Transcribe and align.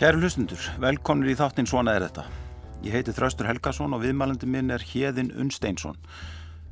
Kæru 0.00 0.16
hlustundur, 0.16 0.62
velkonur 0.80 1.28
í 1.28 1.34
þáttinn 1.36 1.66
Svona 1.68 1.92
er 1.92 2.06
þetta. 2.06 2.22
Ég 2.80 2.94
heiti 2.94 3.12
Þraustur 3.12 3.44
Helgason 3.50 3.92
og 3.92 4.00
viðmælandi 4.00 4.46
minn 4.48 4.72
er 4.72 4.80
Hjeðin 4.80 5.28
Unnsteinsson. 5.36 5.98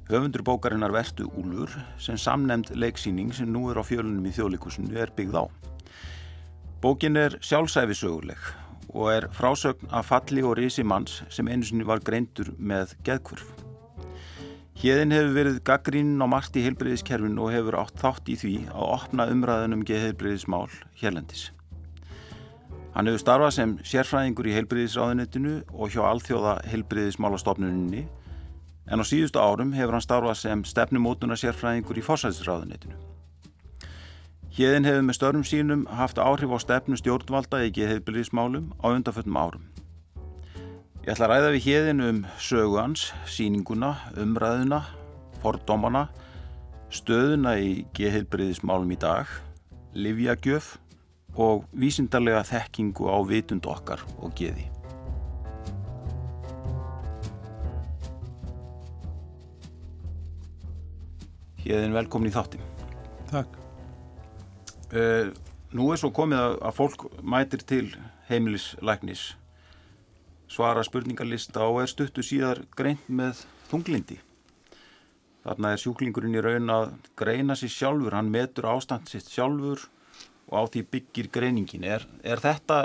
Höfundur 0.09 0.41
bókarinnar 0.47 0.95
Vertu 0.95 1.27
Úlur 1.37 1.75
sem 2.01 2.17
samnemd 2.17 2.71
leiksýning 2.73 3.35
sem 3.37 3.51
nú 3.53 3.67
er 3.69 3.77
á 3.77 3.85
fjölunum 3.85 4.25
í 4.25 4.33
þjóðleikusinu 4.33 4.97
er 4.97 5.13
byggð 5.13 5.37
á. 5.37 5.45
Bókin 6.81 7.21
er 7.21 7.37
sjálfsæfisöguleg 7.45 8.49
og 8.95 9.13
er 9.13 9.29
frásögn 9.37 9.93
af 9.93 10.09
falli 10.09 10.41
og 10.41 10.57
risi 10.57 10.81
manns 10.81 11.21
sem 11.29 11.53
einu 11.53 11.69
sinni 11.69 11.85
var 11.85 12.01
greintur 12.01 12.55
með 12.57 12.97
geðkvörf. 13.05 13.53
Hjeðin 14.81 15.13
hefur 15.13 15.37
verið 15.37 15.61
gaggrín 15.69 16.17
á 16.17 16.25
margt 16.25 16.57
í 16.57 16.65
heilbreyðiskerfin 16.65 17.37
og 17.37 17.53
hefur 17.53 17.77
átt 17.85 18.01
þátt 18.01 18.33
í 18.33 18.41
því 18.41 18.57
að 18.73 18.91
opna 18.97 19.29
umræðunum 19.29 19.85
geðheilbreyðismál 19.85 20.71
hérlendis. 20.97 21.51
Hann 22.99 23.07
hefur 23.07 23.21
starfað 23.23 23.53
sem 23.55 23.73
sérfræðingur 23.87 24.47
í 24.51 24.53
heilbriðisráðunitinu 24.57 25.53
og 25.71 25.93
hjá 25.95 26.01
alþjóða 26.09 26.55
heilbriðismálastofnuninni 26.67 28.01
en 28.91 28.99
á 28.99 29.05
síðustu 29.07 29.39
árum 29.39 29.71
hefur 29.77 29.95
hann 29.95 30.03
starfað 30.03 30.41
sem 30.41 30.65
stefnumótuna 30.67 31.37
sérfræðingur 31.39 32.01
í 32.01 32.03
fórsæðisráðunitinu. 32.03 32.97
Hjeðin 34.57 34.89
hefur 34.89 35.07
með 35.07 35.19
störnum 35.21 35.45
sínum 35.47 35.85
haft 35.95 36.19
áhrif 36.19 36.51
á 36.51 36.59
stefnu 36.59 36.99
stjórnvalda 36.99 37.61
í 37.69 37.71
heilbriðismálum 37.71 38.73
á 38.83 38.91
undanföllum 38.91 39.39
árum. 39.39 39.71
Ég 41.07 41.15
ætla 41.15 41.29
að 41.29 41.33
ræða 41.37 41.55
við 41.55 41.65
hjeðin 41.69 42.07
um 42.09 42.21
sögu 42.43 42.83
hans, 42.83 43.13
síninguna, 43.31 43.93
umræðuna, 44.19 44.83
fordómana, 45.39 46.09
stöðuna 46.91 47.55
í 47.63 47.87
geðheilbriðismálum 47.95 48.91
í 48.91 48.99
dag, 49.07 49.31
livjagjöf 49.95 50.75
og 51.39 51.65
vísindarlega 51.79 52.43
þekkingu 52.47 53.07
á 53.07 53.17
vitund 53.27 53.67
okkar 53.71 54.03
og 54.19 54.35
geði. 54.39 54.67
Hjeðin 61.63 61.95
velkomin 61.95 62.31
í 62.31 62.35
þáttin. 62.35 62.65
Takk. 63.31 63.59
Uh, 64.89 65.31
nú 65.77 65.91
er 65.93 66.01
svo 66.01 66.11
komið 66.17 66.41
að, 66.41 66.55
að 66.65 66.79
fólk 66.79 67.05
mætir 67.23 67.63
til 67.69 67.85
heimilislæknis 68.31 69.35
svara 70.49 70.83
spurningarlista 70.85 71.67
og 71.69 71.83
er 71.83 71.91
stuttu 71.93 72.25
síðar 72.25 72.63
greint 72.77 73.05
með 73.13 73.45
þunglindi. 73.69 74.17
Þarna 75.45 75.75
er 75.75 75.83
sjúklingurinn 75.83 76.37
í 76.37 76.43
raun 76.45 76.73
að 76.73 76.91
greina 77.17 77.57
sér 77.57 77.73
sjálfur, 77.73 78.17
hann 78.17 78.33
metur 78.33 78.69
ástand 78.73 79.09
sitt 79.09 79.29
sjálfur 79.31 79.85
og 80.49 80.55
á 80.57 80.63
því 80.73 80.85
byggir 80.93 81.31
greiningin. 81.33 81.87
Er, 81.87 82.05
er 82.25 82.43
þetta 82.43 82.83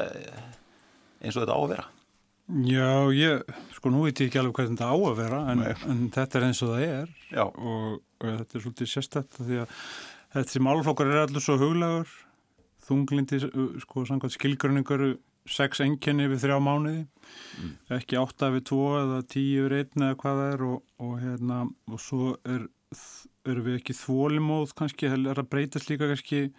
eins 1.24 1.38
og 1.38 1.46
þetta 1.46 1.56
á 1.56 1.62
að 1.62 1.70
vera? 1.74 1.90
Já, 2.68 3.08
ég, 3.16 3.54
sko 3.72 3.90
nú 3.92 4.04
veit 4.04 4.20
ég 4.20 4.28
ekki 4.28 4.42
alveg 4.42 4.58
hvað 4.58 4.74
þetta 4.74 4.90
á 4.92 4.98
að 4.98 5.20
vera 5.22 5.38
en, 5.54 5.62
en 5.64 6.02
þetta 6.12 6.40
er 6.40 6.46
eins 6.50 6.60
og 6.66 6.74
það 6.74 6.84
er 6.90 7.14
og, 7.40 7.86
og 8.20 8.26
þetta 8.26 8.58
er 8.58 8.64
svolítið 8.66 8.90
sérstætt 8.92 9.38
því 9.40 9.62
að 9.62 9.78
þessi 10.36 10.62
málflokkar 10.68 11.14
er 11.14 11.22
allur 11.24 11.46
svo 11.46 11.56
huglegur 11.62 12.12
þunglindi, 12.84 13.40
sko 13.86 14.04
samkvæmt 14.10 14.36
skilgörningar 14.36 15.06
sex 15.48 15.80
enginni 15.84 16.28
við 16.32 16.44
þrjá 16.44 16.60
mánuði 16.64 17.06
mm. 17.06 17.72
ekki 17.96 18.20
átta 18.20 18.52
við 18.52 18.68
tvo 18.74 18.92
eða 19.00 19.24
tíu 19.32 19.68
við 19.70 19.80
einn 19.80 20.08
eða 20.10 20.20
hvað 20.20 20.42
það 20.42 20.54
er 20.54 20.66
og, 20.68 20.80
og 21.08 21.14
hérna 21.24 21.60
og 21.88 22.04
svo 22.04 22.34
er, 22.44 22.68
er 23.48 23.64
við 23.64 23.80
ekki 23.80 23.96
þólimóð 24.04 24.76
kannski, 24.80 25.14
er 25.16 25.40
að 25.40 25.52
breytast 25.52 25.92
líka 25.92 26.12
kannski 26.12 26.50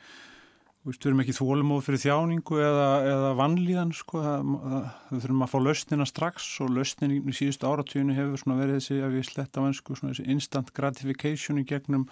Við 0.84 1.06
erum 1.08 1.20
ekki 1.22 1.32
þólumóð 1.32 1.86
fyrir 1.86 2.00
þjáningu 2.02 2.58
eða, 2.60 2.88
eða 3.08 3.28
vannlíðan 3.38 3.92
sko, 3.96 4.20
við 4.20 5.22
þurfum 5.22 5.44
að 5.46 5.52
fá 5.54 5.56
lausnina 5.62 6.06
strax 6.08 6.48
og 6.60 6.74
lausnin 6.76 7.14
í 7.16 7.32
síðustu 7.32 7.70
áratíðinu 7.70 8.16
hefur 8.18 8.52
verið 8.58 8.76
þessi, 8.76 8.98
ef 9.00 9.16
ég 9.16 9.24
sletta 9.24 9.64
á 9.64 9.68
ennsku, 9.70 9.96
þessi 9.96 10.26
instant 10.34 10.74
gratification 10.76 11.62
í 11.62 11.64
gegnum 11.70 12.04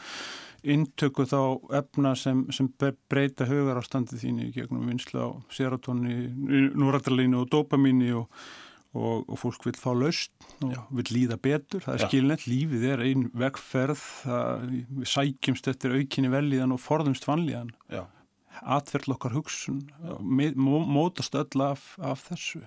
intöku 0.65 1.27
þá 1.29 1.43
efna 1.83 2.15
sem, 2.17 2.47
sem 2.49 2.71
breyta 2.81 3.45
högar 3.51 3.77
á 3.77 3.85
standið 3.85 4.25
þínu 4.25 4.49
í 4.49 4.55
gegnum 4.57 4.89
vinslu 4.89 5.21
á 5.21 5.29
serotóni, 5.53 6.33
núrættarleinu 6.73 7.43
og 7.43 7.53
dopamíni 7.53 8.09
og, 8.17 8.41
og, 8.97 9.29
og 9.29 9.43
fólk 9.43 9.69
vil 9.69 9.77
fá 9.77 9.91
lausn 9.93 10.49
og 10.65 10.73
Já. 10.73 10.81
vil 10.97 11.07
líða 11.19 11.37
betur, 11.45 11.85
það 11.85 11.99
er 11.99 12.07
skilnett, 12.07 12.49
lífið 12.49 12.89
er 12.95 13.05
einn 13.05 13.29
vegferð, 13.37 14.09
það, 14.25 14.67
við 14.97 15.07
sækjumst 15.13 15.73
eftir 15.77 16.01
aukinni 16.01 16.33
velíðan 16.33 16.73
og 16.73 16.85
forðumst 16.89 17.29
vannlíðan. 17.29 17.77
Já 17.93 18.07
atverðl 18.61 19.17
okkar 19.17 19.37
hugsun 19.37 19.83
mótast 20.23 21.37
öll 21.39 21.65
af, 21.65 21.93
af 22.03 22.27
þessu. 22.29 22.63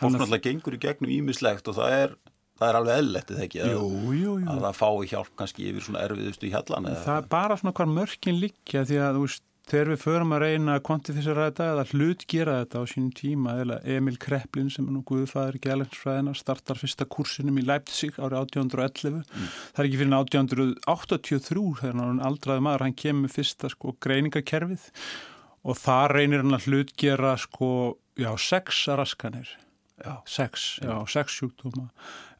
Náttúrulega 0.00 0.44
gengur 0.48 0.76
í 0.76 0.82
gegnum 0.82 1.14
ímislegt 1.14 1.68
og 1.70 1.78
það 1.78 1.96
er, 1.96 2.14
það 2.60 2.68
er 2.68 2.80
alveg 2.80 3.02
ellettið 3.02 3.42
ekki 3.46 3.62
jú, 3.62 3.88
jú, 4.12 4.36
jú. 4.42 4.46
að 4.52 4.64
það 4.66 4.78
fái 4.80 5.10
hjálp 5.14 5.34
kannski 5.40 5.68
yfir 5.72 5.88
svona 5.88 6.04
erfiðustu 6.06 6.48
í 6.48 6.54
hjallan 6.54 6.90
Það 6.94 7.14
er 7.16 7.28
bara 7.34 7.58
svona 7.60 7.76
hvar 7.80 7.92
mörkin 7.92 8.40
líkja 8.42 8.84
því 8.88 9.02
að 9.04 9.18
þú 9.18 9.26
veist 9.26 9.44
þegar 9.68 9.92
við 9.92 10.02
förum 10.02 10.34
að 10.34 10.42
reyna 10.44 10.74
að 10.76 10.84
kvantifísera 10.88 11.46
þetta 11.48 11.68
eða 11.74 11.86
hlutgera 11.92 12.56
þetta 12.62 12.82
á 12.82 12.84
sínum 12.88 13.12
tíma 13.16 13.56
eða 13.62 13.78
Emil 13.96 14.16
Kreplin 14.20 14.70
sem 14.72 14.88
er 14.88 14.96
nú 14.96 15.04
guðfæður 15.08 15.60
gælænsfræðina 15.66 16.34
startar 16.38 16.80
fyrsta 16.80 17.08
kursinum 17.08 17.60
í 17.60 17.66
Leipzig 17.68 18.16
árið 18.16 18.40
1811 18.48 19.22
mm. 19.22 19.48
það 19.76 19.82
er 19.82 19.90
ekki 19.90 20.02
fyrir 20.02 20.18
1883 20.18 21.66
þegar 21.82 22.02
hann 22.02 22.22
aldraði 22.30 22.66
maður, 22.66 22.86
hann 22.86 22.98
kemur 23.04 23.34
fyrsta 23.34 23.72
sko 23.72 23.96
greiningakerfið 24.04 24.90
og 25.68 25.78
það 25.78 26.04
reynir 26.14 26.44
hann 26.44 26.56
að 26.56 26.68
hlutgera 26.68 27.34
sko 27.40 27.70
já, 28.18 28.32
sex 28.38 28.86
raskanir. 28.88 29.48
Já, 30.04 30.22
sex, 30.26 30.78
já, 30.82 30.94
sex 31.10 31.38
sjúkdóma. 31.38 31.88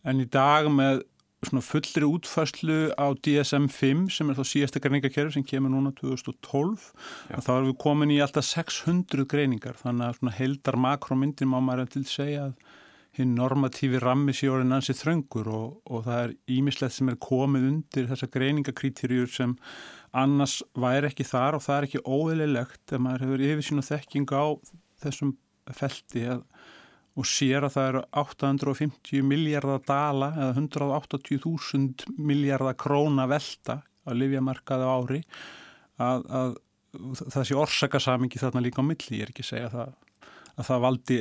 En 0.07 0.23
í 0.23 0.27
dag 0.31 0.69
með 0.71 1.03
fullri 1.47 2.03
útfæslu 2.03 2.79
á 2.99 3.07
DSM-5 3.15 4.09
sem 4.11 4.31
er 4.31 4.39
þá 4.39 4.45
síðasta 4.51 4.83
greiningakerfi 4.83 5.37
sem 5.37 5.47
kemur 5.47 5.71
núna 5.71 5.93
2012 5.95 6.89
þá 7.31 7.53
erum 7.55 7.71
við 7.71 7.79
komin 7.79 8.11
í 8.11 8.19
alltaf 8.25 8.49
600 8.49 9.29
greiningar. 9.31 9.79
Þannig 9.79 10.09
að 10.09 10.19
svona 10.19 10.35
heldar 10.35 10.79
makromyndin 10.83 11.51
má 11.53 11.61
maður 11.63 11.93
til 11.95 12.03
að 12.03 12.11
segja 12.11 12.49
að 12.49 12.57
hinn 13.19 13.35
normatífi 13.39 14.01
rammi 14.03 14.35
síðan 14.37 14.75
ansi 14.77 14.95
þröngur 14.95 15.49
og, 15.51 15.79
og 15.91 16.05
það 16.07 16.21
er 16.25 16.35
ímislegt 16.59 16.95
sem 16.95 17.11
er 17.11 17.19
komið 17.23 17.69
undir 17.71 18.11
þessa 18.11 18.29
greiningakrítirjur 18.35 19.31
sem 19.33 19.55
annars 20.19 20.61
væri 20.79 21.11
ekki 21.11 21.27
þar 21.27 21.59
og 21.59 21.65
það 21.65 21.79
er 21.79 21.89
ekki 21.89 22.05
óeililegt 22.07 22.95
ef 22.95 23.03
maður 23.03 23.27
hefur 23.27 23.47
yfir 23.49 23.67
sín 23.67 23.83
og 23.83 23.89
þekking 23.89 24.35
á 24.35 24.47
þessum 25.03 25.35
felti 25.79 26.27
að 26.35 26.45
og 27.19 27.27
sér 27.27 27.67
að 27.67 27.75
það 27.75 27.89
eru 27.91 28.03
850 28.23 29.27
miljardar 29.27 29.83
dala 29.89 30.31
eða 30.37 30.53
180.000 30.61 32.15
miljardar 32.19 32.77
króna 32.79 33.27
velta 33.31 33.81
að 34.09 34.21
livjamarkaði 34.23 34.89
ári 34.89 35.21
að, 35.99 36.27
að 36.31 36.57
sé 37.49 37.57
orsakasamingi 37.59 38.41
þarna 38.41 38.63
líka 38.65 38.83
á 38.83 38.87
milli, 38.87 39.19
ég 39.19 39.27
er 39.27 39.33
ekki 39.33 39.45
að 39.45 39.51
segja 39.51 39.71
það, 39.75 39.95
að 40.55 40.69
það 40.71 40.85
valdi, 40.85 41.19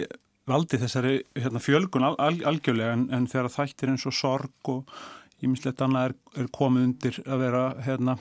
valdi 0.48 0.82
þessari 0.84 1.14
hérna, 1.36 1.64
fjölgun 1.64 2.08
al, 2.08 2.16
al, 2.24 2.36
algjörlega 2.54 2.98
en, 2.98 3.08
en 3.14 3.30
þegar 3.30 3.54
þættir 3.58 3.94
eins 3.94 4.08
og 4.08 4.16
sorg 4.16 4.72
og 4.74 4.98
ímislegt 5.44 5.82
annað 5.86 6.12
er, 6.12 6.18
er 6.44 6.52
komið 6.56 6.90
undir 6.90 7.22
að 7.26 7.44
vera 7.46 7.64
hérna, 7.86 8.18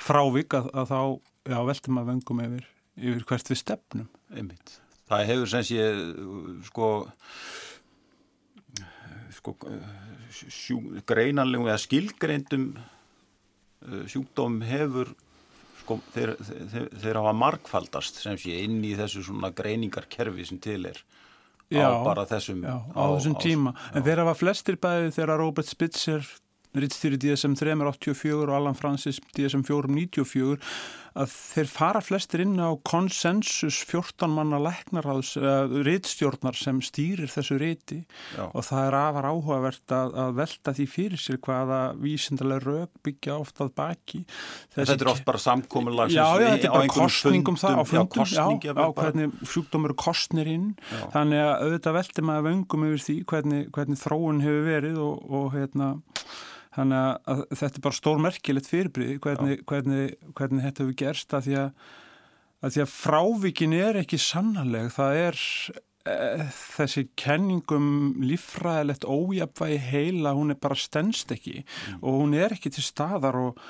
frávik 0.00 0.56
að, 0.58 0.70
að 0.74 0.94
þá 0.94 1.66
veltum 1.70 2.00
að 2.00 2.14
vengum 2.14 2.44
yfir, 2.46 2.70
yfir 3.00 3.26
hvert 3.28 3.52
við 3.52 3.60
stefnum. 3.60 4.08
Einmitt 4.34 4.78
það 5.10 5.26
hefur 5.32 5.50
sem 5.52 5.66
sé 5.66 5.88
sko 6.68 6.90
sko 9.40 9.56
sjú, 10.30 10.78
greinanlegum 11.08 11.68
eða 11.70 11.80
skilgreindum 11.82 12.70
uh, 12.76 14.04
sjúkdóm 14.10 14.60
hefur 14.68 15.14
sko 15.80 15.98
þeir, 16.14 16.34
þeir, 16.40 16.90
þeir 17.02 17.20
hafa 17.22 17.32
markfaldast 17.36 18.20
sem 18.22 18.38
sé 18.40 18.60
inn 18.64 18.78
í 18.84 18.92
þessu 18.98 19.24
svona 19.26 19.50
greiningarkerfi 19.56 20.46
sem 20.46 20.60
til 20.62 20.84
er 20.90 21.00
já, 21.72 21.88
á 21.88 22.04
bara 22.04 22.26
þessum 22.28 22.62
já, 22.66 22.76
á, 22.76 23.00
á 23.00 23.04
þessum 23.16 23.36
tíma. 23.40 23.74
Á, 23.74 23.96
en 23.96 24.06
þeir 24.06 24.22
hafa 24.24 24.36
flestir 24.38 24.78
bæði 24.80 25.12
þegar 25.16 25.42
Robert 25.42 25.70
Spitzer 25.70 26.30
rittstýri 26.76 27.18
DSM 27.18 27.56
384 27.58 28.46
og 28.46 28.54
Allan 28.54 28.78
Francis 28.78 29.18
DSM 29.34 29.64
494 29.66 30.60
að 31.18 31.32
þeir 31.34 31.70
fara 31.70 32.02
flestir 32.04 32.44
inn 32.44 32.56
á 32.60 32.70
konsensus 32.86 33.80
14 33.88 34.30
manna 34.30 34.60
læknaráðs 34.62 35.34
uh, 35.40 35.72
rittstjórnar 35.86 36.58
sem 36.58 36.80
stýrir 36.84 37.30
þessu 37.32 37.58
riti. 37.60 38.00
Já. 38.36 38.46
og 38.46 38.64
það 38.66 38.86
er 38.86 38.96
afar 39.00 39.28
áhugavert 39.30 39.94
að, 39.94 40.14
að 40.22 40.36
velta 40.38 40.74
því 40.76 40.86
fyrir 40.90 41.20
sér 41.20 41.40
hvaða 41.44 41.80
vísindarlega 42.00 42.64
rauk 42.66 43.02
byggja 43.06 43.38
oft 43.40 43.62
að 43.64 43.72
baki. 43.80 44.22
Þessi 44.74 44.92
Þetta 44.92 45.06
er 45.06 45.12
oft 45.14 45.26
bara 45.28 45.42
samkominlag 45.42 46.14
Já, 46.14 46.24
já, 46.40 46.48
þetta 46.54 46.70
er 46.70 46.76
bara 46.76 46.94
kostningum 46.94 47.58
það 47.60 47.80
á 47.80 47.84
fundum, 47.90 48.30
já, 48.30 48.46
já, 48.70 48.74
á 48.76 48.88
hvernig 49.00 49.34
sjúkdómur 49.50 49.96
kostnir 49.98 50.50
inn, 50.50 50.70
já. 50.90 51.02
þannig 51.16 51.44
að 51.44 51.66
auðvitað 51.66 51.98
velti 51.98 52.26
maður 52.26 52.48
vöngum 52.50 52.86
yfir 52.90 53.04
því 53.06 53.18
hvernig, 53.32 53.66
hvernig 53.74 54.00
þróun 54.00 54.44
hefur 54.44 54.64
verið 54.68 55.02
og, 55.04 55.28
og 55.40 55.52
hérna 55.56 55.92
þannig 56.76 57.28
að 57.32 57.42
þetta 57.50 57.70
er 57.72 57.84
bara 57.86 57.98
stórmerkilegt 57.98 58.70
fyrirbríði 58.70 59.18
hvernig, 59.24 59.60
hvernig, 59.68 60.16
hvernig 60.38 60.64
þetta 60.66 60.84
hefur 60.84 60.96
gerst 61.02 61.34
að 61.34 61.46
því 61.46 61.58
að, 61.64 61.84
að 62.60 62.74
því 62.74 62.82
að 62.84 62.90
frávikin 62.94 63.76
er 63.80 64.00
ekki 64.04 64.20
sannarleg, 64.22 64.90
það 64.94 65.20
er 65.24 65.40
e, 65.40 66.16
þessi 66.76 67.06
kenningum 67.18 67.90
líffræðilegt 68.22 69.06
ójapvægi 69.08 69.80
heila, 69.90 70.34
hún 70.38 70.54
er 70.54 70.60
bara 70.62 70.78
stennst 70.78 71.34
ekki 71.34 71.62
mm. 71.64 72.02
og 72.02 72.20
hún 72.22 72.36
er 72.38 72.54
ekki 72.54 72.72
til 72.76 72.86
staðar 72.86 73.40
og, 73.40 73.64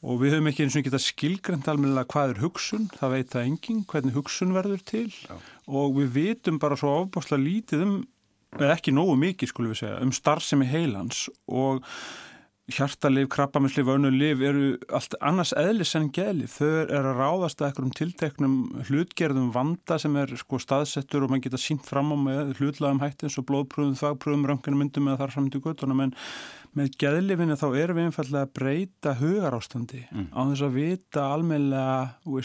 og 0.00 0.22
við 0.22 0.38
höfum 0.38 0.48
ekki 0.48 0.64
eins 0.64 0.78
og 0.80 0.86
geta 0.88 1.02
skilgrend 1.02 1.68
almenna 1.68 2.06
hvað 2.08 2.36
er 2.36 2.42
hugsun, 2.46 2.88
það 2.96 3.18
veit 3.18 3.34
það 3.34 3.50
engin, 3.50 3.84
hvernig 3.90 4.16
hugsun 4.16 4.56
verður 4.56 4.80
til 4.88 5.10
Já. 5.12 5.36
og 5.68 6.00
við 6.00 6.16
vitum 6.16 6.62
bara 6.62 6.80
svo 6.80 6.94
ofbáslega 7.02 7.44
lítið 7.44 7.84
um, 7.84 8.00
eða 8.58 8.74
ekki 8.74 8.94
nógu 8.96 9.14
mikið 9.20 9.52
skulum 9.52 9.74
við 9.74 9.84
segja, 9.84 10.00
um 10.02 10.12
starfsemi 10.14 10.66
heilans 10.70 11.28
og 11.46 11.84
hjartalif, 12.70 13.28
krabbamislif, 13.32 13.88
önnulif 13.90 14.42
eru 14.46 14.66
allt 14.94 15.16
annars 15.26 15.52
eðlis 15.58 15.94
en 15.98 16.08
geðlif. 16.14 16.56
Þau 16.58 16.68
eru 16.84 17.12
að 17.12 17.18
ráðast 17.18 17.62
að 17.62 17.70
ekkur 17.70 17.86
um 17.86 17.94
tilteknum 17.98 18.56
hlutgerðum 18.88 19.48
vanda 19.54 19.98
sem 19.98 20.16
er 20.20 20.34
sko 20.38 20.60
staðsettur 20.62 21.26
og 21.26 21.32
mann 21.32 21.42
geta 21.42 21.58
sínt 21.60 21.88
fram 21.88 22.12
á 22.14 22.16
með 22.20 22.52
hlutlagum 22.60 23.02
hættins 23.02 23.38
og 23.40 23.48
blóðpröðum, 23.50 23.98
þagpröðum, 23.98 24.46
rönginu 24.52 24.90
með 25.02 25.18
þar 25.22 25.34
fram 25.34 25.48
til 25.50 25.62
göttunum 25.64 26.04
en 26.06 26.14
með 26.78 26.92
geðlifinu 27.02 27.58
þá 27.58 27.66
erum 27.72 27.98
við 27.98 28.08
einfallega 28.10 28.46
að 28.46 28.54
breyta 28.60 29.16
hugar 29.18 29.56
ástandi 29.58 30.04
mm. 30.06 30.28
á 30.30 30.40
þess 30.52 30.66
að 30.66 30.76
vita 30.78 31.26
almeinlega, 31.34 32.44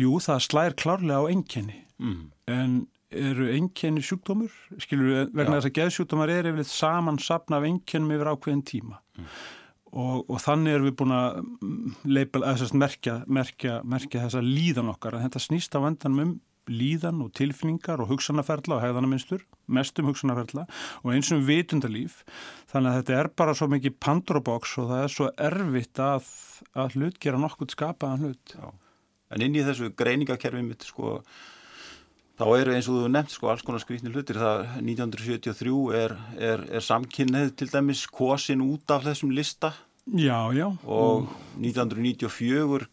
jú 0.00 0.14
það 0.24 0.46
slæðir 0.46 0.78
klárlega 0.80 1.20
á 1.20 1.24
enginni 1.28 1.82
mm. 2.00 2.22
en 2.48 2.80
eru 3.10 3.48
enkenni 3.54 4.02
sjúkdómur, 4.04 4.52
skilur 4.82 5.08
við, 5.10 5.22
vegna 5.34 5.58
þess 5.58 5.70
að 5.70 5.78
geðsjúkdómar 5.78 6.34
er 6.34 6.50
yfirleitt 6.50 6.70
saman 6.70 7.18
sapna 7.22 7.58
af 7.58 7.66
enkennum 7.68 8.14
yfir 8.14 8.30
ákveðin 8.34 8.66
tíma. 8.66 9.00
Mm. 9.18 9.32
og, 9.90 10.28
og 10.30 10.38
þannig 10.38 10.76
erum 10.76 10.86
við 10.86 10.98
búin 11.00 11.16
að, 11.16 11.40
mm, 11.42 11.96
leipel, 12.06 12.44
að 12.46 12.76
merkja, 12.78 13.16
merkja, 13.26 13.80
merkja 13.82 14.22
þessa 14.26 14.44
líðan 14.44 14.92
okkar. 14.92 15.16
En 15.18 15.26
þetta 15.26 15.42
snýst 15.42 15.74
á 15.74 15.82
vendanum 15.82 16.22
um 16.22 16.36
líðan 16.70 17.22
og 17.24 17.32
tilfinningar 17.34 18.02
og 18.02 18.12
hugsanarferðla 18.12 18.76
og 18.76 18.84
hegðanaminstur, 18.84 19.44
mestum 19.70 20.10
hugsanarferðla 20.10 20.66
og 21.02 21.14
eins 21.14 21.30
og 21.34 21.42
vitundalíf 21.48 22.20
þannig 22.70 22.90
að 22.90 22.98
þetta 23.00 23.16
er 23.18 23.30
bara 23.42 23.56
svo 23.58 23.70
mikið 23.72 23.96
pandrobox 24.04 24.76
og 24.82 24.90
það 24.92 25.04
er 25.04 25.14
svo 25.14 25.30
erfitt 25.48 26.02
að, 26.04 26.28
að 26.78 26.98
hlut 26.98 27.18
gera 27.22 27.40
nokkuð 27.42 27.74
skapaðan 27.74 28.28
hlut. 28.28 28.54
Já. 28.54 28.70
En 29.30 29.46
inn 29.46 29.56
í 29.56 29.64
þessu 29.66 29.92
greiningakerfi 29.98 30.62
mitt 30.66 30.86
sko 30.86 31.18
þá 32.40 32.46
eru 32.56 32.74
eins 32.74 32.88
og 32.88 33.02
þú 33.02 33.12
nefnt 33.12 33.34
sko 33.34 33.50
alls 33.52 33.64
konar 33.66 33.82
skrítni 33.82 34.12
hlutir. 34.12 34.40
Það 34.40 34.62
1973 34.80 35.74
er, 36.00 36.16
er, 36.40 36.66
er 36.78 36.84
samkynnið 36.84 37.54
til 37.60 37.68
dæmis 37.72 38.06
kosin 38.08 38.64
út 38.64 38.94
af 38.94 39.04
þessum 39.08 39.34
lista. 39.36 39.74
Já, 40.10 40.48
já. 40.56 40.66
og 40.88 41.28
1994 41.60 42.88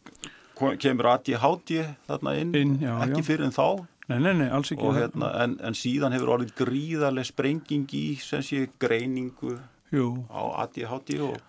kemur 0.82 1.08
ADHD 1.14 1.72
þarna 2.06 2.34
inn, 2.38 2.52
inn 2.58 2.76
já, 2.84 2.92
ekki 3.08 3.24
fyrir 3.26 3.48
en 3.48 3.56
þá. 3.56 3.88
Nei, 4.08 4.20
nei, 4.24 4.34
nei, 4.40 4.48
hérna, 4.48 5.32
en, 5.44 5.58
en 5.60 5.76
síðan 5.76 6.14
hefur 6.16 6.36
orðið 6.38 6.54
gríðarlega 6.60 7.28
sprenging 7.28 7.90
í 7.92 8.06
sem 8.24 8.44
sé 8.46 8.68
greiningu 8.80 9.58
Jú. 9.92 10.24
á 10.32 10.68
ADHD 10.68 11.18
og 11.28 11.40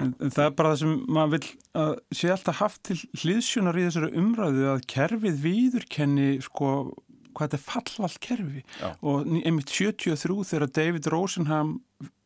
En, 0.00 0.14
en 0.16 0.30
það 0.32 0.46
er 0.46 0.52
bara 0.56 0.70
það 0.72 0.78
sem 0.80 0.92
maður 1.12 1.32
vil 1.34 1.48
að 1.76 1.90
sé 2.16 2.30
alltaf 2.32 2.60
haft 2.62 2.78
til 2.88 2.94
hliðsjónar 3.20 3.76
í 3.76 3.82
þessari 3.84 4.08
umræðu 4.16 4.62
að 4.72 4.86
kerfið 4.88 5.42
viðurkenni 5.42 6.28
sko 6.46 6.70
hvað 7.34 7.48
þetta 7.48 7.58
er 7.58 7.66
fallvallt 7.66 8.20
kerfi. 8.24 8.62
Já. 8.80 8.92
og 9.00 9.26
einmitt 9.40 9.72
73 9.72 10.46
þegar 10.52 10.72
David 10.80 11.10
Rosenham 11.12 11.74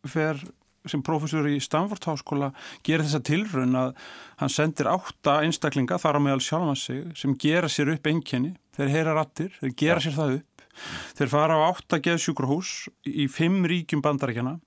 fer 0.07 0.41
sem 0.85 1.01
professor 1.01 1.47
í 1.49 1.57
Stanford 1.65 2.05
Háskóla 2.05 2.51
gerir 2.85 3.07
þessa 3.07 3.23
tilraun 3.25 3.79
að 3.81 3.95
hann 4.43 4.53
sendir 4.53 4.91
átta 4.91 5.39
einstaklinga 5.47 5.97
þar 6.01 6.19
á 6.21 6.25
meðal 6.27 6.43
sjálfan 6.45 6.77
sig 6.77 7.07
sem 7.17 7.37
gera 7.41 7.71
sér 7.73 7.95
upp 7.95 8.11
einkenni. 8.11 8.53
Þeir 8.77 8.93
heyra 8.93 9.15
rattir, 9.17 9.55
þeir 9.63 9.73
gera 9.81 10.03
Já. 10.03 10.05
sér 10.05 10.19
það 10.19 10.37
upp. 10.41 10.67
Þeir 11.15 11.31
fara 11.31 11.57
á 11.57 11.67
átta 11.71 12.01
geðsjúkrahús 12.03 12.71
í 13.07 13.29
fimm 13.31 13.63
ríkjum 13.71 14.03
bandarækjana 14.03 14.59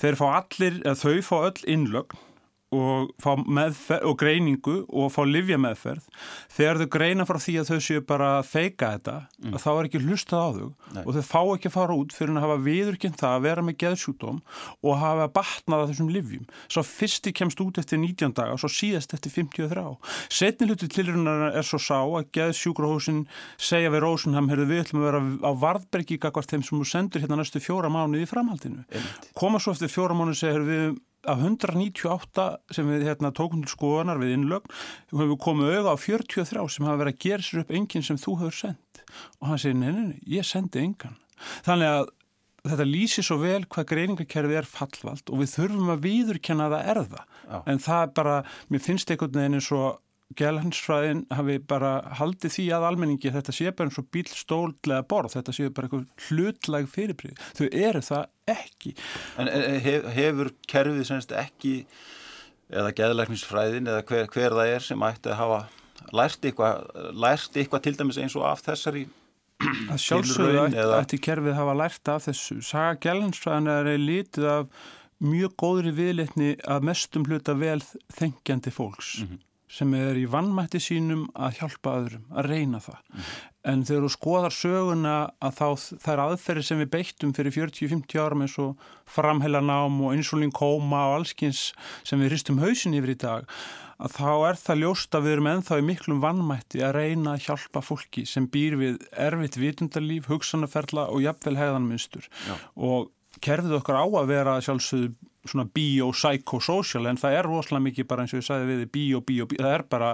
þeir 0.00 0.18
fá 0.18 0.26
allir, 0.40 0.80
eða 0.82 0.96
þau 0.98 1.20
fá 1.24 1.36
öll 1.48 1.66
innlögn 1.70 2.22
og, 2.74 3.12
og 3.24 4.16
greiningu 4.20 4.76
og 4.88 5.12
fá 5.14 5.22
livja 5.28 5.58
meðferð 5.60 6.08
þegar 6.54 6.82
þau 6.82 6.88
greina 6.96 7.26
frá 7.28 7.38
því 7.42 7.56
að 7.60 7.70
þau 7.72 7.80
séu 7.88 8.04
bara 8.08 8.30
að 8.40 8.50
feika 8.50 8.92
þetta 8.96 9.16
mm. 9.22 9.54
að 9.54 9.64
þá 9.64 9.70
er 9.74 9.88
ekki 9.88 10.02
hlustað 10.04 10.44
á 10.44 10.48
þau 10.54 10.68
Nei. 10.94 11.02
og 11.04 11.10
þau 11.16 11.24
fá 11.30 11.40
ekki 11.42 11.70
að 11.70 11.76
fara 11.76 11.98
út 11.98 12.16
fyrir 12.16 12.34
að 12.34 12.46
hafa 12.46 12.58
viðurkynnt 12.68 13.20
það 13.20 13.36
að 13.38 13.46
vera 13.48 13.66
með 13.66 13.78
geðsjúdóm 13.84 14.40
og 14.84 14.98
hafa 15.02 15.28
batnað 15.38 15.84
að 15.84 15.92
þessum 15.92 16.12
livjum 16.14 16.48
svo 16.66 16.84
fyrsti 16.88 17.34
kemst 17.36 17.62
út 17.64 17.80
eftir 17.82 18.02
19 18.02 18.36
daga 18.36 18.56
og 18.56 18.62
svo 18.62 18.72
síðast 18.72 19.16
eftir 19.16 19.34
53 19.34 19.84
setni 20.32 20.68
hluti 20.68 20.90
tilrunar 20.90 21.50
er 21.52 21.66
svo 21.66 21.80
sá 21.82 21.98
að 22.02 22.30
geðsjúkrahúsin 22.36 23.24
segja 23.60 23.92
við 23.94 24.04
Rósunham 24.04 24.50
við 24.50 24.82
ætlum 24.82 25.02
að 25.02 25.08
vera 25.08 25.22
á 25.44 25.50
varðbergi 25.64 26.18
þeim 26.20 26.62
sem 26.64 26.78
þú 26.78 26.86
sendur 26.88 27.24
hérna 27.24 27.38
næstu 27.40 27.62
fjóra 27.62 27.90
mánuði 27.92 28.26
í 28.26 28.30
framhaldinu. 28.30 28.84
Koma 29.38 29.60
svo 29.62 29.74
eftir 29.74 29.92
fjóra 29.92 30.16
mánuði 30.16 30.40
segja 30.40 30.64
við 30.64 30.96
af 31.30 31.40
198 31.40 32.46
sem 32.74 32.90
við 32.90 33.06
hérna, 33.08 33.32
tókum 33.34 33.62
til 33.64 33.72
skoðanar 33.72 34.20
við 34.22 34.34
innlögn 34.38 34.74
hefur 35.12 35.30
við 35.32 35.40
komið 35.44 35.78
auða 35.78 35.94
á 35.94 35.96
43 36.00 36.66
sem 36.74 36.88
hafa 36.88 37.00
verið 37.02 37.16
að 37.16 37.24
gera 37.26 37.46
sér 37.46 37.62
upp 37.64 37.72
enginn 37.78 38.06
sem 38.06 38.20
þú 38.20 38.36
hefur 38.42 38.58
sendt 38.58 39.02
og 39.40 39.48
hann 39.48 39.62
segir, 39.62 39.78
nei, 39.78 39.92
nei, 39.94 40.20
ég 40.26 40.46
sendi 40.46 40.82
engan. 40.82 41.18
Þannig 41.66 41.90
að 41.92 42.12
þetta 42.64 42.86
lýsir 42.88 43.26
svo 43.26 43.36
vel 43.42 43.62
hvað 43.68 43.88
greiningakerfið 43.90 44.60
er 44.60 44.68
fallvalt 44.68 45.30
og 45.30 45.42
við 45.42 45.52
þurfum 45.52 45.92
að 45.92 46.06
viðurkenna 46.06 46.68
að 46.68 46.76
það 46.76 46.90
er 46.92 47.00
það. 47.12 47.26
Já. 47.44 47.58
en 47.68 47.80
það 47.84 48.02
er 48.02 48.12
bara, 48.16 48.36
mér 48.72 48.82
finnst 48.84 49.10
einhvern 49.12 49.36
veginn 49.36 49.58
eins 49.58 49.70
og 49.76 50.00
gælhansfræðin 50.38 51.22
hafi 51.34 51.58
bara 51.70 51.92
haldið 52.18 52.54
því 52.56 52.64
að 52.76 52.86
almenningi 52.88 53.32
þetta 53.34 53.54
sé 53.54 53.72
bara 53.72 53.90
eins 53.90 54.00
og 54.00 54.08
bílstóldlega 54.14 55.06
borð, 55.10 55.34
þetta 55.36 55.54
sé 55.56 55.68
bara 55.74 55.88
eitthvað 55.88 56.28
hlutlæg 56.28 56.90
fyrirbrið. 56.92 57.44
Þau 57.58 57.66
eru 57.68 58.02
það 58.04 58.54
ekki. 58.54 58.94
En 59.40 59.50
hef, 59.84 60.08
hefur 60.16 60.52
kerfið 60.70 61.08
semst 61.10 61.34
ekki 61.38 61.74
eða 62.72 62.94
gæðlækningsfræðin 62.98 63.90
eða 63.92 64.04
hver, 64.08 64.30
hver 64.32 64.58
það 64.58 64.72
er 64.74 64.86
sem 64.86 65.06
ætti 65.08 65.32
að 65.32 65.40
hafa 65.42 65.60
lært 66.14 66.48
eitthvað, 66.48 66.90
lært 67.26 67.60
eitthvað 67.60 67.86
til 67.86 67.94
dæmis 68.00 68.20
eins 68.20 68.36
og 68.38 68.48
af 68.48 68.64
þessari 68.66 69.06
að 69.64 70.02
sjálfsögðu 70.02 70.66
ætti, 70.66 70.84
ætti 70.98 71.22
kerfið 71.24 71.56
hafa 71.56 71.78
lært 71.78 72.12
af 72.12 72.26
þessu. 72.26 72.60
Saga 72.64 72.98
gælhansfræðin 73.06 73.72
er 73.72 73.90
lítið 74.00 74.50
af 74.50 74.84
mjög 75.24 75.54
góðri 75.62 75.94
viðletni 75.96 76.54
að 76.68 76.86
mestum 76.90 77.24
hluta 77.28 77.54
vel 77.56 77.80
þengjandi 78.12 78.72
fólks. 78.74 79.18
Mm 79.22 79.28
-hmm 79.32 79.42
sem 79.74 79.94
er 79.98 80.18
í 80.18 80.24
vannmætti 80.30 80.80
sínum 80.82 81.26
að 81.34 81.58
hjálpa 81.58 81.96
öðrum, 81.98 82.24
að 82.30 82.48
reyna 82.52 82.80
það. 82.82 83.00
Mm. 83.10 83.28
En 83.64 83.84
þegar 83.88 84.04
þú 84.04 84.10
skoðar 84.12 84.54
söguna 84.54 85.14
að 85.42 85.54
þá 85.58 85.94
þær 86.04 86.22
aðferði 86.24 86.66
sem 86.68 86.82
við 86.82 86.90
beittum 86.92 87.32
fyrir 87.34 87.54
40-50 87.56 88.20
árum 88.20 88.44
eins 88.44 88.58
og 88.60 88.84
framheilanám 89.10 89.96
og 90.04 90.14
insulinkóma 90.18 91.00
og 91.08 91.16
allskins 91.20 91.64
sem 92.04 92.20
við 92.20 92.34
hristum 92.34 92.60
hausin 92.62 92.94
yfir 92.98 93.14
í 93.14 93.18
dag, 93.24 93.48
að 93.98 94.16
þá 94.18 94.30
er 94.50 94.60
það 94.60 94.80
ljóst 94.82 95.16
að 95.16 95.26
við 95.26 95.36
erum 95.36 95.50
enþá 95.54 95.80
í 95.80 95.86
miklum 95.88 96.22
vannmætti 96.22 96.84
að 96.84 96.96
reyna 96.98 97.34
að 97.34 97.48
hjálpa 97.48 97.82
fólki 97.82 98.26
sem 98.28 98.46
býr 98.50 98.78
við 98.80 99.02
erfitt 99.26 99.58
vitundalíf, 99.58 100.28
hugsanarferla 100.30 101.08
og 101.10 101.24
jafnvel 101.24 101.56
hegðanmynstur. 101.58 102.28
Og 102.74 103.10
kerfið 103.42 103.78
okkar 103.80 104.02
á 104.02 104.06
að 104.06 104.30
vera 104.30 104.58
sjálfsögðu 104.62 105.14
svona 105.44 105.66
bio-psychosocial 105.76 107.06
en 107.10 107.20
það 107.20 107.38
er 107.38 107.48
rosalega 107.48 107.86
mikið 107.88 108.08
bara 108.10 108.24
eins 108.24 108.34
og 108.34 108.40
ég 108.42 108.48
sagði 108.48 108.70
við 108.70 108.90
bio-bio, 108.94 109.48
það 109.54 109.72
er 109.74 109.86
bara 109.92 110.10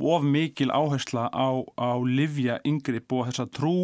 of 0.00 0.24
mikil 0.26 0.70
áhersla 0.74 1.28
á, 1.30 1.48
á 1.78 1.90
livja 2.02 2.58
yngripp 2.66 3.12
og 3.14 3.28
þessa 3.28 3.46
trú 3.54 3.74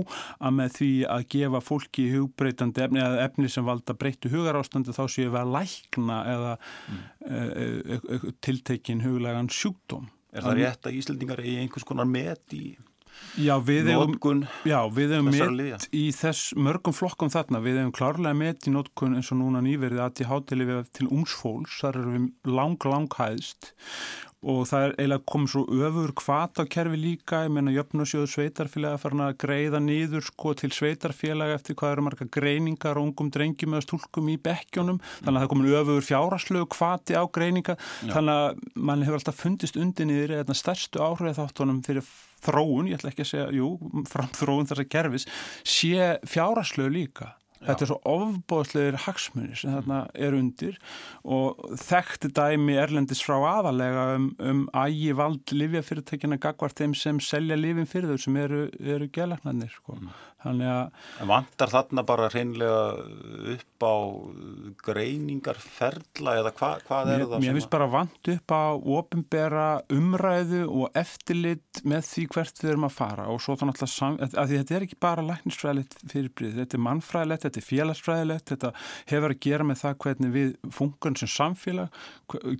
að 0.40 0.56
með 0.58 0.76
því 0.78 0.90
að 1.14 1.26
gefa 1.34 1.62
fólki 1.62 2.06
hugbreytandi 2.14 2.84
efni 2.86 3.02
eða 3.04 3.24
efni 3.26 3.50
sem 3.52 3.66
valda 3.66 3.94
breyttu 3.94 4.32
hugarástandi 4.32 4.94
þá 4.96 5.04
séu 5.06 5.30
við 5.30 5.40
að 5.42 5.52
lækna 5.56 6.20
eða 6.34 6.54
mm. 6.58 7.02
e, 7.30 7.40
e, 7.40 8.00
e, 8.00 8.34
tiltekin 8.42 9.04
huglegan 9.04 9.50
sjúkdóm. 9.54 10.10
Er 10.30 10.46
það 10.46 10.60
rétt 10.60 10.86
að 10.86 10.98
Íslandingar 10.98 11.42
er 11.42 11.62
einhvers 11.62 11.86
konar 11.86 12.06
met 12.10 12.54
í 12.54 12.74
Já, 13.38 13.54
við 13.62 13.90
við 14.96 15.14
hefum 15.14 15.30
mitt 15.30 15.86
í 15.94 16.06
þess 16.16 16.54
mörgum 16.58 16.96
flokkum 16.96 17.30
þarna, 17.32 17.60
við 17.62 17.78
hefum 17.80 17.92
klárlega 17.94 18.36
mitt 18.36 18.66
í 18.66 18.74
nótkun 18.74 19.14
eins 19.18 19.30
og 19.30 19.40
núna 19.40 19.62
nýverið 19.64 20.02
að 20.02 20.16
til 20.18 20.28
hátilið 20.30 20.72
til 20.98 21.06
ungsfólks, 21.14 21.78
þar 21.84 22.00
erum 22.02 22.16
við 22.16 22.56
lang, 22.58 22.88
lang 22.90 23.20
hæðst 23.20 23.72
og 24.40 24.62
það 24.70 24.84
er 24.84 24.94
eiginlega 24.94 25.26
komið 25.28 25.50
svo 25.52 25.62
öfur 25.86 26.12
kvatakerfi 26.16 26.98
líka, 27.00 27.42
ég 27.44 27.52
menna 27.52 27.74
jöfnusjóðu 27.74 28.30
sveitarfélag 28.32 28.96
að 28.96 29.02
fara 29.02 29.26
að 29.26 29.36
greiða 29.42 29.80
nýður 29.84 30.24
sko 30.24 30.54
til 30.56 30.70
sveitarfélag 30.72 31.52
eftir 31.58 31.76
hvað 31.76 31.92
eru 31.96 32.04
marga 32.06 32.28
greiningar 32.32 33.00
ungum 33.00 33.28
drengjum 33.34 33.76
eða 33.76 33.84
stúlkum 33.84 34.30
í 34.32 34.38
bekkjónum, 34.40 35.00
þannig 35.20 35.28
að 35.28 35.40
það 35.40 35.46
er 35.46 35.52
komin 35.52 35.76
öfur 35.82 36.08
fjárarslögu 36.08 36.70
kvati 36.72 37.18
á 37.20 37.24
greininga. 37.28 37.76
Já. 38.00 38.14
þannig 38.16 38.40
að 38.40 38.64
mann 38.88 39.04
hefur 39.04 39.20
alltaf 39.20 39.40
fundist 39.40 39.76
undir 39.80 40.08
nýður 40.08 40.36
eða 40.40 40.56
stærstu 40.56 41.02
áhrif 41.04 41.36
þáttunum 41.36 41.82
fyrir 41.84 42.08
þróun, 42.40 42.88
ég 42.88 42.96
ætla 42.96 43.12
ekki 43.12 43.26
að 43.26 43.30
segja, 43.34 43.50
jú, 43.52 43.74
fram 44.08 44.32
þróun 44.32 44.70
þessar 44.70 44.88
kerfis, 44.88 45.28
sé 45.68 46.14
fjárarslögu 46.24 46.94
líka 46.96 47.34
Þetta 47.60 47.84
er 47.84 47.90
svo 47.90 47.98
ofbóðslegir 48.08 48.96
hagsmunir 49.04 49.58
sem 49.60 49.74
þarna 49.74 50.00
er 50.14 50.36
undir 50.36 50.78
og 51.28 51.60
þekkti 51.82 52.30
dæmi 52.36 52.78
erlendis 52.80 53.20
frá 53.26 53.36
aðalega 53.36 54.06
um, 54.16 54.30
um 54.40 54.62
ægi 54.72 55.12
vald 55.18 55.52
livjafyrirtækina 55.52 56.40
gagvart 56.40 56.80
þeim 56.80 56.96
sem 56.96 57.20
selja 57.20 57.58
livin 57.60 57.88
fyrir 57.90 58.14
þau 58.14 58.24
sem 58.24 58.40
eru, 58.40 58.62
eru 58.80 59.10
gælagnarnir 59.12 59.72
sko. 59.74 59.98
Mm. 60.00 60.12
Þannig 60.40 60.70
að 60.72 61.26
Vantar 61.28 61.70
þarna 61.74 62.02
bara 62.08 62.28
reynlega 62.32 62.80
upp 63.54 63.84
á 63.84 63.96
greiningarferla 64.86 66.36
eða 66.40 66.52
hva, 66.56 66.70
hvað 66.86 67.10
er 67.12 67.20
mér, 67.20 67.26
það? 67.26 67.44
Mér 67.44 67.58
finnst 67.58 67.72
bara 67.74 67.88
vant 67.92 68.30
upp 68.34 68.54
á 68.56 68.64
ofinbera 68.96 69.66
umræðu 69.92 70.62
og 70.64 70.96
eftirlit 70.96 71.82
með 71.84 72.08
því 72.08 72.24
hvert 72.32 72.62
við 72.62 72.72
erum 72.72 72.88
að 72.88 72.96
fara 72.96 73.28
og 73.32 73.42
svo 73.44 73.58
þannig 73.60 73.84
að 73.84 74.54
þetta 74.54 74.78
er 74.78 74.86
ekki 74.86 75.00
bara 75.04 75.26
læknisfræðilegt 75.28 75.98
fyrirbrið, 76.08 76.56
þetta 76.62 76.78
er 76.78 76.84
mannfræðilegt, 76.88 77.46
þetta 77.50 77.62
er 77.62 77.68
félagsfræðilegt, 77.68 78.54
þetta 78.54 78.72
hefur 79.12 79.34
að 79.34 79.42
gera 79.46 79.66
með 79.68 79.82
það 79.82 79.98
hvernig 80.04 80.32
við 80.36 80.54
fungun 80.78 81.18
sem 81.20 81.32
samfélag, 81.34 82.00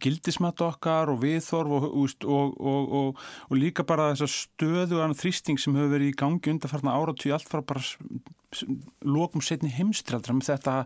gildismat 0.02 0.64
okkar 0.66 1.14
og 1.14 1.23
viðþorf 1.25 1.76
og, 1.78 1.88
og, 2.26 2.61
og, 2.61 3.25
og 3.49 3.56
líka 3.56 3.87
bara 3.87 4.11
þessa 4.12 4.28
stöðu 4.35 5.00
og 5.00 5.16
þrýsting 5.20 5.61
sem 5.61 5.78
hefur 5.78 5.94
verið 5.94 6.12
í 6.12 6.18
gangi 6.20 6.52
undarfarna 6.52 6.99
áratví 6.99 7.32
allt 7.35 7.49
frá 7.49 7.62
bara 7.64 7.85
lokum 9.06 9.42
setni 9.44 9.70
heimstraldra 9.70 10.35
með 10.35 10.50
þetta 10.50 10.76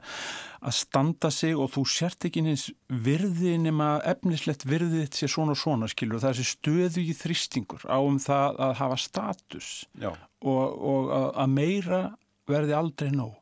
að 0.64 0.76
standa 0.76 1.30
sig 1.32 1.56
og 1.56 1.70
þú 1.74 1.84
sért 1.88 2.26
ekki 2.28 2.42
neins 2.44 2.66
virði 2.88 3.56
nema 3.60 3.96
efnislegt 4.08 4.66
virðið 4.68 5.06
til 5.16 5.30
svona 5.32 5.54
og 5.56 5.60
svona 5.60 5.88
skilur. 5.90 6.18
Og 6.18 6.24
það 6.24 6.30
er 6.30 6.40
þessi 6.40 6.58
stöðu 6.58 7.04
í 7.04 7.16
þrýstingur 7.16 7.86
á 7.88 7.98
um 8.00 8.20
það 8.22 8.60
að 8.68 8.76
hafa 8.82 9.00
status 9.00 9.70
og, 10.04 10.62
og 10.92 11.14
að 11.14 11.56
meira 11.56 12.02
verði 12.50 12.76
aldrei 12.76 13.10
nóg 13.14 13.40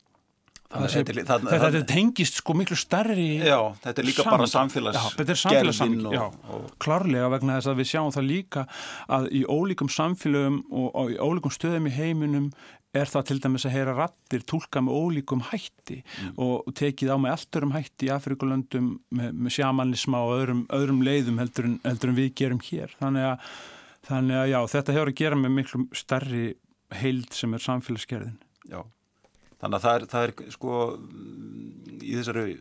Þetta, 0.73 1.83
tengist 1.89 2.39
sko 2.41 2.57
miklu 2.57 2.77
starri 2.79 3.31
Já, 3.43 3.59
þetta 3.85 4.03
er 4.03 4.09
líka 4.09 4.27
bara 4.29 4.49
samfélagsgerðin 4.49 6.07
Já, 6.15 6.27
og... 6.29 6.69
klárlega 6.83 7.33
vegna 7.33 7.59
þess 7.59 7.73
að 7.73 7.83
við 7.83 7.91
sjáum 7.93 8.13
það 8.15 8.29
líka 8.29 8.67
að 9.13 9.33
í 9.37 9.43
ólíkum 9.45 9.91
samfélagum 9.93 10.63
og, 10.71 10.87
og 10.95 11.13
í 11.13 11.19
ólíkum 11.21 11.53
stöðum 11.53 11.91
í 11.91 11.97
heiminum 11.97 12.49
er 12.93 13.09
það 13.09 13.29
til 13.29 13.39
dæmis 13.41 13.65
að 13.67 13.75
heyra 13.77 13.95
rattir 13.97 14.43
tólka 14.49 14.83
með 14.85 14.97
ólíkum 15.01 15.45
hætti 15.49 16.01
mm. 16.03 16.33
og 16.45 16.73
tekið 16.77 17.13
á 17.13 17.17
með 17.21 17.35
allturum 17.37 17.75
hætti 17.77 18.09
í 18.09 18.13
Afrikulöndum 18.13 18.91
með, 19.17 19.31
með 19.33 19.57
sjamanisma 19.57 20.21
og 20.27 20.35
öðrum, 20.37 20.65
öðrum 20.77 21.05
leiðum 21.07 21.41
heldur 21.41 21.71
en, 21.71 21.79
heldur 21.87 22.13
en 22.13 22.19
við 22.19 22.35
gerum 22.43 22.61
hér. 22.67 22.93
Þannig 23.01 23.29
að, 23.31 23.55
þannig 24.11 24.41
að 24.43 24.51
já, 24.53 24.59
þetta 24.75 24.97
hefur 24.99 25.13
að 25.13 25.21
gera 25.23 25.41
með 25.41 25.55
miklu 25.57 25.87
starri 25.97 26.45
heild 27.01 27.33
sem 27.37 27.57
er 27.57 27.65
samfélagsgerðin. 27.65 28.37
Já, 28.69 28.83
þannig 29.63 29.79
að 29.79 29.85
það 29.87 29.99
er, 29.99 30.07
það 30.13 30.27
er 30.29 30.55
sko 30.57 30.79
í 32.03 32.17
þessari 32.19 32.57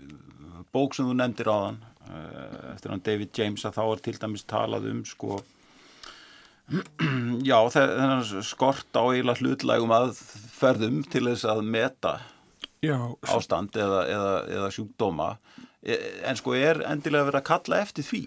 bók 0.72 0.96
sem 0.96 1.08
þú 1.10 1.16
nefndir 1.18 1.50
á 1.52 1.58
þann 1.58 1.80
eh, 2.12 2.60
eftir 2.76 2.94
hann 2.94 3.04
David 3.08 3.34
James 3.38 3.66
að 3.68 3.80
þá 3.80 3.84
er 3.88 4.04
til 4.06 4.20
dæmis 4.22 4.48
talað 4.50 4.88
um 4.92 5.02
sko 5.08 5.42
Já, 7.50 7.58
þennan 7.74 8.22
skort 8.48 8.96
á 8.96 9.04
eiginlega 9.04 9.42
hlutlægum 9.42 9.92
aðferðum 9.96 11.02
til 11.12 11.26
þess 11.28 11.50
að 11.52 11.66
meta 11.68 12.14
Já. 12.82 12.96
ástand 13.28 13.76
eða, 13.78 14.06
eða, 14.10 14.32
eða 14.56 14.70
sjúkdóma 14.74 15.34
e, 15.84 15.98
en 16.26 16.40
sko 16.40 16.56
er 16.58 16.82
endilega 16.88 17.28
verið 17.28 17.42
að 17.42 17.50
kalla 17.50 17.82
eftir 17.84 18.08
því? 18.08 18.24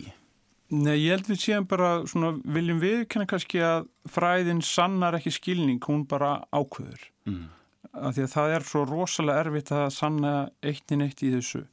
Nei, 0.74 0.96
ég 0.98 1.14
held 1.14 1.28
við 1.28 1.40
séum 1.42 1.66
bara 1.70 1.96
svona, 2.08 2.34
viljum 2.56 2.80
við 2.82 3.04
kannski 3.12 3.60
að 3.64 3.88
fræðin 4.10 4.62
sannar 4.64 5.16
ekki 5.18 5.32
skilning, 5.34 5.80
hún 5.86 6.04
bara 6.10 6.38
ákveður 6.54 7.08
mm. 7.28 7.44
Af 7.92 8.16
því 8.16 8.24
að 8.24 8.32
það 8.34 8.54
er 8.56 8.66
svo 8.68 8.84
rosalega 8.88 9.44
erfitt 9.44 9.72
að 9.74 9.86
sanna 9.94 10.32
eittin 10.64 11.04
eitt 11.04 11.22
í 11.24 11.32
þessu. 11.34 11.64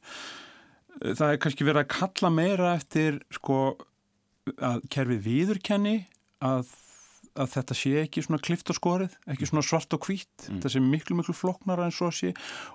Það 1.02 1.26
er 1.28 1.40
kannski 1.42 1.66
verið 1.66 1.82
að 1.82 1.92
kalla 1.96 2.30
meira 2.34 2.74
eftir 2.76 3.18
sko 3.34 3.58
að 4.62 4.82
kerfi 4.92 5.18
viðurkenni 5.22 5.96
að, 6.42 6.70
að 7.38 7.54
þetta 7.54 7.76
sé 7.78 7.94
ekki 8.02 8.24
svona 8.26 8.42
klift 8.42 8.70
og 8.72 8.78
skorið, 8.78 9.16
ekki 9.30 9.48
svona 9.48 9.64
svart 9.66 9.94
og 9.96 10.06
hvít 10.06 10.46
mm. 10.48 10.60
þetta 10.60 10.74
sé 10.74 10.82
miklu 10.84 11.18
miklu 11.18 11.34
floknara 11.36 11.88
en 11.88 11.94
svo 11.94 12.10
sé. 12.14 12.32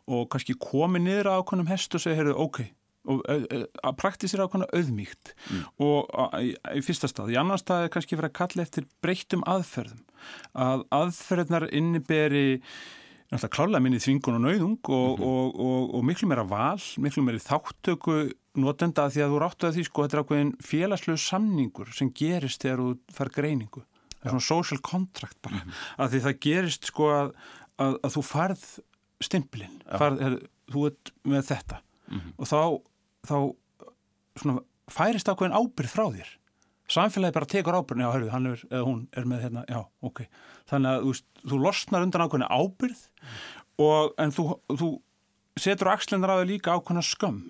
Og 0.07 0.27
kannski 0.33 0.57
komi 0.59 1.01
niður 1.03 1.31
á 1.31 1.39
ákveðnum 1.39 1.71
hest 1.71 1.95
og 1.95 2.03
segja, 2.03 2.19
heyrðu, 2.21 2.35
ok. 2.47 2.61
Og 3.07 3.21
að 3.23 3.93
praktísir 4.01 4.41
ákveðna 4.43 4.67
auðmíkt 4.75 5.31
mm. 5.31 5.63
og 5.85 6.09
að, 6.11 6.49
í 6.75 6.83
fyrsta 6.83 7.07
stað. 7.07 7.31
Í 7.31 7.39
annan 7.39 7.61
stað 7.61 7.85
er 7.85 7.93
kannski 7.93 8.19
verið 8.19 8.33
að 8.33 8.39
kalla 8.41 8.65
eftir 8.65 8.87
breytum 9.03 9.45
aðferðum. 9.47 10.03
Að 10.59 10.83
aðferðnar 10.97 11.69
inniberi 11.71 12.47
náttúrulega 13.27 13.55
klálega 13.55 13.83
minni 13.83 13.99
þvingun 13.99 14.37
og 14.37 14.43
nauðung 14.45 14.89
og, 14.89 15.19
mm 15.19 15.23
-hmm. 15.23 15.27
og, 15.27 15.59
og, 15.59 15.95
og 15.95 16.03
miklu 16.07 16.27
meira 16.27 16.45
val, 16.47 16.81
miklu 16.97 17.23
meira 17.23 17.43
þáttöku 17.43 18.31
notenda 18.55 19.05
að 19.05 19.13
því 19.13 19.21
að 19.23 19.31
þú 19.31 19.39
ráttu 19.43 19.67
að 19.67 19.75
því 19.75 19.83
sko 19.87 20.03
þetta 20.03 20.17
er 20.17 20.23
ákveðin 20.23 20.53
félagslegu 20.63 21.17
samningur 21.21 21.93
sem 21.93 22.11
gerist 22.13 22.61
þegar 22.63 22.79
þú 22.79 22.89
fær 23.13 23.31
greiningu 23.35 23.83
það 23.83 24.25
er 24.25 24.33
svona 24.33 24.47
social 24.47 24.81
contract 24.81 25.37
bara 25.41 25.55
mm 25.55 25.61
-hmm. 25.61 25.73
að 25.97 26.09
því 26.11 26.19
það 26.25 26.39
gerist 26.39 26.85
sko 26.85 27.09
að, 27.11 27.33
að, 27.77 27.99
að 28.03 28.11
þú 28.15 28.23
farð 28.23 28.63
er, 30.21 30.39
þú 30.71 30.87
ert 30.87 31.13
með 31.23 31.43
þetta 31.51 31.77
mm 32.07 32.19
-hmm. 32.19 32.33
og 32.37 32.45
þá, 32.47 32.61
þá 33.27 33.37
svona, 34.41 34.59
færist 34.87 35.29
ákveðin 35.29 35.57
ábyrð 35.57 35.91
frá 35.91 36.05
þér 36.15 36.29
samfélagi 36.91 37.35
bara 37.35 37.49
tekur 37.49 37.77
ábyrðin, 37.77 38.05
já, 38.05 38.11
hörru, 38.13 38.29
hann 38.31 38.49
er, 38.51 38.63
eða 38.71 38.83
hún 38.87 39.01
er 39.11 39.27
með 39.27 39.43
hérna, 39.45 39.63
já, 39.67 39.81
ok 40.01 40.23
þannig 40.71 40.89
að 40.91 41.07
þú, 41.07 41.13
þú 41.51 41.61
losnar 41.63 42.05
undan 42.07 42.25
ákveðin 42.25 42.51
ábyrð 42.51 43.05
og 43.87 44.13
en 44.21 44.33
þú, 44.35 44.45
þú 44.73 44.91
setur 45.59 45.91
axlindar 45.93 46.33
á 46.33 46.39
þau 46.39 46.49
líka 46.49 46.75
ákveðina 46.77 47.05
skömm 47.05 47.41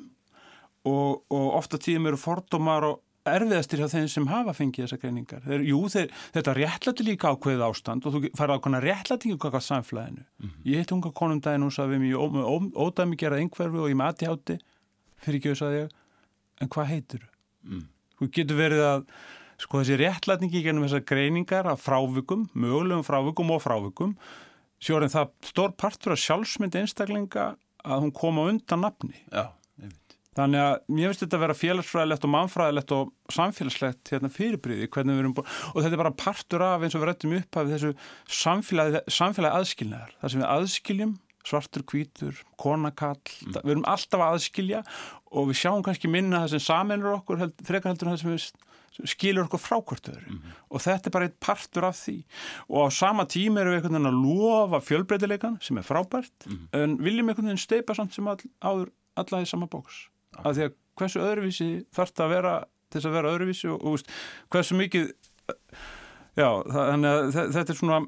og, 0.87 1.23
og 1.33 1.47
ofta 1.57 1.79
tíðum 1.81 2.09
eru 2.11 2.19
fordómar 2.21 2.87
og 2.87 3.03
erfiðastir 3.27 3.81
hjá 3.81 3.89
þeim 3.91 4.07
sem 4.11 4.27
hafa 4.29 4.53
fengið 4.55 4.85
þessar 4.85 5.01
greiningar. 5.01 5.41
Þeir, 5.43 5.63
jú, 5.67 5.79
þeir, 5.91 6.13
þetta 6.37 6.53
réttlæti 6.57 7.05
líka 7.07 7.33
ákveðið 7.33 7.63
ástand 7.67 8.07
og 8.07 8.15
þú 8.15 8.21
fara 8.39 8.57
ákveðna 8.57 8.81
réttlætingu 8.83 9.39
kakað 9.43 9.65
samflæðinu. 9.65 10.23
Mm 10.23 10.49
-hmm. 10.49 10.63
Ég 10.71 10.77
heit 10.77 10.91
unga 10.95 11.11
konum 11.11 11.41
daginn 11.41 11.67
og 11.67 11.73
sagði 11.73 11.97
við 11.97 12.01
mér 12.05 12.71
ódæmi 12.85 13.19
gerað 13.19 13.39
einhverfi 13.41 13.77
og 13.77 13.89
ég 13.89 13.95
mati 13.95 14.25
hátti 14.25 14.59
fyrir 15.17 15.39
ekki 15.39 15.51
að 15.51 15.59
sagði 15.59 15.81
ég, 15.81 15.91
en 16.61 16.69
hvað 16.69 16.85
heitir 16.85 17.19
þú? 17.19 17.29
Mm. 17.63 17.87
Þú 18.17 18.29
getur 18.33 18.59
verið 18.59 18.83
að 18.85 19.05
sko 19.61 19.81
þessi 19.81 19.99
réttlætingi 20.01 20.63
gennum 20.65 20.85
þessar 20.85 21.05
greiningar 21.09 21.69
af 21.71 21.85
frávikum, 21.85 22.47
mögulegum 22.53 23.05
frávikum 23.05 23.53
og 23.55 23.63
frávikum, 23.63 24.17
sjóðan 24.81 25.13
það 25.13 25.31
stór 25.49 25.77
partur 25.77 26.13
af 26.13 26.21
sjálfsmynd 26.21 26.77
einstaklinga 26.77 27.53
að 27.87 28.03
hún 28.03 28.13
koma 28.15 28.45
undan 28.51 28.85
nafni. 28.85 29.17
Já. 29.31 29.49
Þannig 30.37 30.61
að 30.61 30.73
mér 30.93 31.09
finnst 31.09 31.23
þetta 31.23 31.37
að 31.37 31.43
vera 31.43 31.57
félagsfræðilegt 31.57 32.25
og 32.27 32.29
mannfræðilegt 32.29 32.91
og 32.93 33.33
samfélagslegt 33.33 34.11
hérna, 34.13 34.29
fyrirbríði 34.29 34.89
hvernig 34.93 35.15
við 35.15 35.23
erum 35.23 35.33
búin 35.39 35.47
og 35.71 35.79
þetta 35.79 35.95
er 35.95 36.01
bara 36.03 36.17
partur 36.21 36.65
af 36.67 36.85
eins 36.85 36.93
og 36.93 37.01
við 37.01 37.09
rættum 37.09 37.33
upp 37.39 37.57
af 37.57 37.71
þessu 37.71 37.89
samfélagi, 38.43 39.01
samfélagi 39.09 39.57
aðskilnaðar 39.57 40.13
þar 40.21 40.33
sem 40.33 40.43
við 40.43 40.51
aðskiljum 40.51 41.15
svartur, 41.47 41.83
kvítur, 41.87 42.37
konakall 42.59 43.17
mm. 43.17 43.59
við 43.63 43.73
erum 43.75 43.87
alltaf 43.87 44.23
að 44.23 44.37
aðskilja 44.37 44.83
og 45.31 45.49
við 45.49 45.61
sjáum 45.61 45.83
kannski 45.85 46.11
minna 46.11 46.43
það 46.43 46.55
sem 46.55 46.65
saminur 46.67 47.19
okkur 47.19 47.43
held, 47.43 47.55
frekar 47.67 47.93
heldur 47.93 48.11
það 48.11 48.23
sem 48.23 48.33
við 48.35 48.47
skilur 49.05 49.45
okkur 49.45 49.61
frákvörtuður 49.61 50.23
mm 50.25 50.37
-hmm. 50.37 50.53
og 50.69 50.81
þetta 50.81 51.09
er 51.09 51.13
bara 51.13 51.25
eitt 51.27 51.39
partur 51.39 51.85
af 51.85 51.97
því 51.99 52.17
og 52.67 52.87
á 52.87 52.89
sama 52.89 53.25
tíma 53.25 53.61
erum 53.61 53.73
við 53.73 53.77
einhvern 53.77 53.93
veginn 53.93 54.11
að 54.11 54.21
lofa 54.25 54.79
fjölbreytileikan 54.81 55.57
sem 55.61 55.77
er 55.77 55.83
frábært 55.83 56.45
mm 56.45 56.53
-hmm. 56.53 56.67
en 56.71 56.97
viljum 56.97 57.29
einhvern 57.29 57.47
veginn 57.47 57.65
steipa 57.65 57.93
samt 57.93 58.13
sem 58.13 58.27
all, 58.27 58.41
áður 58.61 58.89
alla 59.15 59.41
í 59.41 59.45
sama 59.45 59.67
bóks 59.67 60.09
að 60.43 60.55
því 60.55 60.63
að 60.63 60.73
hversu 60.97 61.19
öðruvísi 61.19 61.85
þarf 61.93 62.11
það 62.15 62.25
að 62.25 62.33
vera 62.35 62.55
til 62.89 62.99
þess 62.99 63.09
að 63.09 63.15
vera 63.17 63.31
öðruvísi 63.31 63.67
og, 63.69 63.83
og 63.83 63.99
hversu 64.49 64.75
mikið 64.75 65.13
já, 66.37 66.49
þannig 66.63 67.09
að 67.09 67.53
þetta 67.53 67.73
er 67.73 67.77
svona 67.77 68.01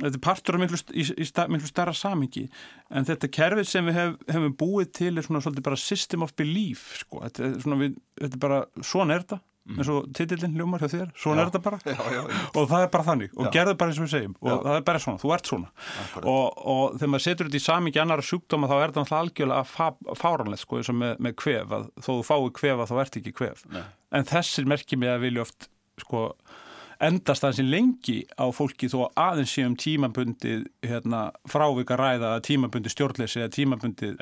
þetta 0.00 0.14
er 0.14 0.24
partur 0.24 0.58
af 0.58 0.64
miklu, 0.64 0.80
í, 0.92 1.04
í 1.04 1.26
sta, 1.28 1.48
miklu 1.50 1.70
starra 1.70 1.94
samingi 1.96 2.46
en 2.90 3.08
þetta 3.08 3.30
kerfið 3.34 3.68
sem 3.70 3.90
við 3.90 3.98
hef, 3.98 4.16
hefum 4.30 4.56
búið 4.58 4.92
til 5.00 5.12
er 5.14 5.26
svona 5.26 5.42
svolítið 5.44 5.68
bara 5.70 5.82
system 5.82 6.26
of 6.26 6.34
belief 6.38 6.88
sko, 7.02 7.22
þetta 7.26 7.46
er 7.48 7.60
svona 7.64 7.82
við, 7.82 8.00
þetta 8.20 8.38
er 8.38 8.44
bara 8.46 8.64
svona 8.80 9.16
er 9.16 9.24
þetta 9.26 9.40
mm. 9.68 9.78
eins 9.78 9.90
og 9.92 10.08
titillin 10.16 10.54
hljómar 10.56 10.82
hjá 10.82 10.90
þér 10.92 11.10
svona 11.18 11.42
er 11.42 11.50
þetta 11.50 11.62
bara. 11.64 11.80
Já, 11.88 11.96
já, 12.14 12.20
já. 12.22 12.42
og 12.52 12.68
það 12.70 12.84
er 12.84 12.92
bara 12.94 13.06
þannig 13.08 13.34
og 13.36 13.50
gerðu 13.54 13.74
bara 13.80 13.92
eins 13.92 14.00
og 14.00 14.06
við 14.06 14.12
segjum 14.14 14.36
og 14.40 14.62
það 14.66 14.78
er 14.78 14.86
bara 14.88 15.02
svona, 15.04 15.22
þú 15.22 15.32
ert 15.36 15.50
svona. 15.50 15.72
Og, 16.22 16.46
og 16.74 16.96
þegar 16.98 17.12
maður 17.14 17.24
setur 17.24 17.48
þetta 17.48 17.60
í 17.60 17.64
samingi 17.64 18.02
annara 18.02 18.26
sjúkdóma 18.28 18.70
þá 18.70 18.76
er 18.78 18.84
þetta 18.92 19.04
alltaf 19.04 19.18
algjörlega 19.22 19.90
fáranlegt 20.22 20.64
sko 20.64 20.80
eins 20.80 20.92
og 20.92 20.98
með, 21.02 21.18
með 21.26 21.36
kvef 21.42 21.74
að 21.78 21.90
þó 21.98 22.10
þú 22.10 22.20
fái 22.30 22.38
kvef 22.60 22.84
að 22.84 22.92
þá 22.92 23.02
ert 23.04 23.20
ekki 23.20 23.34
kvef. 23.40 23.66
Nei. 23.74 23.84
en 24.18 24.28
þessir 24.28 24.68
merkjum 24.70 25.06
ég 25.06 25.16
að 25.16 25.26
vilja 25.26 25.46
oft 25.46 25.70
sko 25.98 26.24
endast 26.98 27.46
í 27.62 27.64
lengi 27.66 28.18
á 28.34 28.50
fólki 28.54 28.90
þó 28.90 29.08
aðeins 29.14 29.54
séum 29.54 29.76
tímabundi 29.78 30.64
hérna, 30.82 31.28
frávika 31.48 31.96
ræða 31.98 32.36
tímabundi 32.42 32.90
stjórnleysi 32.90 33.44
eða 33.44 33.54
tímabundi 33.54 34.12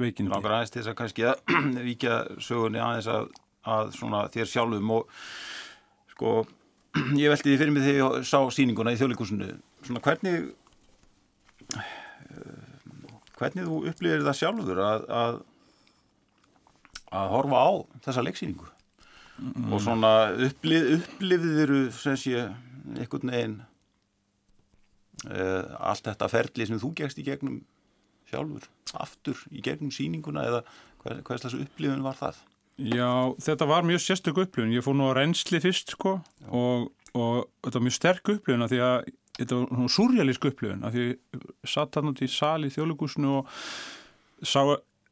veikindi. 0.00 0.32
Langar 0.32 0.58
aðeins 0.58 0.74
til 0.74 0.82
þess 0.82 0.92
að 0.92 0.98
kannski 0.98 1.26
að 1.30 1.56
vikja 1.88 2.20
sögunni 2.42 2.82
aðeins 2.82 3.10
að 3.14 3.32
að 3.64 3.94
svona 3.96 4.26
þér 4.32 4.50
sjálfum 4.50 4.92
og 4.98 5.16
sko 6.14 6.34
ég 7.22 7.32
veldi 7.32 7.50
því 7.50 7.56
fyrir 7.60 7.74
mig 7.74 7.86
þegar 7.86 8.18
ég 8.20 8.28
sá 8.28 8.38
síninguna 8.52 8.94
í 8.94 9.00
þjóðleikusinu 9.00 9.50
svona 9.86 10.04
hvernig 10.04 10.50
hvernig 13.38 13.66
þú 13.66 13.80
upplifir 13.90 14.24
það 14.26 14.38
sjálfur 14.40 14.82
að, 14.84 15.08
að, 15.22 15.40
að 17.22 17.34
horfa 17.34 17.64
á 17.64 17.70
þessa 18.06 18.26
leiksýningu 18.28 18.70
mm. 19.38 19.68
og 19.72 19.82
svona 19.82 20.14
upplif, 20.46 20.90
upplifðiru 20.98 21.84
sem 21.96 22.18
sé 22.20 22.48
einhvern 22.94 23.32
veginn 23.32 23.60
uh, 25.30 25.64
allt 25.90 26.08
þetta 26.08 26.30
ferli 26.32 26.68
sem 26.68 26.80
þú 26.82 26.92
gegst 27.00 27.20
í 27.20 27.26
gegnum 27.26 27.62
sjálfur, 28.30 28.66
aftur 28.98 29.40
í 29.52 29.62
gegnum 29.64 29.92
síninguna 29.94 30.46
eða 30.48 30.64
hvað, 31.02 31.22
hvað 31.26 31.46
þessu 31.46 31.62
upplifun 31.64 32.04
var 32.04 32.18
það? 32.18 32.42
Já, 32.74 33.10
þetta 33.44 33.68
var 33.70 33.86
mjög 33.86 34.02
sérstök 34.02 34.40
upplifun, 34.44 34.72
ég 34.74 34.84
fór 34.84 34.96
nú 34.98 35.10
að 35.10 35.18
reynsli 35.20 35.60
fyrst 35.62 35.94
sko 35.94 36.16
og, 36.50 36.88
og 37.14 37.44
þetta 37.62 37.78
var 37.78 37.86
mjög 37.86 37.98
sterk 37.98 38.32
upplifun 38.34 38.66
að 38.66 38.74
því 38.74 38.80
að 38.88 38.96
þetta 39.34 39.58
var 39.60 39.68
svona 39.70 39.94
surrealísk 39.98 40.48
upplifun 40.50 40.86
að 40.86 40.96
því 40.96 41.04
ég 41.04 41.46
satt 41.74 41.98
hann 41.98 42.10
út 42.10 42.22
í 42.22 42.30
sali 42.30 42.70
í 42.70 42.74
þjóðlugúsinu 42.74 43.38
og 43.38 43.54
sá 44.44 44.60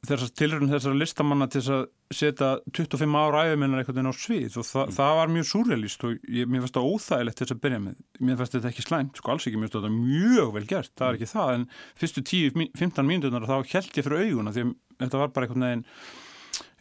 þessar 0.03 0.31
tilröðin 0.35 0.73
þessar 0.73 0.97
listamanna 0.99 1.47
til 1.47 1.61
þess 1.61 1.73
að 1.77 1.83
setja 2.19 2.49
25 2.75 3.19
ára 3.21 3.45
æfiminnar 3.47 3.83
einhvern 3.83 3.99
veginn 4.01 4.11
á 4.11 4.17
svið 4.19 4.57
og 4.59 4.67
þa 4.67 4.81
mm. 4.83 4.95
það 4.97 5.13
var 5.19 5.31
mjög 5.37 5.47
surrealist 5.53 6.07
og 6.09 6.17
ég, 6.27 6.49
mér 6.51 6.65
finnst 6.65 6.79
það 6.79 6.89
óþægilegt 6.91 7.39
til 7.39 7.47
þess 7.47 7.55
að 7.55 7.61
byrja 7.67 7.83
með. 7.85 8.01
Mér 8.19 8.41
finnst 8.41 8.57
þetta 8.57 8.73
ekki 8.73 8.85
slæmt, 8.87 9.21
sko 9.21 9.35
alls 9.35 9.47
ekki, 9.47 9.61
mér 9.61 9.71
finnst 9.71 9.79
þetta 9.79 9.93
mjög 9.95 10.51
vel 10.57 10.65
gert, 10.73 10.93
það 10.99 11.07
er 11.07 11.21
ekki 11.21 11.31
það, 11.31 11.53
en 11.55 11.69
fyrstu 12.03 12.25
10-15 12.33 13.09
mínutunar 13.13 13.47
þá 13.47 13.55
held 13.77 14.01
ég 14.01 14.09
fyrir 14.09 14.27
auguna 14.27 14.57
því 14.57 14.67
að 14.67 14.75
þetta 15.05 15.23
var 15.23 15.33
bara 15.37 15.49
einhvern 15.49 15.67
veginn 15.69 15.87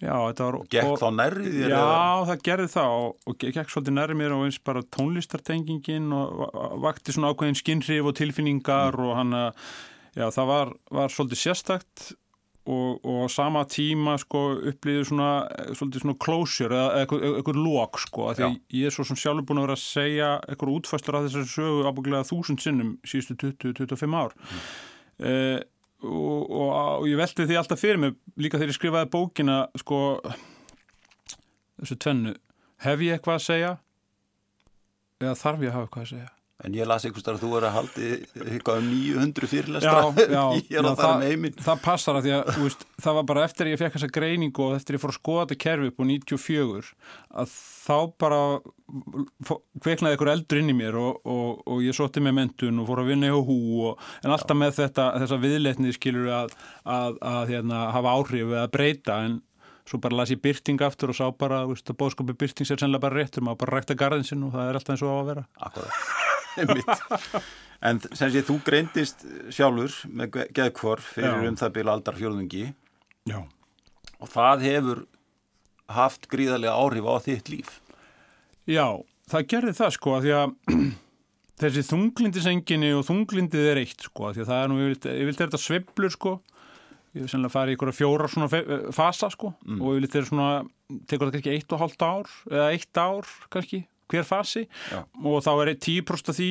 Já, 0.02 0.16
þetta 0.18 0.46
var... 0.48 0.56
Gekk 0.74 0.96
þá 0.98 1.10
nærrið 1.14 1.52
þér? 1.54 1.70
Já, 1.70 1.78
eða? 1.78 2.24
það 2.32 2.40
gerði 2.48 2.70
það 2.74 2.96
og, 2.98 3.12
og 3.30 3.36
gekk 3.44 3.70
svolítið 3.72 3.96
nærrið 3.96 4.18
mér 4.18 4.34
og 4.34 4.46
eins 4.48 4.58
bara 4.66 4.82
tónlistartengingin 4.98 6.08
og 6.18 6.42
vakti 6.82 7.14
svona 7.14 7.30
ákveðin 7.32 7.60
skinnrif 7.60 8.10
og 8.10 8.16
tilfinningar 8.18 8.98
mm. 8.98 9.06
og 9.06 9.14
hann 9.20 9.38
að, 9.38 9.62
já, 10.18 10.26
það 10.34 10.50
var, 10.50 10.74
var 10.98 11.14
svolítið 11.14 11.42
sérstakt 11.44 12.08
og, 12.70 13.00
og 13.02 13.26
sama 13.34 13.64
tíma 13.66 14.18
sko 14.22 14.44
upplýðið 14.72 15.08
svona, 15.10 15.32
svolítið 15.74 16.04
svona 16.04 16.20
closure 16.22 16.78
eða 16.78 17.02
eitthvað 17.02 17.58
lók 17.58 18.00
sko, 18.04 18.30
ég 18.38 18.86
er 18.86 18.94
svo 18.94 19.06
sem 19.08 19.18
sjálfur 19.18 19.48
búin 19.50 19.62
að 19.64 19.68
vera 19.70 19.78
að 19.80 19.84
segja 19.86 20.32
eitthvað 20.46 20.76
útfæstur 20.76 21.18
af 21.18 21.28
þessari 21.28 21.52
sögu 21.56 21.88
ábygglega 21.90 22.30
þúsund 22.30 22.62
sinnum 22.62 22.96
síðustu 23.08 23.38
20-25 23.58 24.18
ár. 24.22 24.36
Mm. 24.38 24.66
Uh, 25.22 25.60
og, 26.02 26.46
og, 26.50 26.70
og 27.02 27.08
ég 27.10 27.20
veldi 27.20 27.46
því 27.46 27.58
alltaf 27.60 27.82
fyrir 27.82 28.00
mig 28.02 28.16
líka 28.42 28.58
þegar 28.58 28.74
ég 28.74 28.78
skrifaði 28.78 29.12
bókina 29.14 29.58
sko 29.78 30.00
þessu 31.82 31.98
tvennu 32.02 32.36
hef 32.86 33.04
ég 33.06 33.18
eitthvað 33.18 33.38
að 33.38 33.46
segja 33.46 33.74
eða 35.22 35.36
þarf 35.38 35.66
ég 35.66 35.70
að 35.70 35.78
hafa 35.78 35.90
eitthvað 35.90 36.06
að 36.08 36.14
segja 36.16 36.32
En 36.62 36.76
ég 36.78 36.86
las 36.86 37.06
einhvers 37.08 37.26
þar 37.26 37.38
að 37.38 37.44
þú 37.44 37.52
er 37.58 37.66
að 37.66 37.74
haldi 37.74 38.08
eitthvað 38.46 38.82
um 38.82 38.90
900 38.92 39.50
fyrirlestra 39.50 39.94
ég 40.60 40.76
er 40.78 40.86
að 40.86 41.00
fara 41.00 41.18
með 41.18 41.32
heiminn 41.32 41.56
Það 41.66 41.82
passar 41.88 42.20
að 42.20 42.28
því 42.28 42.34
að 42.38 42.52
veist, 42.62 42.86
það 43.02 43.18
var 43.18 43.28
bara 43.32 43.46
eftir 43.48 43.66
að 43.66 43.74
ég 43.74 43.82
fekk 43.82 43.98
þessa 43.98 44.10
greiningu 44.18 44.66
og 44.68 44.76
eftir 44.78 44.94
að 44.94 45.00
ég 45.00 45.04
fór 45.04 45.14
að 45.14 45.18
skoða 45.18 45.46
þetta 45.48 45.60
kerfi 45.66 45.90
upp 45.90 46.02
á 46.02 46.06
94 46.12 46.92
að 47.42 47.56
þá 47.82 47.98
bara 48.22 48.42
kveiknaði 49.82 50.14
einhver 50.14 50.34
eldur 50.36 50.62
inn 50.62 50.72
í 50.72 50.78
mér 50.78 50.98
og, 51.02 51.22
og, 51.26 51.62
og 51.66 51.84
ég 51.86 51.98
sótti 51.98 52.22
með 52.22 52.38
mentun 52.38 52.82
og 52.84 52.90
fór 52.92 53.02
að 53.02 53.14
vinna 53.14 53.32
í 53.32 53.44
hú 53.50 53.60
og, 53.90 54.10
en 54.22 54.36
alltaf 54.36 54.54
Já. 54.58 54.62
með 54.62 54.76
þetta 54.78 55.08
þessa 55.24 55.40
viðleitni 55.42 55.96
skilur 55.98 56.34
að, 56.44 56.58
að, 56.86 57.22
að 57.32 57.56
hérna, 57.56 57.86
hafa 57.96 58.18
áhrif 58.20 58.52
eða 58.52 58.68
breyta 58.74 59.22
en 59.26 59.40
svo 59.90 59.98
bara 60.04 60.22
las 60.22 60.32
ég 60.32 60.44
byrting 60.44 60.84
aftur 60.86 61.12
og 61.12 61.18
sá 61.18 61.26
bara 61.34 61.64
að 61.66 61.96
bóðskopi 61.98 62.38
byrting 62.38 62.70
sér 62.70 62.78
sennilega 62.78 63.08
bara 63.08 63.18
réttur 63.18 63.48
maður 63.48 63.64
bara 63.66 63.80
rækta 63.80 63.98
garðin 63.98 64.28
sinn 64.28 64.46
og 64.46 64.54
það 64.54 64.70
er 64.70 64.80
alltaf 64.80 64.94
eins 64.96 65.08
og 65.08 65.10
á 65.10 65.18
að 65.18 65.32
vera 65.32 65.48
Akkurat 65.58 66.30
en 67.82 68.02
sem 68.12 68.30
sé 68.34 68.44
þú 68.46 68.60
greindist 68.66 69.26
sjálfur 69.54 69.96
með 70.12 70.44
geðkvorf 70.58 71.14
fyrir 71.16 71.34
Já. 71.34 71.50
um 71.50 71.58
það 71.60 71.74
bila 71.78 71.96
aldarfjörðungi 71.98 72.66
og 74.22 74.30
það 74.30 74.68
hefur 74.68 75.06
haft 75.92 76.28
gríðarlega 76.32 76.76
áhrif 76.78 77.08
á 77.08 77.16
þitt 77.26 77.52
líf. 77.52 77.72
Já, 78.70 79.02
það 79.32 79.48
gerði 79.54 79.74
það 79.80 79.96
sko 79.98 80.14
að 80.16 80.28
því 80.28 80.36
að 80.38 80.54
þessi 81.62 81.84
þunglindisenginni 81.90 82.94
og 82.98 83.06
þunglindið 83.10 83.68
er 83.74 83.82
eitt 83.82 84.08
sko 84.08 84.30
að 84.30 84.38
því 84.38 84.46
að 84.46 84.52
það 84.52 84.64
er 84.64 84.72
nú, 84.72 84.80
ég 84.88 85.28
vil 85.28 85.38
þetta 85.42 85.62
sveplur 85.62 86.16
sko. 86.16 86.38
Ég 87.12 87.26
vil 87.26 87.32
sennilega 87.34 87.52
fara 87.52 87.74
í 87.74 87.76
ykkur 87.76 87.90
fjóra 87.92 88.28
svona 88.32 88.48
fasa 88.96 89.28
sko 89.34 89.50
mm. 89.52 89.82
og 89.82 89.98
ég 89.98 89.98
vil 89.98 90.08
þetta 90.08 90.30
svona 90.30 90.52
tekur 91.10 91.28
það 91.28 91.34
kannski 91.36 91.56
eitt 91.58 91.74
og 91.76 91.82
hálft 91.82 92.06
ár 92.08 92.30
eða 92.48 92.70
eitt 92.72 93.00
ár 93.02 93.34
kannski 93.52 93.82
hver 94.12 94.28
fasi 94.28 94.66
Já. 94.92 95.04
og 95.24 95.44
þá 95.46 95.52
er 95.56 95.74
10% 95.76 96.32
af 96.34 96.38
því 96.38 96.50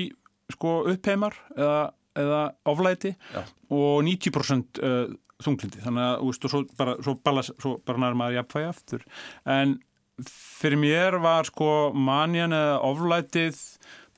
sko, 0.54 0.76
uppheimar 0.90 1.36
eða, 1.56 1.80
eða 2.18 2.42
oflæti 2.70 3.14
Já. 3.34 3.44
og 3.70 4.02
90% 4.06 4.82
uh, 4.82 5.14
þunglindi 5.40 5.84
þannig 5.84 6.06
að 6.06 6.26
úst, 6.28 6.48
svo 6.52 6.64
bara, 6.78 6.96
svo 7.04 7.16
bara, 7.24 7.44
svo 7.46 7.76
bara 7.86 8.02
nær 8.02 8.18
maður 8.18 8.40
jafnfæði 8.40 8.68
aftur 8.70 9.06
en 9.48 9.78
fyrir 10.26 10.80
mér 10.80 11.16
var 11.22 11.48
sko 11.48 11.70
manjan 11.96 12.52
eða 12.56 12.76
oflætið 12.84 13.60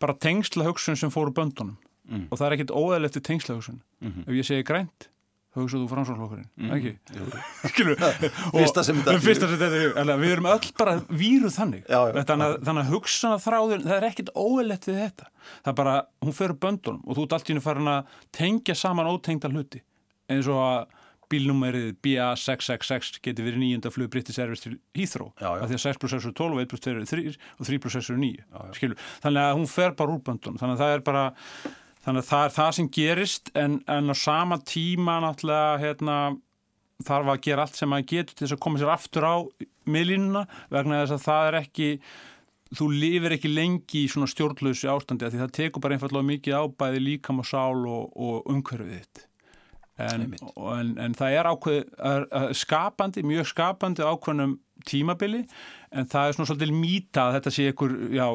bara 0.03 0.19
tengsla 0.19 0.67
hugsun 0.67 0.99
sem 0.99 1.13
fóru 1.15 1.35
böndunum 1.35 1.77
mm. 2.09 2.27
og 2.31 2.39
það 2.39 2.47
er 2.49 2.57
ekkit 2.57 2.75
óæðilegt 2.75 3.23
tengsla 3.23 3.59
hugsun 3.59 3.83
mm 4.01 4.11
-hmm. 4.11 4.25
ef 4.27 4.35
ég 4.41 4.49
segi 4.49 4.67
grænt 4.67 5.09
hugsaðu 5.57 5.89
framsvárflokkurinn, 5.91 6.47
mm. 6.57 6.71
ekki? 6.77 6.93
Skilu, 7.73 7.97
fyrsta 8.57 8.85
sem 8.87 9.03
þetta 9.03 9.17
fyrsta 9.21 9.51
sem 9.51 9.61
þetta 9.61 10.01
er, 10.01 10.15
við 10.23 10.35
erum 10.37 10.49
öll 10.53 10.71
bara 10.79 10.97
víruð 11.11 11.53
þannig, 11.59 11.85
já, 11.85 11.99
já, 12.09 12.23
þannig, 12.31 12.47
að, 12.47 12.57
þannig 12.69 12.83
að 12.83 12.95
hugsaða 12.97 13.43
þráður, 13.45 13.85
það 13.85 13.99
er 13.99 14.09
ekkit 14.09 14.33
óelett 14.39 14.89
við 14.89 14.99
þetta, 15.03 15.29
það 15.53 15.71
er 15.75 15.79
bara, 15.83 15.95
hún 16.25 16.39
fyrir 16.39 16.59
böndunum 16.65 17.05
og 17.05 17.19
þú 17.19 17.27
ert 17.27 17.37
allt 17.37 17.51
í 17.51 17.55
hennu 17.55 17.65
farin 17.65 17.93
að 17.93 18.19
tengja 18.41 18.79
saman 18.79 19.13
ótengda 19.13 19.53
hluti, 19.53 19.83
eins 20.33 20.49
og 20.49 20.63
að 20.65 20.99
bílnúmerið 21.33 21.93
BA666 22.05 23.21
geti 23.25 23.45
verið 23.45 23.63
nýjunda 23.63 23.93
flug 23.93 24.11
British 24.13 24.41
Airways 24.43 24.65
til 24.65 24.75
Heathrow, 24.97 25.31
af 25.41 25.69
því 25.71 25.79
að 25.79 25.85
6 25.87 26.01
plus 26.03 26.13
6 26.17 26.27
er 26.29 26.35
12 26.37 26.57
og 26.57 26.61
1 26.61 26.73
plus 26.73 26.83
2 26.85 26.93
er 26.93 27.07
3 27.09 27.25
og 27.33 27.69
3 27.69 27.79
plus 27.85 27.97
6 27.97 28.11
er 28.13 28.19
9 28.21 28.73
skilur, 28.77 29.07
þannig 29.25 29.47
að 29.47 29.55
hún 29.57 29.71
fer 29.73 29.95
bara 29.97 30.13
úr 30.13 30.21
böndunum, 30.27 30.59
þannig 30.61 30.77
að 30.77 30.83
það 30.83 30.97
er 30.97 31.07
bara 31.07 31.25
Þannig 32.03 32.25
að 32.25 32.29
það 32.29 32.45
er 32.45 32.55
það 32.57 32.73
sem 32.77 32.89
gerist 32.97 33.51
en, 33.59 33.77
en 33.87 34.11
á 34.11 34.17
sama 34.19 34.59
tíma 34.67 35.21
náttúrulega 35.23 35.79
hérna, 35.83 36.17
þarf 37.07 37.33
að 37.33 37.43
gera 37.47 37.67
allt 37.67 37.79
sem 37.79 37.91
maður 37.93 38.09
getur 38.11 38.35
til 38.37 38.47
þess 38.47 38.57
að 38.57 38.63
koma 38.65 38.81
sér 38.81 38.93
aftur 38.95 39.27
á 39.27 39.37
miðlínuna 39.87 40.45
vegna 40.73 41.03
þess 41.03 41.17
að 41.17 41.27
það 41.27 41.49
er 41.49 41.59
ekki, 41.61 41.89
þú 42.79 42.89
lifir 42.95 43.37
ekki 43.37 43.53
lengi 43.53 44.03
í 44.03 44.11
svona 44.11 44.31
stjórnlausi 44.31 44.91
ástandi 44.91 45.31
því 45.31 45.43
það 45.45 45.55
tekur 45.59 45.85
bara 45.85 45.99
einfallega 45.99 46.31
mikið 46.33 46.59
ábæði 46.59 47.05
líkam 47.05 47.43
og 47.43 47.49
sál 47.49 47.85
og, 47.87 48.09
og 48.17 48.51
umhverfið 48.51 48.99
þitt. 48.99 49.29
En, 50.03 50.25
en, 50.33 50.93
en 51.05 51.15
það 51.15 51.35
er 51.37 51.49
ákveð, 51.53 51.81
skapandi, 52.59 53.23
mjög 53.29 53.51
skapandi 53.53 54.03
ákveðnum 54.03 54.57
tímabili 54.89 55.45
en 55.93 56.09
það 56.09 56.29
er 56.29 56.37
svona 56.37 56.51
svolítið 56.51 56.75
mýta 56.77 57.27
að 57.27 57.39
þetta 57.39 57.55
sé 57.55 57.69
ykkur, 57.73 57.95
já, 58.17 58.27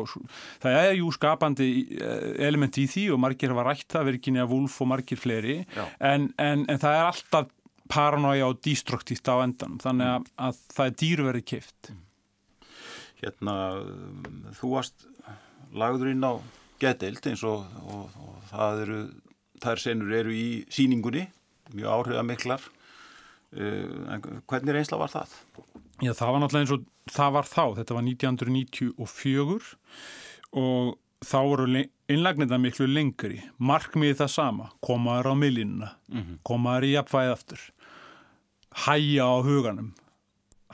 það 0.63 0.79
er 0.83 0.95
jú 0.99 1.11
skapandi 1.15 1.69
eh, 1.97 2.25
element 2.47 2.79
í 2.79 2.87
því 2.91 3.05
og 3.15 3.21
margir 3.23 3.53
hafa 3.53 3.67
rætt 3.69 3.87
það, 3.95 4.09
Virginia 4.13 4.47
Woolf 4.49 4.79
og 4.83 4.91
margir 4.93 5.21
fleiri. 5.21 5.59
En, 5.99 6.31
en, 6.37 6.65
en 6.69 6.81
það 6.81 6.99
er 6.99 7.07
alltaf 7.11 7.53
paranoia 7.87 8.49
og 8.49 8.59
destruktíft 8.65 9.29
á 9.31 9.39
endan 9.39 9.77
þannig 9.79 10.11
að, 10.11 10.27
að 10.43 10.59
það 10.75 10.89
er 10.89 10.99
dýrverið 11.01 11.47
kift 11.47 11.91
Hérna, 13.17 13.53
þú 14.59 14.75
varst 14.75 15.07
lagður 15.73 16.11
inn 16.11 16.25
á 16.25 16.37
getild 16.81 17.25
eins 17.25 17.41
og, 17.47 17.63
og, 17.89 18.17
og 18.21 18.35
það 18.51 18.81
eru, 18.83 18.97
þær 19.63 19.81
senur 19.81 20.13
eru 20.19 20.35
í 20.37 20.47
síningunni, 20.73 21.23
mjög 21.73 21.95
áhrifamiklar. 21.95 22.67
Uh, 23.57 24.19
hvernig 24.45 24.75
reynsla 24.75 24.99
var 25.01 25.09
það? 25.09 25.33
Já, 26.03 26.11
það 26.11 26.29
var 26.29 26.43
náttúrulega 26.43 26.65
eins 26.67 26.75
og 26.75 26.85
það 27.11 27.35
var 27.37 27.49
þá, 27.49 27.63
þetta 27.79 27.97
var 27.97 28.07
1994 28.07 29.75
og 30.57 30.95
þá 31.25 31.37
voru 31.49 31.83
innlagnirna 32.07 32.59
miklu 32.61 32.87
lengri, 32.89 33.41
markmiði 33.57 34.19
það 34.21 34.33
sama, 34.33 34.71
komaður 34.85 35.33
á 35.33 35.35
millínuna, 35.35 35.93
mm 36.11 36.19
-hmm. 36.21 36.41
komaður 36.47 36.87
í 36.87 36.91
jafnvæð 36.93 37.31
aftur, 37.33 37.63
hæja 38.85 39.25
á 39.25 39.35
huganum, 39.43 39.93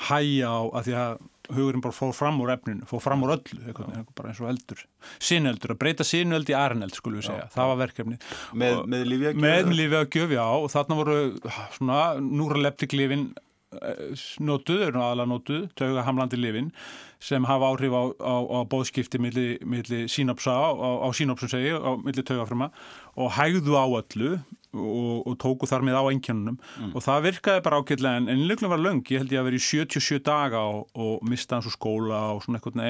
hæja 0.10 0.50
á 0.52 0.62
að 0.74 0.84
því 0.88 0.98
að 1.04 1.22
hugurinn 1.54 1.82
bara 1.84 1.96
fór 1.96 2.14
fram 2.16 2.40
úr 2.42 2.54
efninu, 2.54 2.86
fór 2.88 3.02
fram 3.04 3.24
úr 3.24 3.36
öllu, 3.36 3.60
eitthvað, 3.68 4.06
bara 4.16 4.30
eins 4.30 4.42
og 4.42 4.50
eldur, 4.50 4.84
sineldur, 5.20 5.74
að 5.74 5.80
breyta 5.80 6.04
sineld 6.08 6.50
í 6.50 6.56
arneld 6.56 6.96
skulum 6.96 7.20
við 7.20 7.28
segja, 7.28 7.48
já, 7.48 7.54
það 7.56 7.72
var 7.72 7.82
verkefni. 7.82 8.20
Með, 8.54 8.78
með 8.88 9.08
lífi 9.10 9.26
að 9.28 9.34
gjöf? 9.34 9.42
Með 9.44 9.74
lífi 9.80 10.00
að 10.00 10.08
gjöf, 10.18 10.36
já, 10.38 10.46
og 10.46 10.70
þarna 10.72 11.00
voru 11.00 11.18
svona 11.78 12.00
núra 12.20 12.62
leptiklifin 12.64 13.28
notuð, 14.44 14.88
eru 14.88 15.02
aðalega 15.02 15.30
notuð, 15.30 15.66
tauga 15.80 16.06
hamlandi 16.08 16.40
lifin 16.40 16.72
sem 17.24 17.46
hafa 17.48 17.70
áhrif 17.72 17.94
á, 17.96 18.04
á, 18.20 18.36
á 18.44 18.60
bóðskipti 18.68 19.22
millir 19.22 19.62
milli 19.66 20.04
sínopsa, 20.12 20.52
á, 20.52 20.70
á 20.76 21.08
sínopsum 21.16 21.52
segi, 21.52 21.72
á 21.72 21.92
millir 22.04 22.26
taugafrema 22.28 22.70
og 23.16 23.32
hægðu 23.38 23.78
á 23.80 23.86
öllu 23.88 24.34
og, 24.74 25.28
og 25.30 25.38
tóku 25.42 25.70
þar 25.70 25.86
með 25.88 26.00
á 26.02 26.04
engjörnunum 26.12 26.58
mm. 26.58 26.92
og 26.94 27.06
það 27.06 27.26
virkaði 27.30 27.64
bara 27.66 27.80
ákveðlega 27.82 28.22
en 28.22 28.30
innleiknum 28.34 28.74
var 28.74 28.84
löng, 28.84 29.04
ég 29.14 29.24
held 29.24 29.36
ég 29.36 29.42
að 29.44 29.50
vera 29.50 29.60
í 29.60 29.66
77 29.70 30.24
daga 30.26 30.64
og, 30.74 30.88
og 30.98 31.24
mista 31.30 31.58
hans 31.58 31.70
úr 31.70 31.78
skóla 31.78 32.24
og 32.34 32.44
svona 32.46 32.60
eitthvað 32.60 32.84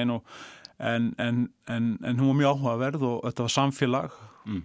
en, 0.78 1.14
en, 1.18 1.48
en, 1.70 1.98
en 2.02 2.18
hún 2.18 2.32
var 2.32 2.40
mjög 2.40 2.56
áhugaverð 2.56 3.04
og 3.06 3.20
þetta 3.28 3.46
var 3.46 3.54
samfélag 3.54 4.16
mm. 4.44 4.62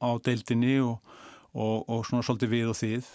á 0.00 0.10
deildinni 0.24 0.78
og 0.80 1.13
og, 1.54 1.84
og 1.86 2.02
svona 2.08 2.24
svolítið 2.26 2.50
við 2.50 2.72
og 2.72 2.78
þið, 2.80 3.12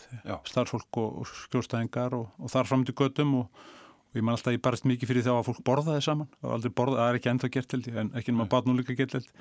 starfsfólk 0.47 1.01
og, 1.01 1.19
og 1.21 1.29
skjóstæðingar 1.45 2.15
og, 2.17 2.31
og 2.39 2.53
þar 2.53 2.69
fram 2.69 2.85
til 2.87 2.95
göttum 2.97 3.35
og, 3.41 3.63
og 4.09 4.19
ég 4.19 4.25
man 4.25 4.37
alltaf, 4.37 4.55
ég 4.55 4.63
barist 4.63 4.87
mikið 4.89 5.11
fyrir 5.11 5.25
þá 5.27 5.31
að 5.35 5.45
fólk 5.49 5.61
borðaði 5.67 6.05
saman. 6.05 6.29
Og 6.41 6.53
aldrei 6.55 6.73
borðaði, 6.79 7.01
það 7.01 7.11
er 7.11 7.19
ekki 7.19 7.31
ennþá 7.33 7.51
gert 7.55 7.75
held 7.75 7.89
en 8.03 8.11
ekki 8.19 8.35
nema 8.35 8.49
bát 8.51 8.69
nú 8.69 8.77
líka 8.79 8.97
gert 8.97 9.17
held 9.19 9.31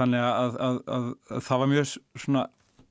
þannig 0.00 0.24
að, 0.26 0.58
að, 0.68 0.80
að, 0.96 1.10
að 1.36 1.44
það 1.48 1.62
var 1.62 1.72
mjög 1.74 1.92
svona 1.94 2.48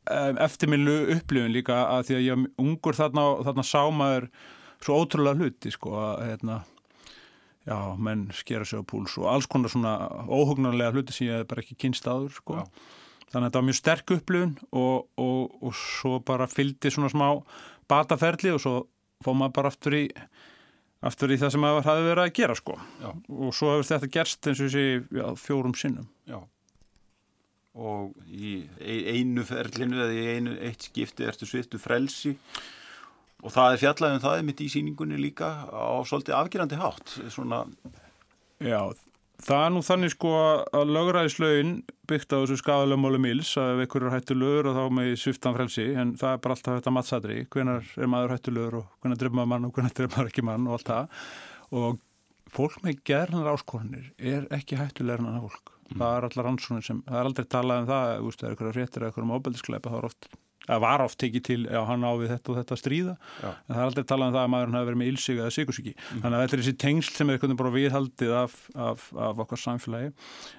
em, 0.08 0.40
eftirminlu 0.48 0.98
upplifun 1.18 1.56
líka 1.56 1.82
að 1.92 2.08
því 2.10 2.18
að 2.18 2.26
ég 2.26 2.40
var 2.40 2.66
ungur 2.68 3.02
þarna 3.02 3.28
þarna 3.50 3.68
sá 3.68 3.82
maður 3.92 4.32
svo 4.84 4.98
ótrúlega 5.02 5.42
hluti 5.42 5.74
sko 5.74 5.96
að 6.00 6.26
hérna 6.30 6.62
já, 7.68 7.78
menn 8.00 8.28
skera 8.36 8.66
sig 8.66 8.80
á 8.80 8.84
púls 8.88 9.18
og 9.20 9.28
alls 9.32 9.48
konar 9.50 9.72
svona 9.72 9.98
óhugnarlega 10.32 10.94
hluti 10.96 11.16
sem 11.16 11.30
ég 11.30 11.48
bara 11.50 11.64
ekki 11.64 11.78
kynst 11.84 12.08
áður 12.08 12.32
sko. 12.38 12.62
Já. 12.62 12.64
Þannig 13.28 13.42
að 13.42 13.48
þetta 13.48 13.60
var 13.60 13.68
mjög 13.68 13.80
sterk 13.82 14.14
upplifun 14.16 14.54
og, 14.72 15.08
og, 15.20 15.58
og 15.68 15.74
svo 15.76 16.20
bara 16.24 16.48
fylgdi 16.48 16.92
svona 16.94 17.12
smá 17.12 17.26
bataferli 17.92 18.54
og 18.56 18.62
svo 18.64 18.76
fór 19.26 19.36
maður 19.36 19.56
bara 19.58 19.72
aftur 19.74 19.98
í 19.98 20.04
aftur 21.08 21.34
í 21.34 21.40
það 21.40 21.54
sem 21.54 21.64
maður 21.64 21.90
hafi 21.90 22.06
verið 22.08 22.24
að 22.24 22.36
gera 22.40 22.56
sko. 22.58 22.78
Já. 23.02 23.10
Og 23.38 23.52
svo 23.56 23.74
hefur 23.74 23.90
þetta 23.92 24.12
gerst 24.16 24.50
eins 24.50 24.62
og 24.62 24.72
þessi 24.72 25.34
fjórum 25.44 25.76
sinnum. 25.78 26.08
Já. 26.30 26.40
Og 27.78 28.16
í 28.34 28.64
e- 28.82 29.20
einu 29.20 29.46
ferlinu 29.46 30.00
eða 30.02 30.16
í 30.16 30.26
einu 30.38 30.56
eitt 30.66 30.88
skipti 30.88 31.28
ertu 31.28 31.46
svittu 31.46 31.78
frelsi 31.82 32.34
og 33.44 33.54
það 33.54 33.76
er 33.76 33.82
fjallað 33.84 34.16
um 34.16 34.24
það 34.24 34.46
mitt 34.48 34.64
í 34.66 34.72
síningunni 34.74 35.20
líka 35.22 35.52
á 35.70 36.02
svolítið 36.08 36.40
afgerandi 36.40 36.80
hátt. 36.82 37.20
Svona, 37.34 37.66
Já, 38.58 38.82
það 39.44 39.64
er 39.64 39.72
nú 39.74 39.84
þannig 39.86 40.14
sko 40.14 40.32
að 40.76 40.94
lögræðislaugin 40.96 41.74
byggt 42.10 42.34
á 42.34 42.38
þessu 42.42 42.58
skadalegmáli 42.62 43.20
mils 43.22 43.52
að 43.60 43.76
ef 43.76 43.84
einhver 43.84 44.08
er 44.08 44.16
hættulegur 44.16 44.70
og 44.72 44.78
þá 44.78 44.96
með 44.98 45.14
sviftan 45.22 45.56
frelsi 45.58 45.88
en 45.94 46.16
það 46.18 46.34
er 46.34 46.42
bara 46.44 46.58
alltaf 46.58 46.80
þetta 46.80 46.94
matsadri 46.96 47.38
hvenar 47.54 47.94
er 47.98 48.12
maður 48.12 48.36
hættulegur 48.36 48.80
og 48.82 48.90
hvenar 49.04 49.22
drefum 49.22 49.40
maður 49.42 49.52
mann 49.54 49.70
og 49.70 49.78
hvenar 49.78 49.96
drefum 49.98 50.16
maður 50.18 50.32
ekki 50.32 50.46
mann 50.48 50.68
og 50.68 50.78
allt 50.78 50.92
það. 50.92 51.24
Og 51.78 52.02
fólk 52.58 52.82
með 52.86 53.02
gerðnar 53.12 53.52
áskorunir 53.54 54.12
er 54.18 54.50
ekki 54.58 54.80
hættulegur 54.80 55.26
en 55.26 55.34
það 55.36 55.48
fólk. 55.50 55.74
Það 55.88 56.18
er 56.18 56.28
allar 56.28 56.52
ansónir 56.52 56.84
sem, 56.84 57.00
það 57.08 57.22
er 57.22 57.30
aldrei 57.30 57.48
talað 57.48 57.82
um 57.84 57.88
það 57.88 58.10
það 58.18 58.44
er 58.48 58.52
eitthvað 58.52 58.74
fréttir 58.76 59.04
eða 59.04 59.12
eitthvað 59.12 59.28
um 59.28 59.36
óbeldiskleipa 59.38 59.92
það 59.94 60.02
er 60.02 60.08
oft, 60.10 60.30
það 60.68 60.82
var 60.84 61.04
oft 61.06 61.18
tekið 61.22 61.44
til 61.48 61.60
já, 61.70 61.80
hann 61.88 62.04
á 62.04 62.12
við 62.20 62.32
þetta 62.34 62.52
og 62.54 62.58
þetta 62.60 62.76
að 62.76 62.82
stríða. 62.82 63.14
Já. 63.44 63.48
en 63.54 63.72
það 63.76 63.80
er 63.80 63.86
aldrei 63.88 64.04
talað 64.10 64.28
um 64.28 64.36
það 64.38 64.44
að 64.48 64.52
maðurinn 64.56 64.78
hafi 64.80 64.90
verið 64.90 65.02
með 65.04 65.12
ílsig 65.14 65.40
eða 65.44 65.54
sikursiki, 65.58 65.94
þannig 66.10 66.34
að 66.38 66.44
þetta 66.44 66.58
er 66.58 66.64
þessi 66.66 66.78
tengsl 66.84 67.16
sem 67.22 67.30
er 67.30 67.38
veginn 67.40 67.62
bara 67.62 67.76
viðhaldið 67.78 68.36
af, 68.42 68.58
af, 68.90 69.08
af 69.30 69.42
okkar 69.46 69.62
samfélagi. 69.64 70.12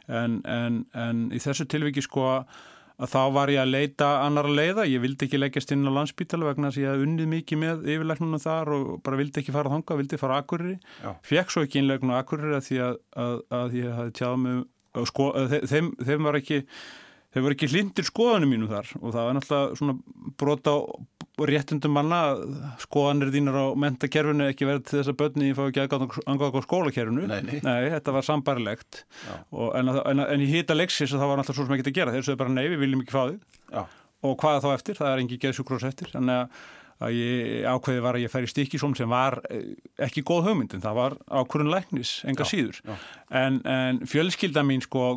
En, 0.09 0.39
en, 0.49 0.83
en 0.95 1.23
í 1.35 1.43
þessu 1.45 1.67
tilviki 1.69 2.05
sko 2.07 2.25
að 2.99 3.13
þá 3.13 3.21
var 3.31 3.51
ég 3.53 3.61
að 3.63 3.69
leita 3.71 4.07
annara 4.25 4.51
leiða, 4.51 4.83
ég 4.91 4.99
vildi 5.05 5.29
ekki 5.29 5.39
leggjast 5.39 5.71
inn 5.71 5.87
á 5.87 5.93
landsbítala 5.95 6.49
vegna 6.49 6.67
þess 6.73 6.81
að 6.81 6.83
ég 6.83 6.89
hafði 6.91 7.05
unnið 7.07 7.29
mikið 7.31 7.61
með 7.63 7.85
yfirleiknunum 7.95 8.41
þar 8.43 8.73
og 8.75 8.89
bara 9.07 9.21
vildi 9.21 9.39
ekki 9.45 9.55
fara 9.55 9.71
þangað, 9.71 10.01
vildi 10.01 10.19
fara 10.19 10.41
Já. 11.05 11.13
fekk 11.31 11.53
svo 11.55 11.63
ekki 11.63 11.79
innleiknun 11.79 12.11
á 12.11 12.19
Akureyri 12.25 12.57
að 12.59 12.67
að, 12.83 12.97
að, 13.23 13.37
að 13.61 13.77
ég 13.79 13.95
hafði 14.01 14.17
tjáð 14.19 14.41
og 14.99 15.07
sko, 15.13 15.29
að 15.39 15.47
þe- 15.55 15.63
þeim, 15.71 15.93
þeim 16.11 16.27
var 16.27 16.41
ekki, 16.41 16.59
þeim 17.39 17.47
var 17.47 17.55
ekki 17.57 17.71
hlindir 17.73 18.09
skoðanum 18.09 18.53
mínum 18.53 18.73
þar 18.73 18.91
og 18.99 19.15
það 19.15 19.29
var 19.29 19.39
náttúrulega 19.39 19.79
svona 19.81 19.99
brota 20.39 20.75
á 20.79 20.83
réttundum 21.49 21.93
manna 21.95 22.17
að 22.33 22.41
skoðanir 22.83 23.31
þínar 23.31 23.57
á 23.63 23.67
mentakerfinu 23.79 24.49
ekki 24.51 24.67
verið 24.67 24.87
til 24.89 24.97
þess 24.99 25.11
að 25.13 25.19
börni 25.21 25.51
fá 25.55 25.61
ekki 25.69 25.83
aðgáð 25.85 26.57
á 26.59 26.67
skólakerfinu. 26.67 27.29
Nei, 27.31 27.61
nei. 27.63 27.85
þetta 27.95 28.15
var 28.17 28.27
sambarilegt 28.27 29.05
og, 29.55 29.69
en, 29.79 29.93
en, 30.03 30.25
en 30.25 30.43
í 30.43 30.49
hita 30.51 30.75
leiksis 30.75 31.15
það 31.15 31.31
var 31.31 31.39
náttúrulega 31.39 31.61
svo 31.61 31.69
sem 31.69 31.77
ekki 31.79 31.93
að 31.93 32.01
gera. 32.01 32.15
Þeir 32.17 32.27
sögðu 32.27 32.41
bara 32.43 32.55
nei, 32.57 32.65
við 32.73 32.83
viljum 32.83 33.05
ekki 33.05 33.15
fá 33.15 33.23
þig. 33.29 33.61
Já, 33.71 33.85
og 34.27 34.35
hvað 34.43 34.59
þá 34.65 34.69
eftir, 34.73 34.99
það 34.99 35.13
er 35.13 35.23
engi 35.23 35.39
geðsjúkrós 35.45 35.87
eftir. 35.87 36.11
Þannig 36.17 36.41
að, 36.41 36.65
að 37.07 37.15
ég 37.21 37.69
ákveði 37.71 38.03
var 38.09 38.19
að 38.19 38.25
ég 38.25 38.33
fær 38.35 38.49
í 38.49 38.51
stikisóm 38.51 38.97
sem 38.99 39.15
var 39.15 39.39
eh, 39.47 39.69
ekki 40.09 40.27
góð 40.27 40.49
hugmyndin, 40.51 40.83
það 40.83 40.99
var 40.99 41.17
ákvörun 41.31 41.71
læknis 41.71 42.17
enga 42.27 42.43
Já, 42.43 42.51
síður. 42.51 42.83
já. 42.83 42.99
en, 43.45 43.61
en 43.63 44.03
fjölskylda 44.11 44.67
mín 44.67 44.83
sko 44.83 45.13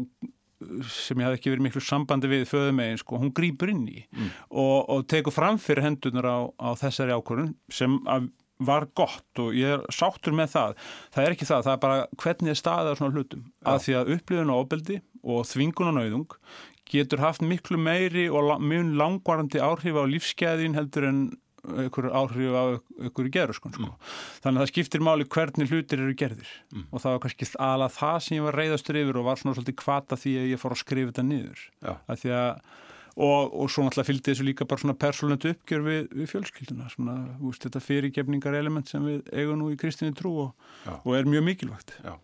sem 0.88 1.18
ég 1.20 1.28
hafði 1.28 1.40
ekki 1.40 1.54
verið 1.54 1.66
miklu 1.68 1.82
sambandi 1.86 2.30
við 2.32 2.46
föðumegin, 2.50 3.00
sko, 3.02 3.20
hún 3.22 3.34
grýpur 3.38 3.72
inn 3.74 3.88
í 3.90 4.04
Mm. 4.12 4.30
og, 4.52 4.90
og 4.90 5.08
tekur 5.08 5.34
fram 5.34 5.58
fyrir 5.62 5.84
hendunar 5.84 6.26
á, 6.28 6.40
á 6.60 6.70
þessari 6.80 7.16
ákvörun 7.16 7.54
sem 7.70 8.00
var 8.62 8.86
gott 8.94 9.40
og 9.42 9.56
ég 9.58 9.74
er 9.74 9.86
sáttur 9.90 10.36
með 10.38 10.52
það. 10.54 10.76
Það 11.16 11.24
er 11.26 11.32
ekki 11.34 11.48
það, 11.50 11.64
það 11.66 11.74
er 11.74 11.80
bara 11.82 12.08
hvernig 12.22 12.52
er 12.54 12.60
staðið 12.60 12.92
á 12.94 12.98
svona 13.00 13.16
hlutum, 13.16 13.46
að 13.66 13.80
því 13.86 13.96
að 13.98 14.12
upplifun 14.16 14.52
og 14.54 14.60
ofbeldi 14.66 14.98
og 15.24 15.48
þvingun 15.50 15.90
og 15.90 15.96
nauðung 15.98 16.36
getur 16.92 17.24
haft 17.24 17.42
miklu 17.42 17.80
meiri 17.80 18.28
og 18.30 18.52
mjög 18.62 18.92
langvarandi 19.00 19.62
áhrif 19.64 19.96
á 19.98 20.04
lífskeiðin 20.12 20.76
heldur 20.78 21.08
en 21.08 21.22
einhver 21.62 22.08
áhrif 22.18 22.56
á 22.58 22.64
einhverju 23.06 23.32
gerurskun 23.36 23.74
sko. 23.76 23.90
þannig 24.42 24.58
að 24.58 24.64
það 24.66 24.72
skiptir 24.74 25.04
máli 25.06 25.28
hvernig 25.30 25.70
hlutir 25.72 26.00
eru 26.02 26.16
gerðir. 26.18 26.52
Og 26.92 27.02
það 27.04 27.12
var 27.18 27.20
kannski 27.26 27.50
alveg 27.62 27.92
það 27.98 28.20
sem 28.26 28.38
ég 28.38 28.46
var 28.48 28.58
reyðastur 28.62 29.02
yfir 29.02 29.20
og 29.22 29.28
var 29.30 29.38
svona 29.42 29.56
svolítið 29.58 29.78
kvata 29.84 30.18
því 30.18 30.34
að 30.42 30.50
ég 30.56 30.62
fór 30.64 30.76
að 30.78 30.82
skrifa 30.86 31.12
þetta 31.12 31.28
niður. 31.28 31.66
Að 32.08 32.24
því 32.24 32.34
að 32.40 32.64
og, 33.22 33.52
og 33.60 33.68
svo 33.70 33.84
náttúrulega 33.84 34.08
fylgdi 34.08 34.32
þessu 34.32 34.46
líka 34.48 34.66
bara 34.66 34.80
svona 34.82 34.96
persónlöndu 34.96 35.50
uppgjör 35.52 35.82
við, 35.84 36.06
við 36.16 36.30
fjölskylduna 36.32 36.86
svona, 36.94 37.16
úst, 37.44 37.66
þetta 37.68 37.82
fyrirgefningar 37.84 38.56
element 38.56 38.88
sem 38.88 39.04
við 39.04 39.26
eigum 39.36 39.60
nú 39.60 39.68
í 39.74 39.78
kristinni 39.78 40.16
trú 40.16 40.32
og, 40.46 40.70
og 41.04 41.18
er 41.18 41.28
mjög 41.28 41.44
mikilvægt. 41.50 41.92
Já. 42.06 42.16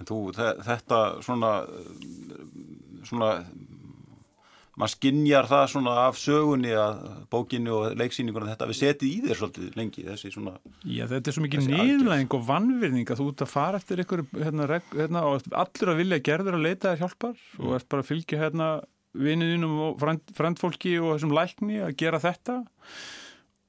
En 0.00 0.08
þú, 0.08 0.16
þe- 0.36 0.56
þetta 0.64 1.02
svona, 1.24 1.50
svona, 3.06 3.30
maður 4.76 4.92
skinjar 4.92 5.46
það 5.48 5.62
svona 5.72 5.92
af 6.06 6.18
sögunni 6.20 6.72
að 6.76 6.98
bókinni 7.32 7.70
og 7.72 7.94
leiksýningunum 7.96 8.50
þetta 8.50 8.66
við 8.68 8.78
setið 8.80 9.06
í 9.08 9.20
þér 9.24 9.38
svolítið 9.40 9.78
lengi, 9.80 10.04
þessi 10.04 10.32
svona, 10.34 10.52
Já, 10.84 11.06
þetta 11.10 11.30
er 11.32 11.36
svo 11.38 11.44
mikið 11.46 11.62
Þessi 11.62 11.78
niðurlæðing 11.78 12.36
og 12.36 12.44
vannvirðing 12.50 13.12
að 13.14 13.22
þú 13.22 13.28
ert 13.32 13.44
að 13.46 13.52
fara 13.54 13.80
eftir 13.80 14.02
ykkur 14.04 14.24
hérna, 14.36 14.66
hérna, 14.92 15.22
og 15.30 15.48
allir 15.64 15.92
að 15.94 16.00
vilja 16.02 16.18
gerður 16.28 16.58
að 16.58 16.66
leita 16.68 16.92
þér 16.92 17.02
hjálpar 17.06 17.40
og 17.62 17.74
ert 17.78 17.88
bara 17.88 18.04
að 18.04 18.10
fylgja 18.12 18.42
hérna 18.44 18.68
vinninum 19.16 19.78
og 19.80 19.96
frend, 20.02 20.20
frendfólki 20.36 20.98
og 21.00 21.14
þessum 21.16 21.32
lækni 21.32 21.80
að 21.80 21.96
gera 21.96 22.20
þetta 22.20 22.58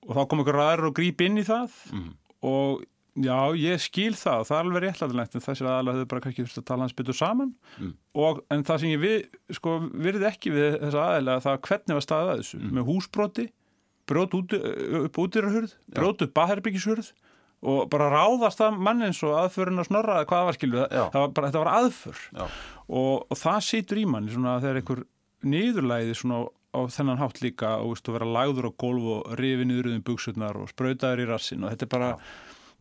og 0.07 0.11
þá 0.15 0.21
kom 0.27 0.43
ykkur 0.43 0.59
ræður 0.59 0.89
og 0.89 0.95
gríp 0.99 1.23
inn 1.23 1.39
í 1.39 1.45
það 1.47 1.71
Mhm. 1.93 2.11
og 2.51 2.83
já, 3.25 3.37
ég 3.57 3.83
skil 3.83 4.13
það. 4.17 4.45
Það 4.49 4.57
er 4.57 4.67
alveg 4.67 4.83
réttlæðilegt 4.85 5.37
en 5.37 5.45
þessir 5.45 5.69
aðalega 5.69 5.97
höfðu 5.97 6.09
bara 6.13 6.23
kannski 6.25 6.45
þurft 6.45 6.61
að 6.61 6.67
tala 6.69 6.85
hans 6.87 6.97
betur 6.97 7.17
saman. 7.17 7.53
Mm. 7.77 7.93
og, 8.23 8.41
en 8.53 8.65
það 8.67 8.83
sem 8.83 8.93
ég 8.93 9.03
við, 9.03 9.29
sko, 9.57 9.77
virði 10.07 10.29
ekki 10.31 10.53
við 10.55 10.79
þessa 10.85 11.05
aðalega 11.05 11.45
það 11.47 11.61
hvernig 11.69 11.97
var 11.99 12.07
staðið 12.07 12.33
að 12.33 12.43
þessu. 12.43 12.61
Með 12.77 12.91
húsbroti 12.91 13.47
brjót 14.07 14.35
út, 14.37 14.53
upp 15.03 15.19
útýrahurð, 15.23 15.73
brjót 15.91 16.23
upp 16.23 16.35
baðherbyggisurð 16.37 17.11
og 17.67 17.87
bara 17.91 18.09
ráðast 18.13 18.61
að 18.61 18.77
mann 18.85 19.03
eins 19.07 19.19
og 19.25 19.33
aðförun 19.39 19.81
að 19.81 19.89
snorra 19.89 20.19
eða 20.19 20.27
hvað 20.29 20.43
það 20.43 20.47
var 20.47 20.59
Já. 20.61 20.87
það, 20.93 21.07
það 21.15 21.31
bara, 21.33 21.47
þetta 21.47 21.63
var 21.63 21.71
aðför. 21.73 22.19
Já, 22.37 22.43
og, 22.87 23.15
og 23.25 23.39
það 23.41 23.63
situr 23.67 24.01
í 24.01 24.05
manni 24.07 24.33
svona 24.33 24.59
þegar 24.63 24.81
einhver 24.81 25.01
niðurlæði 25.47 26.17
svona 26.17 26.43
á, 26.45 26.79
þennan 26.93 27.21
hátt 27.21 27.41
líka 27.41 27.73
og 27.81 27.95
veist, 27.95 28.11
vera 28.13 28.29
lagður 28.37 28.69
á 28.69 28.71
gólf 28.83 29.09
og 29.15 29.33
rifi 29.39 29.65
niður 29.67 29.91
um 29.95 30.05
buksurnar 30.05 30.61
og 30.61 30.69
spröytaður 30.71 31.23
í 31.25 31.27
rassin 31.31 31.65
og 31.65 31.73
þetta 31.73 31.87
er 31.87 31.93
bara 31.95 32.11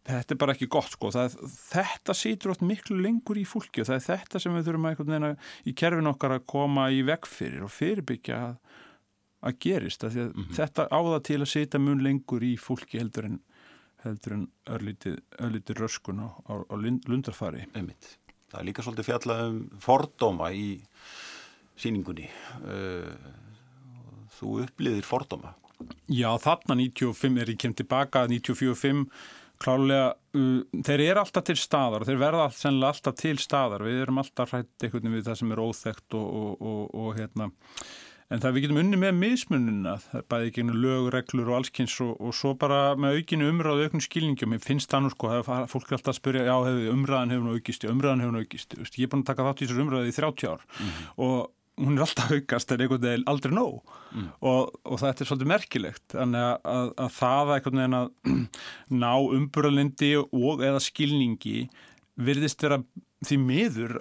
þetta 0.07 0.35
er 0.35 0.41
bara 0.41 0.55
ekki 0.55 0.69
gott 0.71 0.93
sko 0.95 1.11
það, 1.15 1.35
þetta 1.71 2.15
situr 2.15 2.53
oft 2.55 2.63
miklu 2.67 2.99
lengur 3.03 3.39
í 3.41 3.47
fólki 3.49 3.83
og 3.83 3.89
það 3.91 3.97
er 3.99 4.07
þetta 4.11 4.43
sem 4.43 4.55
við 4.57 4.69
þurfum 4.69 4.89
að 4.91 5.15
að 5.31 5.49
í 5.67 5.75
kerfin 5.83 6.11
okkar 6.13 6.37
að 6.37 6.47
koma 6.53 6.89
í 6.95 7.03
veg 7.07 7.27
fyrir 7.27 7.67
og 7.67 7.73
fyrirbyggja 7.75 8.39
að, 8.49 8.55
að 9.51 9.59
gerist 9.67 10.07
að 10.07 10.21
að 10.27 10.41
þetta 10.61 10.89
áða 10.95 11.21
til 11.27 11.41
að 11.43 11.51
sita 11.51 11.83
mun 11.83 12.05
lengur 12.07 12.47
í 12.47 12.55
fólki 12.61 13.03
heldur 13.03 13.31
en 13.33 13.41
heldur 14.07 14.37
en 14.37 14.45
örlítið, 14.71 15.17
örlítið 15.43 15.81
röskun 15.83 16.21
á, 16.23 16.29
á, 16.47 16.55
á 16.63 16.75
lund- 16.79 17.09
lundarfari 17.11 17.65
einmitt. 17.75 18.13
Það 18.53 18.61
er 18.61 18.67
líka 18.69 18.85
svolítið 18.87 19.09
fjallað 19.09 19.41
um 19.49 19.57
fordóma 19.83 20.51
í 20.55 20.67
síningunni. 21.81 22.29
Uh, 22.63 23.11
Þú 24.37 24.61
upplýðir 24.67 25.07
fordóma. 25.09 25.55
Já, 26.13 26.29
þarna 26.41 26.77
95 26.77 27.41
er 27.41 27.51
ég 27.55 27.59
kem 27.61 27.73
tilbaka 27.77 28.27
94-5 28.29 29.07
klálega, 29.63 30.09
uh, 30.37 30.81
þeir 30.87 31.05
eru 31.11 31.23
alltaf 31.23 31.47
til 31.49 31.59
staðar 31.61 32.05
og 32.05 32.11
þeir 32.11 32.23
verða 32.23 32.49
allt, 32.49 32.59
sennilega 32.61 32.95
alltaf 32.95 33.21
til 33.21 33.37
staðar. 33.43 33.87
Við 33.87 34.03
erum 34.05 34.21
alltaf 34.23 34.53
hrætt 34.55 34.87
einhvern 34.87 35.07
veginn 35.07 35.17
við 35.19 35.31
það 35.31 35.41
sem 35.43 35.55
er 35.55 35.65
óþekkt 35.65 36.19
og, 36.19 36.29
og, 36.43 36.69
og, 36.73 36.83
og 37.03 37.17
hérna. 37.21 37.51
En 38.27 38.41
það 38.43 38.57
við 38.57 38.65
getum 38.65 38.79
unni 38.81 38.99
með 38.99 39.19
mismununa 39.21 39.93
það 40.03 40.19
er 40.19 40.25
bæði 40.33 40.49
ekki 40.51 40.63
lög, 40.67 41.05
reglur 41.15 41.51
og 41.53 41.59
allskynns 41.61 41.95
og, 42.03 42.17
og 42.19 42.35
svo 42.35 42.57
bara 42.59 42.81
með 42.99 43.21
aukinu 43.21 43.51
umræðu 43.53 43.87
auknu 43.87 44.03
skilningjum, 44.03 44.57
ég 44.57 44.65
finnst 44.65 44.91
það 44.91 45.05
nú 45.05 45.11
sko 45.13 45.31
það 45.31 45.69
fólk 45.71 45.93
er 45.93 45.99
alltaf 45.99 46.11
að 46.11 46.19
spyrja, 46.19 46.43
já, 46.49 46.57
hefði, 46.67 46.89
umræðan 46.91 47.35
hefur 47.37 47.47
nú 47.47 47.55
aukist 47.55 47.87
umræðan 47.87 48.25
hefur 48.25 48.35
nú 48.35 48.43
aukist, 48.43 48.75
ég 48.75 49.07
er 49.07 49.13
búin 49.13 49.23
að 49.23 49.31
taka 49.31 49.47
þátt 49.47 49.63
í 49.63 49.69
þessar 49.69 49.85
umræðu 49.85 50.11
í 50.11 50.17
30 50.17 50.51
ár. 50.51 50.67
Og 51.23 51.37
hún 51.77 51.99
er 51.99 52.07
alltaf 52.07 52.33
aukast 52.33 52.73
en 52.73 52.85
einhvern 52.85 53.05
veginn 53.05 53.27
aldrei 53.31 53.53
nóg 53.55 53.91
og, 54.41 54.71
og 54.85 55.01
þetta 55.03 55.23
er 55.23 55.29
svolítið 55.31 55.51
merkilegt 55.53 56.15
þannig 56.15 56.47
að, 56.47 56.57
að, 56.73 56.89
að 57.05 57.11
það 57.19 57.43
að 57.43 57.53
einhvern 57.57 57.83
veginn 57.83 57.99
að 57.99 58.09
ná 59.03 59.13
umburalindi 59.39 60.13
og 60.25 60.65
eða 60.65 60.81
skilningi 60.87 61.59
virðist 62.17 62.65
vera 62.65 62.81
því 63.27 63.39
miður 63.45 63.97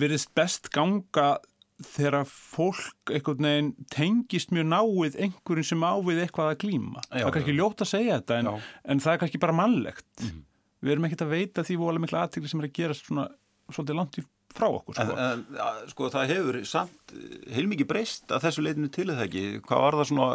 virðist 0.00 0.32
best 0.36 0.70
ganga 0.72 1.34
þegar 1.84 2.24
fólk 2.26 3.12
einhvern 3.12 3.46
veginn 3.46 3.70
tengist 3.92 4.50
mjög 4.54 4.66
náið 4.72 5.18
einhverjum 5.26 5.68
sem 5.68 5.84
ávið 5.86 6.24
eitthvað 6.24 6.52
að 6.52 6.60
glýma. 6.64 7.04
Já, 7.06 7.20
það 7.20 7.28
er 7.28 7.34
kannski 7.36 7.54
ljótt 7.54 7.84
að 7.84 7.90
segja 7.92 8.16
þetta 8.18 8.38
en, 8.40 8.48
en 8.82 9.02
það 9.04 9.12
er 9.12 9.20
kannski 9.22 9.42
bara 9.44 9.58
mannlegt. 9.60 10.08
Mhm. 10.24 10.40
Við 10.78 10.94
erum 10.94 11.06
ekkert 11.08 11.24
að 11.26 11.34
veita 11.34 11.64
því 11.66 11.76
vola 11.78 12.02
mikla 12.02 12.24
aðtegli 12.24 12.50
sem 12.50 12.60
er 12.62 12.68
að 12.68 12.74
gerast 12.78 13.06
svona 13.06 13.28
svolítið 13.68 13.98
langt 13.98 14.18
í 14.18 14.24
frá 14.56 14.68
okkur. 14.70 14.96
En, 14.98 15.10
Sko. 15.10 15.18
en 15.24 15.44
ja, 15.58 15.68
sko 15.92 16.08
það 16.14 16.32
hefur 16.32 16.58
samt 16.68 17.12
eh, 17.14 17.36
heilmikið 17.56 17.90
breyst 17.90 18.32
að 18.32 18.46
þessu 18.46 18.64
leitinu 18.64 18.90
til 18.94 19.08
eða 19.12 19.26
ekki. 19.28 19.44
Hvað 19.68 19.84
var 19.84 19.98
það 19.98 20.10
svona 20.12 20.28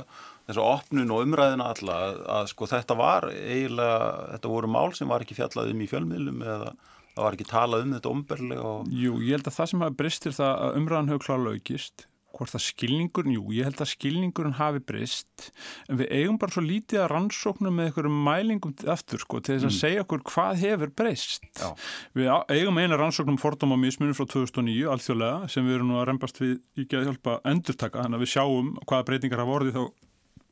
þessu 0.47 0.63
opnun 0.67 1.13
og 1.15 1.25
umræðina 1.25 1.69
alla 1.73 1.99
að, 2.07 2.21
að 2.37 2.47
sko 2.53 2.69
þetta 2.73 2.97
var 2.99 3.29
eiginlega, 3.31 3.99
þetta 4.35 4.53
voru 4.53 4.71
mál 4.75 4.89
sem 4.97 5.11
var 5.11 5.23
ekki 5.25 5.37
fjallað 5.39 5.71
um 5.73 5.83
í 5.83 5.89
fjölmiðlum 5.91 6.41
eða 6.45 6.71
það 7.13 7.21
var 7.27 7.37
ekki 7.37 7.49
talað 7.49 7.85
um 7.85 7.93
þetta 7.97 8.11
omberlega 8.13 8.63
og 8.73 8.89
Jú, 8.89 9.17
ég 9.21 9.37
held 9.37 9.47
að 9.51 9.57
það 9.59 9.69
sem 9.71 9.85
hafi 9.85 9.99
breyst 10.01 10.25
er 10.29 10.35
það 10.39 10.53
að 10.65 10.79
umræðan 10.81 11.11
hefur 11.13 11.25
klálega 11.27 11.59
aukist. 11.61 12.07
Hvort 12.33 12.55
að 12.57 12.63
skilningurinn, 12.65 13.35
jú, 13.35 13.43
ég 13.53 13.67
held 13.67 13.81
að 13.83 13.91
skilningurinn 13.91 14.55
hafi 14.57 14.79
breyst, 14.81 15.51
en 15.85 15.99
við 15.99 16.09
eigum 16.17 16.39
bara 16.41 16.55
svo 16.55 16.63
lítið 16.65 17.03
að 17.03 17.11
rannsóknum 17.11 17.77
með 17.77 17.89
einhverjum 17.91 18.15
mælingum 18.25 18.73
aftur, 18.89 19.21
sko, 19.21 19.41
til 19.43 19.59
þess 19.59 19.67
að 19.69 19.75
segja 19.77 20.05
okkur 20.05 20.23
hvað 20.31 20.63
hefur 20.63 20.93
breyst. 20.97 21.45
Já. 21.61 21.69
Við 22.17 22.31
eigum 22.55 22.81
eina 22.81 22.97
rannsóknum 22.97 23.37
fordóma 23.41 23.77
mismunum 23.77 24.17
frá 24.17 24.25
2009, 24.25 24.89
alþjóðlega, 24.95 25.51
sem 25.53 25.69
við 25.69 25.77
erum 25.77 25.93
nú 25.93 26.01
að 26.01 26.07
reymbast 26.09 26.41
við 26.41 26.55
í 26.73 26.87
geða 26.89 27.11
hjálpa 27.11 27.37
að 27.37 27.51
endurtaka, 27.53 28.01
þannig 28.01 28.17
að 28.17 28.25
við 28.25 28.33
sjáum 28.33 28.73
hvaða 28.81 29.07
breytingar 29.11 29.43
hafa 29.43 29.57
orðið 29.59 29.77
þá 29.77 29.83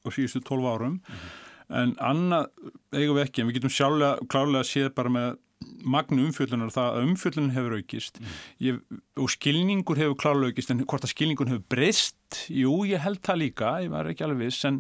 á 0.06 0.10
síðustu 0.14 0.46
12 0.52 0.70
árum. 0.76 1.00
En 1.82 1.96
annað 2.04 2.52
eigum 2.94 3.18
við 3.18 3.26
ekki, 3.26 3.42
en 3.42 3.50
við 3.50 3.58
getum 3.58 3.74
sjálflega, 3.74 4.28
klálega 4.30 4.68
séð 4.68 4.94
bara 4.98 5.14
með 5.14 5.40
magnu 5.84 6.28
umfjöllunar 6.28 6.70
það 6.74 6.88
að 6.96 7.06
umfjöllunin 7.08 7.54
hefur 7.56 7.76
aukist. 7.80 8.20
Ég, 8.62 8.78
og 9.18 9.30
skilningur 9.34 9.98
hefur 10.02 10.18
klálega 10.22 10.52
aukist 10.54 10.72
en 10.74 10.84
hvort 10.86 11.06
að 11.08 11.14
skilningur 11.14 11.50
hefur 11.50 11.64
breyst? 11.74 12.16
Jú, 12.54 12.74
ég 12.88 13.02
held 13.04 13.20
það 13.26 13.40
líka, 13.42 13.72
ég 13.84 13.90
var 13.92 14.08
ekki 14.08 14.24
alveg 14.24 14.46
viss 14.46 14.64
en, 14.70 14.78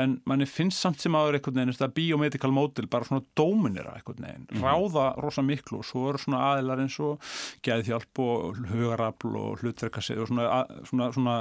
en 0.00 0.14
manni 0.30 0.46
finnst 0.48 0.80
samt 0.80 1.02
sem 1.02 1.12
aður 1.18 1.36
einhvern 1.36 1.58
veginn, 1.58 1.74
þetta 1.76 1.90
biomedical 1.98 2.52
model 2.56 2.86
bara 2.88 3.04
svona 3.08 3.26
dóminera 3.36 3.92
einhvern 3.98 4.24
veginn, 4.24 4.46
ráða 4.62 5.10
rosa 5.20 5.44
miklu 5.44 5.82
og 5.82 5.88
svo 5.90 6.06
eru 6.14 6.22
svona 6.22 6.40
aðilar 6.54 6.80
eins 6.86 6.96
og 7.04 7.20
geðhjálp 7.66 8.22
og 8.24 8.62
hugarafl 8.72 9.36
og 9.42 9.60
hlutverkasið 9.60 10.22
og 10.24 10.30
svona, 10.32 10.48
að- 10.62 10.84
svona, 10.88 11.10
svona 11.18 11.36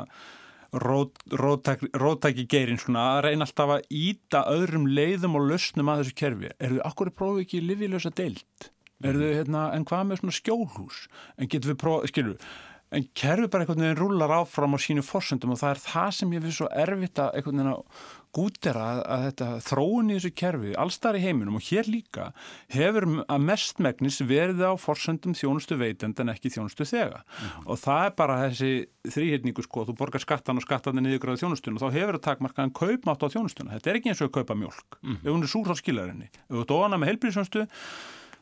rótæki 2.01 2.45
geirinn 2.49 2.79
svona 2.81 3.03
að 3.15 3.23
reyna 3.27 3.45
alltaf 3.47 3.73
að 3.77 3.83
íta 3.93 4.43
öðrum 4.51 4.87
leiðum 4.89 5.35
og 5.39 5.47
lausnum 5.51 5.91
að 5.93 6.01
þessu 6.03 6.15
kerfi. 6.21 6.49
Er 6.59 6.75
þau 6.77 6.81
akkur 6.89 7.11
prófið 7.13 7.43
ekki 7.45 7.61
lífilösa 7.67 8.11
deilt? 8.17 8.69
Er 9.03 9.17
þau, 9.19 9.29
hérna, 9.29 9.63
en 9.75 9.87
hvað 9.89 10.05
með 10.09 10.21
svona 10.21 10.37
skjólhús? 10.39 11.01
En 11.37 11.51
getum 11.51 11.73
við 11.73 11.81
prófið, 11.83 12.13
skilur, 12.13 12.53
en 12.93 13.05
kerfi 13.17 13.49
bara 13.49 13.65
einhvern 13.65 13.83
veginn 13.83 13.99
rúlar 13.99 14.33
áfram 14.39 14.75
á 14.77 14.79
sínu 14.81 15.03
forsöndum 15.05 15.53
og 15.53 15.61
það 15.61 15.71
er 15.75 15.81
það 15.85 16.11
sem 16.17 16.35
ég 16.35 16.43
finnst 16.43 16.61
svo 16.61 16.67
erfitt 16.83 17.21
að 17.21 17.39
einhvern 17.39 17.59
veginn 17.59 17.71
að 17.73 18.03
gútera 18.33 18.83
að, 18.83 18.99
að 19.13 19.23
þetta 19.27 19.47
þróun 19.67 20.09
í 20.09 20.15
þessu 20.17 20.31
kerfi, 20.41 20.71
allstar 20.83 21.17
í 21.17 21.21
heiminum 21.21 21.57
og 21.59 21.65
hér 21.67 21.89
líka 21.89 22.31
hefur 22.73 23.05
að 23.21 23.43
mestmegnis 23.45 24.17
verið 24.25 24.63
á 24.65 24.73
forsöndum 24.81 25.35
þjónustu 25.37 25.77
veitend 25.77 26.21
en 26.21 26.33
ekki 26.33 26.49
þjónustu 26.53 26.87
þega 26.89 27.21
og 27.65 27.77
það 27.81 28.07
er 28.07 28.15
bara 28.17 28.39
þessi 28.47 28.71
þrýhyrningu 29.13 29.65
sko, 29.67 29.85
þú 29.89 29.97
borgar 29.99 30.25
skattan 30.25 30.61
og 30.61 30.65
skattan 30.65 30.97
er 30.97 31.05
niðurgráða 31.05 31.43
þjónustun 31.43 31.77
og 31.77 31.85
þá 31.85 31.99
hefur 31.99 32.17
það 32.17 32.25
takmarkaðan 32.29 32.75
kaupmátt 32.81 33.25
á 33.25 33.33
þjónustuna, 33.37 33.77
þetta 33.77 33.93
er 33.93 34.01
ekki 34.01 34.13
eins 34.13 34.25
og 34.25 34.31
að 34.31 34.35
kaupa 34.39 34.57
mjölk 34.57 34.99
ef 35.21 35.29
hún 35.29 35.45
er 35.45 35.53
súr 35.53 35.69
þá 35.69 35.77
skilar 35.81 36.13
henni, 36.13 36.29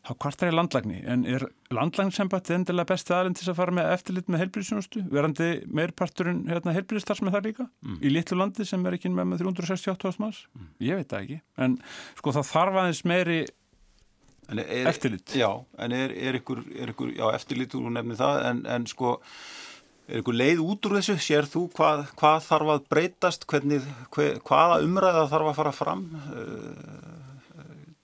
þá 0.02 0.12
hvart 0.24 0.44
er 0.44 0.50
ég 0.50 0.56
landlagni, 0.58 1.00
en 1.14 1.24
er 1.30 1.46
landlagnsembætti 1.74 2.56
endilega 2.56 2.90
besti 2.90 3.14
aðlinn 3.14 3.38
til 3.38 3.48
að 3.52 3.58
fara 3.60 3.76
með 3.78 3.90
eftirlit 3.94 4.32
með 4.32 4.44
heilbríðsjónustu, 4.44 5.04
verandi 5.14 5.50
meirparturinn 5.70 6.44
hérna, 6.50 6.74
heilbríðstars 6.76 7.22
með 7.22 7.38
það 7.38 7.50
líka 7.50 7.68
í 8.02 8.14
litlu 8.14 8.40
landi 8.40 8.66
sem 8.68 8.86
er 8.90 8.98
ekki 8.98 9.14
með, 9.14 9.30
með 9.34 9.44
368 9.46 10.22
manns, 10.24 10.44
ég 10.82 10.98
veit 10.98 11.12
það 11.12 11.26
ekki. 11.26 11.40
En 11.62 11.78
sko 12.18 12.34
það 12.38 12.50
þarf 12.50 12.80
aðeins 12.82 13.04
meiri 13.12 13.40
er, 14.50 14.88
Eftirlit. 14.90 15.36
Já, 15.38 15.50
en 15.80 15.96
er, 15.96 16.14
er, 16.18 16.40
ykkur, 16.42 16.64
er 16.76 16.92
ykkur, 16.96 17.14
já, 17.16 17.28
eftirlit 17.38 17.76
úr 17.78 17.92
nefni 17.94 18.18
það, 18.20 18.42
en, 18.50 18.64
en 18.74 18.88
sko, 18.90 19.16
er 20.10 20.24
ykkur 20.24 20.38
leið 20.42 20.64
út 20.66 20.90
úr 20.90 20.98
þessu? 20.98 21.18
Sér 21.24 21.48
þú 21.50 21.68
hvað, 21.78 22.08
hvað 22.20 22.40
þarf 22.50 22.74
að 22.76 22.88
breytast, 22.92 23.46
hvernig, 23.48 23.86
hve, 24.16 24.32
hvaða 24.50 24.82
umræða 24.84 25.28
þarf 25.32 25.52
að 25.52 25.60
fara 25.62 25.76
fram? 25.78 26.08
Uh, 26.34 27.31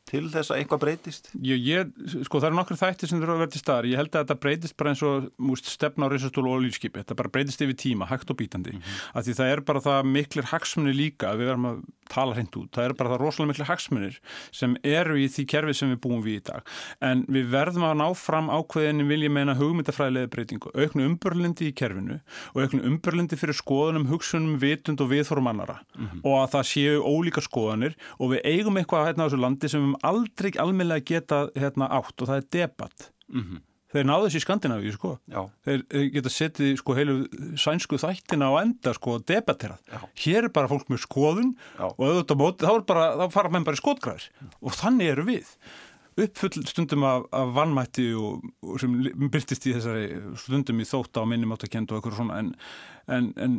til 0.08 0.24
þess 0.32 0.54
að 0.54 0.62
eitthvað 0.62 0.82
breytist? 0.84 1.30
Ég, 1.44 1.62
ég, 1.68 1.92
sko 2.28 2.40
það 2.40 2.50
eru 2.50 2.60
nokkur 2.60 2.80
þættir 2.80 3.12
sem 3.12 3.22
þurfa 3.22 3.36
að 3.36 3.44
vera 3.44 3.54
til 3.54 3.62
staðar. 3.62 3.90
Ég 3.92 4.02
held 4.02 4.14
að 4.14 4.24
þetta 4.24 4.40
breytist 4.46 4.78
bara 4.80 4.94
eins 4.94 5.04
og 5.08 5.28
múst, 5.50 5.70
stefna 5.72 6.08
á 6.08 6.12
reysastól 6.14 6.46
og 6.48 6.58
olískipi. 6.62 7.02
Þetta 7.02 7.20
bara 7.20 7.34
breytist 7.34 7.64
yfir 7.66 7.78
tíma, 7.78 8.08
hægt 8.10 8.32
og 8.32 8.40
bítandi. 8.40 8.74
Mm 8.76 8.82
-hmm. 8.82 9.24
Því 9.28 9.38
það 9.40 9.52
er 9.52 9.62
bara 9.62 9.84
það 9.84 10.12
miklir 10.18 10.50
hagsmunir 10.52 10.96
líka, 10.96 11.36
við 11.36 11.52
verðum 11.52 11.70
að 11.72 11.84
tala 12.08 12.36
hreint 12.36 12.56
út. 12.56 12.72
Það 12.72 12.86
eru 12.86 12.98
bara 13.00 13.10
það 13.10 13.22
rosalega 13.22 13.52
miklir 13.52 13.68
hagsmunir 13.68 14.20
sem 14.52 14.78
eru 14.84 15.18
í 15.20 15.28
því 15.28 15.46
kerfi 15.52 15.74
sem 15.74 15.92
við 15.92 16.00
búum 16.06 16.24
við 16.24 16.40
í 16.40 16.44
dag. 16.50 16.62
En 17.02 17.26
við 17.28 17.50
verðum 17.52 17.84
að 17.84 17.98
ná 18.02 18.08
fram 18.16 18.48
ákveðinni 18.50 19.08
vilja 19.08 19.30
meina 19.30 19.56
hugmyndafræðilega 19.58 20.32
breytingu, 20.32 20.72
auknu 20.76 21.08
umbörlindi 21.08 21.68
í 21.72 21.76
kerfinu 21.76 22.20
og 22.54 22.62
auknu 22.64 22.84
umbörlindi 22.88 23.40
fyrir 23.40 23.58
skoðunum, 23.58 24.08
hugsunum, 24.12 24.58
vitund 24.62 25.02
og 25.04 25.12
viðforum 25.12 25.52
annara 25.52 25.82
og 26.24 26.36
að 26.42 26.52
það 26.56 26.68
séu 26.72 27.04
ólíka 27.04 27.44
skoðanir 27.44 27.98
og 28.18 28.34
við 28.34 28.44
eigum 28.48 28.80
eitthvað 28.80 29.10
hérna 29.10 29.26
á 29.26 29.28
þessu 29.28 29.42
landi 29.42 29.72
sem 29.72 29.97
höfum 29.98 30.10
aldrei 30.12 30.52
almennilega 30.62 31.06
geta 31.10 31.42
hérna 31.58 31.90
átt 31.98 32.22
og 32.22 32.30
það 32.30 32.44
er 32.44 32.52
debatt. 32.58 33.10
Mm 33.28 33.64
Þeir 33.88 34.04
náðu 34.04 34.26
þessi 34.28 34.40
í 34.42 34.44
Skandinavíu 34.44 34.92
sko. 34.92 35.10
Já, 35.32 35.40
Þeir 35.64 35.84
geta 36.12 36.32
setið 36.32 36.72
sko 36.82 36.96
heilu 36.98 37.14
sænsku 37.56 38.00
þættina 38.02 38.50
á 38.52 38.60
enda 38.60 38.92
sko 38.98 39.14
og 39.16 39.24
debatterað. 39.30 39.80
Já. 39.88 40.02
Hér 40.26 40.48
er 40.50 40.54
bara 40.54 40.68
fólk 40.68 40.90
með 40.92 41.06
skoðun 41.06 41.54
Já. 41.80 41.88
og 41.88 42.34
móti, 42.36 42.68
þá, 42.68 42.84
bara, 42.84 43.06
þá 43.16 43.32
fara 43.32 43.52
menn 43.54 43.64
bara 43.64 43.80
í 43.80 43.82
skotgræðir 43.82 44.28
og 44.60 44.76
þannig 44.76 45.14
eru 45.14 45.24
við 45.30 45.54
uppfull 46.18 46.66
stundum 46.66 47.04
af, 47.06 47.26
af 47.36 47.52
vannmætti 47.56 48.08
og, 48.18 48.46
og 48.66 48.78
sem 48.82 48.94
byrtist 49.32 49.68
í 49.70 49.74
þessari 49.76 50.06
stundum 50.42 50.80
í 50.82 50.88
þótta 50.88 51.22
og 51.22 51.30
minnum 51.32 51.54
áttakend 51.54 51.92
og 51.92 52.00
eitthvað 52.00 52.18
svona 52.18 52.40
en, 52.42 52.50
en, 53.14 53.28
en 53.44 53.58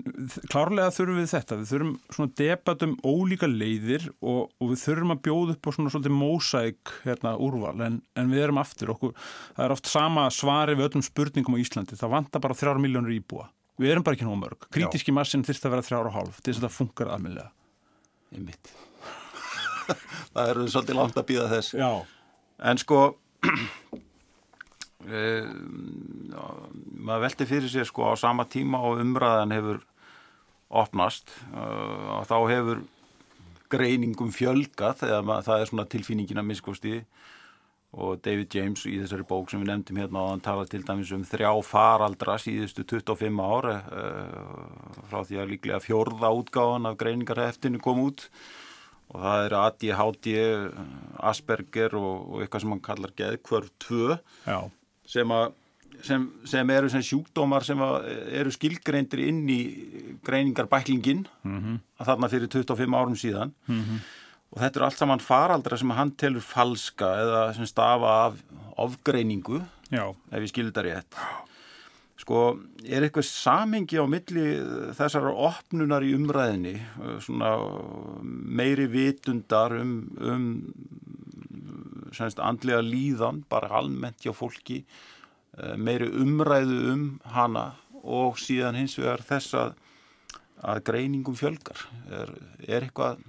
klárlega 0.51 0.91
þurfum 0.97 1.21
við 1.21 1.31
þetta, 1.33 1.59
við 1.61 1.73
þurfum 1.73 1.93
svona 2.17 2.35
debatum 2.41 2.97
ólíka 3.07 3.51
leiðir 3.51 4.09
og, 4.19 4.49
og 4.59 4.73
við 4.73 4.83
þurfum 4.83 5.15
að 5.15 5.23
bjóða 5.29 5.55
upp 5.55 5.71
á 5.71 5.75
svona 5.77 5.95
svolítið 5.95 6.17
mósæk 6.19 6.95
hérna 7.05 7.37
úrval 7.47 7.77
en, 7.87 8.01
en 8.19 8.35
við 8.35 8.49
erum 8.49 8.61
aftur. 8.65 8.93
Okkur, 8.97 9.15
það 9.55 9.69
er 9.69 9.77
oft 9.77 9.93
sama 9.93 10.27
svari 10.35 10.75
við 10.79 10.91
öllum 10.91 11.07
spurningum 11.07 11.59
á 11.59 11.63
Íslandi, 11.63 12.01
það 12.01 12.15
vantar 12.17 12.45
bara 12.45 12.59
þrjár 12.59 12.83
miljónur 12.83 13.15
íbúa, 13.15 13.49
við 13.79 13.95
erum 13.95 14.07
bara 14.07 14.19
ekki 14.19 14.27
nóg 14.27 14.43
mörg. 14.43 14.69
Krítiski 14.75 15.15
massin 15.15 15.47
þyrst 15.47 15.69
að 15.69 15.77
vera 15.77 15.87
þrjár 15.87 16.11
og 16.11 16.19
hálf 16.19 16.43
þess 16.43 16.59
að 16.59 16.67
þetta 16.67 16.75
funkar 16.75 17.15
mitt. 18.37 18.71
það 20.35 20.51
eru 20.51 20.69
svolítið 20.69 20.99
langt 20.99 21.17
að 21.17 21.29
býða 21.31 21.47
þess. 21.55 21.77
Já, 21.79 22.18
En 22.59 22.79
sko, 22.81 23.03
já, 23.39 23.53
maður 27.09 27.23
velti 27.25 27.47
fyrir 27.49 27.71
sér 27.71 27.87
sko 27.89 28.11
á 28.11 28.15
sama 28.19 28.45
tíma 28.51 28.81
og 28.85 29.01
umræðan 29.03 29.55
hefur 29.55 29.79
opnast 30.69 31.31
uh, 31.55 32.21
þá 32.29 32.37
hefur 32.51 32.83
greiningum 33.73 34.33
fjölgat 34.33 35.03
þegar 35.03 35.45
það 35.47 35.63
er 35.63 35.71
svona 35.71 35.87
tilfinningin 35.89 36.41
að 36.41 36.49
miskosti 36.51 36.95
og 37.97 38.21
David 38.21 38.53
James 38.53 38.85
í 38.85 38.99
þessari 39.01 39.25
bók 39.29 39.49
sem 39.49 39.63
við 39.63 39.71
nefndum 39.71 40.01
hérna 40.03 40.21
og 40.21 40.33
hann 40.35 40.45
tala 40.45 40.67
til 40.69 40.83
dæmis 40.85 41.13
um 41.17 41.25
þrjá 41.25 41.53
faraldra 41.65 42.37
síðustu 42.43 42.85
25 42.85 43.41
ára 43.41 43.77
uh, 43.89 45.05
frá 45.09 45.23
því 45.25 45.41
að 45.41 45.53
líklega 45.55 45.81
fjórða 45.85 46.35
útgáðan 46.37 46.91
af 46.91 46.99
greiningarheftinu 47.01 47.81
kom 47.81 48.03
út 48.05 48.29
og 49.09 49.23
það 49.23 49.45
er 49.47 49.55
ADHD, 49.63 50.27
Asperger 51.31 51.95
og, 51.99 52.29
og 52.35 52.43
eitthvað 52.45 52.61
sem 52.65 52.75
hann 52.75 52.85
kallar 52.85 53.15
geðkvörf 53.19 53.71
2 53.87 54.19
já, 54.47 54.59
sem, 55.09 55.33
að, 55.33 55.53
sem, 56.05 56.27
sem 56.45 56.71
eru 56.75 56.91
sem 56.93 57.05
sjúkdómar 57.07 57.65
sem 57.67 57.81
að 57.83 58.07
eru 58.43 58.53
skilgreindir 58.55 59.23
inn 59.29 59.43
í 59.49 59.59
greiningarbæklingin 60.27 61.27
Mhm. 61.43 61.79
að 62.01 62.07
þarna 62.13 62.29
fyrir 62.31 62.49
25 62.53 62.95
árum 62.99 63.17
síðan. 63.19 63.53
Og 64.49 64.63
þetta 64.63 64.77
eru 64.81 64.85
allt 64.87 64.97
saman 65.01 65.21
faraldra 65.21 65.77
sem 65.79 65.91
hann 65.93 66.11
telur 66.17 66.41
falska 66.41 67.09
eða 67.21 67.43
sem 67.57 67.67
stafa 67.69 68.13
af 68.29 68.39
ofgreiningu 68.81 69.61
já. 69.93 70.15
ef 70.33 70.41
ég 70.41 70.49
skilur 70.53 70.73
þetta 70.73 70.85
rétt 70.87 71.19
sko, 72.29 72.59
er 72.85 73.07
eitthvað 73.07 73.25
samengi 73.25 73.97
á 73.97 74.05
milli 74.05 74.45
þessara 74.97 75.31
opnunar 75.33 76.05
í 76.05 76.13
umræðinni 76.13 76.75
svona 77.25 77.55
meiri 78.21 78.85
vitundar 78.93 79.73
um, 79.81 79.95
um 80.21 80.45
semst 82.13 82.41
andlega 82.45 82.83
líðan 82.85 83.41
bara 83.49 83.73
almennt 83.81 84.21
hjá 84.25 84.35
fólki 84.37 84.83
eh, 84.83 85.77
meiri 85.81 86.11
umræðu 86.21 86.79
um 86.93 87.07
hana 87.33 87.71
og 88.05 88.37
síðan 88.41 88.77
hins 88.77 88.99
vegar 89.01 89.25
þess 89.25 89.57
að, 89.57 89.75
að 90.69 90.85
greiningum 90.89 91.37
fjölgar? 91.37 91.87
Er, 92.13 92.33
er 92.69 92.85
eitthvað 92.89 93.25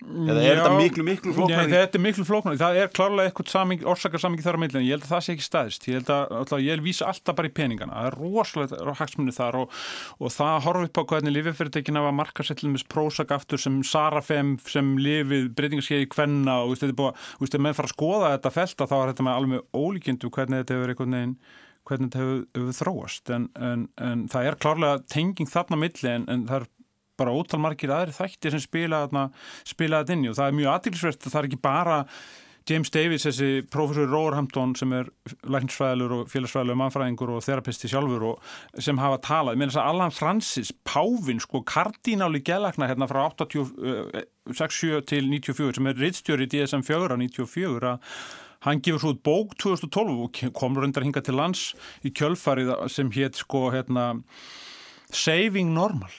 Eða 0.00 0.42
er 0.42 0.60
þetta 0.60 0.76
miklu, 0.78 1.04
miklu 1.04 1.32
flóknar? 1.36 1.66
Nei, 1.66 1.74
þetta 1.74 1.98
er 1.98 2.02
miklu 2.04 2.24
flóknar. 2.24 2.56
Það 2.60 2.78
er 2.80 2.92
klárlega 2.96 3.30
eitthvað 3.30 3.84
orsakarsamengi 3.92 4.44
þar 4.46 4.56
á 4.56 4.60
millin. 4.62 4.86
Ég 4.86 4.96
held 4.96 5.04
að 5.04 5.12
það 5.12 5.24
sé 5.26 5.34
ekki 5.34 5.46
staðist. 5.46 5.88
Ég 5.90 5.98
held 5.98 6.12
að, 6.14 6.34
að 6.40 6.64
ég 6.64 6.84
vísa 6.84 7.08
alltaf 7.10 7.36
bara 7.36 7.50
í 7.50 7.54
peningana. 7.56 7.98
Það 7.98 8.08
er 8.08 8.18
rosalega 8.20 8.96
hagsmunni 9.00 9.36
þar 9.36 9.60
og, 9.60 9.78
og 10.18 10.34
það 10.34 10.56
horfið 10.66 10.88
upp 10.88 11.00
á 11.00 11.08
hvernig 11.12 11.36
lififyrirtekin 11.36 12.00
hafa 12.00 12.14
markasettlum 12.20 12.74
með 12.76 12.86
prósak 12.94 13.34
aftur 13.36 13.60
sem 13.60 13.80
Sarafem 13.86 14.56
sem 14.70 14.94
lifið 15.00 15.50
breytingarskeiði 15.58 16.10
kvenna 16.14 16.60
og 16.64 16.74
veist, 16.74 17.54
ef 17.54 17.60
menn 17.60 17.76
fara 17.76 17.90
að 17.90 17.96
skoða 17.96 18.34
þetta 18.36 18.54
felta 18.56 18.88
þá 18.88 18.96
er 19.00 19.12
þetta 19.12 19.26
með 19.26 19.38
alveg 19.40 19.80
ólíkjöndu 19.80 20.32
hvernig 20.34 20.62
þetta 20.62 20.78
hefur 20.78 20.94
einhvern 20.94 21.16
veginn 21.18 21.36
hvernig 21.88 22.10
þetta 22.10 22.22
hefur, 22.22 22.42
hefur 22.56 22.76
þróast 22.80 23.32
en, 23.34 23.48
en, 23.70 23.86
en 24.00 24.26
það 24.30 24.50
er 24.50 24.58
klárlega 24.64 25.00
tenging 25.10 25.50
þarna 25.50 25.80
milli 25.80 26.12
en, 26.12 26.28
en 26.30 26.46
það 26.48 26.60
er 26.60 26.68
bara 27.20 27.34
ótalmarkir 27.36 27.92
aðri 27.94 28.16
þættir 28.16 28.56
sem 28.56 28.66
spila 28.66 29.06
þetta 29.08 30.16
inn 30.16 30.28
og 30.30 30.38
það 30.38 30.46
er 30.46 30.60
mjög 30.60 30.72
aðtilsvert 30.74 31.26
að 31.26 31.34
það 31.34 31.42
er 31.42 31.50
ekki 31.50 31.64
bara 31.64 31.98
James 32.68 32.90
Davis, 32.92 33.24
þessi 33.24 33.62
professor 33.72 34.06
Roverhampton 34.10 34.74
sem 34.78 34.92
er 34.94 35.08
lækningsfræðilur 35.48 36.12
og 36.18 36.28
félagsfræðilur 36.30 36.78
mannfræðingur 36.78 37.32
og 37.34 37.42
þerapisti 37.42 37.88
sjálfur 37.90 38.26
og 38.28 38.84
sem 38.84 39.00
hafa 39.00 39.18
talað, 39.24 39.58
meina 39.58 39.72
þess 39.72 39.80
að 39.80 39.90
Allan 39.94 40.14
Francis 40.14 40.70
Pávin, 40.86 41.40
sko, 41.42 41.64
kardináli 41.66 42.42
gælækna 42.46 42.90
hérna 42.90 43.08
frá 43.10 43.24
86 43.32 45.02
til 45.10 45.32
94 45.32 45.80
sem 45.80 45.90
er 45.90 46.00
rittstjóri 46.04 46.46
í 46.46 46.52
DSM-4 46.54 47.16
á 47.16 47.18
94 47.18 47.92
að 47.94 48.14
hann 48.68 48.82
gefur 48.84 49.02
svo 49.02 49.14
bók 49.16 49.56
2012 49.62 50.24
og 50.26 50.42
komur 50.56 50.84
reyndar 50.84 51.06
hinga 51.06 51.24
til 51.24 51.38
lands 51.40 51.70
í 52.04 52.12
kjölfarið 52.12 52.74
sem 52.92 53.10
hétt 53.16 53.40
sko 53.40 53.70
hérna 53.72 54.12
Saving 55.10 55.72
Normal 55.74 56.12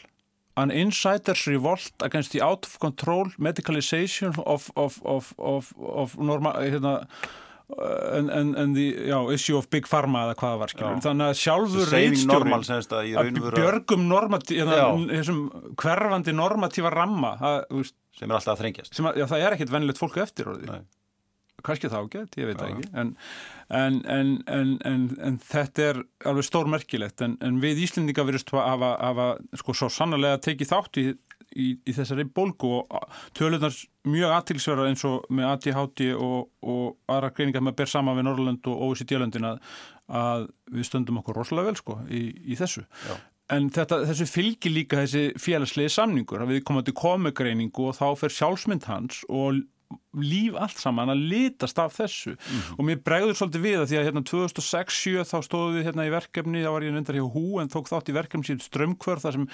an 0.57 0.71
insider's 0.71 1.45
revolt 1.47 2.03
against 2.03 2.31
the 2.31 2.41
out 2.41 2.65
of 2.65 2.79
control 2.79 3.29
medicalization 3.39 4.35
of, 4.45 4.71
of, 4.75 4.99
of, 5.37 5.73
of 5.79 6.17
normal, 6.19 6.59
hérna 6.59 7.07
en, 8.17 8.29
en, 8.29 8.55
en 8.55 8.73
the 8.73 9.07
já, 9.07 9.17
issue 9.33 9.57
of 9.57 9.69
big 9.69 9.87
pharma 9.87 10.25
eða 10.25 10.35
hvaða 10.39 10.59
var 10.61 10.73
skilur. 10.73 11.01
þannig 11.05 11.29
að 11.29 11.37
sjálfur 11.39 11.91
reitstjóri 11.95 12.55
að 12.99 13.29
björgum 13.55 14.07
normatív 14.09 14.71
þessum 15.11 15.41
hverfandi 15.79 16.35
normatífa 16.35 16.91
ramma 16.93 17.35
að, 17.39 17.93
sem 18.17 18.27
er 18.27 18.39
alltaf 18.39 18.55
að 18.57 18.63
þrengjast. 18.65 18.97
að, 18.99 19.21
já, 19.21 19.27
það 19.31 19.45
er 19.45 19.57
ekkit 19.57 19.75
vennilegt 19.75 20.01
fólku 20.01 20.23
eftir 20.23 20.51
kannski 21.65 21.91
þá 21.91 22.00
gett, 22.12 22.38
ég 22.39 22.50
veit 22.50 22.60
það 22.60 22.71
ekki. 22.76 22.91
En, 23.02 23.12
en, 23.71 24.32
en, 24.52 25.04
en 25.21 25.39
þetta 25.45 25.88
er 25.89 26.02
alveg 26.28 26.47
stórmerkilegt. 26.47 27.24
En 27.28 27.60
við 27.63 27.84
Íslendinga 27.88 28.26
verðist 28.28 28.54
að 28.56 28.65
hafa, 28.67 28.93
hafa 29.02 29.28
sko 29.62 29.78
svo 29.78 29.91
sannlega 29.93 30.41
tekið 30.43 30.71
þátt 30.71 31.02
í, 31.02 31.06
í, 31.56 31.71
í 31.86 31.95
þessari 31.95 32.28
bólgu 32.28 32.74
og 32.80 33.17
tölunar 33.38 33.76
mjög 34.08 34.36
aðtilsverðar 34.38 34.91
eins 34.91 35.04
og 35.08 35.26
með 35.34 35.50
ADHD 35.52 36.06
og, 36.15 36.52
og 36.62 37.12
aðra 37.12 37.34
greiningar 37.36 37.65
með 37.65 37.76
að 37.76 37.82
ber 37.82 37.91
sama 37.91 38.15
við 38.17 38.28
Norrland 38.28 38.71
og 38.71 38.86
OECD-löndin 38.88 39.50
að, 39.52 39.60
að 40.21 40.47
við 40.71 40.88
stöndum 40.89 41.19
okkur 41.21 41.41
rosalega 41.41 41.71
vel 41.71 41.82
sko 41.82 42.00
í, 42.10 42.24
í 42.54 42.58
þessu. 42.60 42.86
Já. 43.10 43.19
En 43.52 43.67
þetta, 43.74 44.06
þessu 44.08 44.28
fylgir 44.32 44.71
líka 44.71 45.02
þessi 45.04 45.41
félagslegi 45.41 45.91
samningur 45.91 46.43
að 46.43 46.54
við 46.54 46.65
komum 46.67 46.86
til 46.88 46.95
komugreiningu 46.95 47.89
og 47.89 47.97
þá 47.97 48.06
fer 48.21 48.36
sjálfsmynd 48.38 48.88
hans 48.88 49.26
og 49.28 49.60
líf 50.19 50.58
allt 50.60 50.80
saman 50.82 51.13
að 51.13 51.24
litast 51.32 51.80
af 51.80 51.95
þessu 52.00 52.36
mm 52.36 52.60
og 52.82 52.86
mér 52.88 53.02
bregður 53.04 53.38
svolítið 53.38 53.63
við 53.65 53.80
að 53.80 53.88
því 53.89 53.97
að 54.00 54.06
hérna 54.08 54.21
2006-07 54.30 55.26
þá 55.28 55.38
stóðu 55.45 55.74
við 55.76 55.88
hérna 55.88 56.06
í 56.08 56.12
verkefni, 56.13 56.63
þá 56.63 56.71
var 56.71 56.86
ég 56.86 56.93
nefndar 56.95 57.17
hjá 57.19 57.26
hú 57.36 57.47
en 57.62 57.71
tók 57.71 57.89
þátt 57.91 58.12
í 58.12 58.15
verkefni 58.15 58.47
síðan 58.47 58.63
strömmkvörð 58.65 59.26
þar 59.26 59.36
sem 59.38 59.47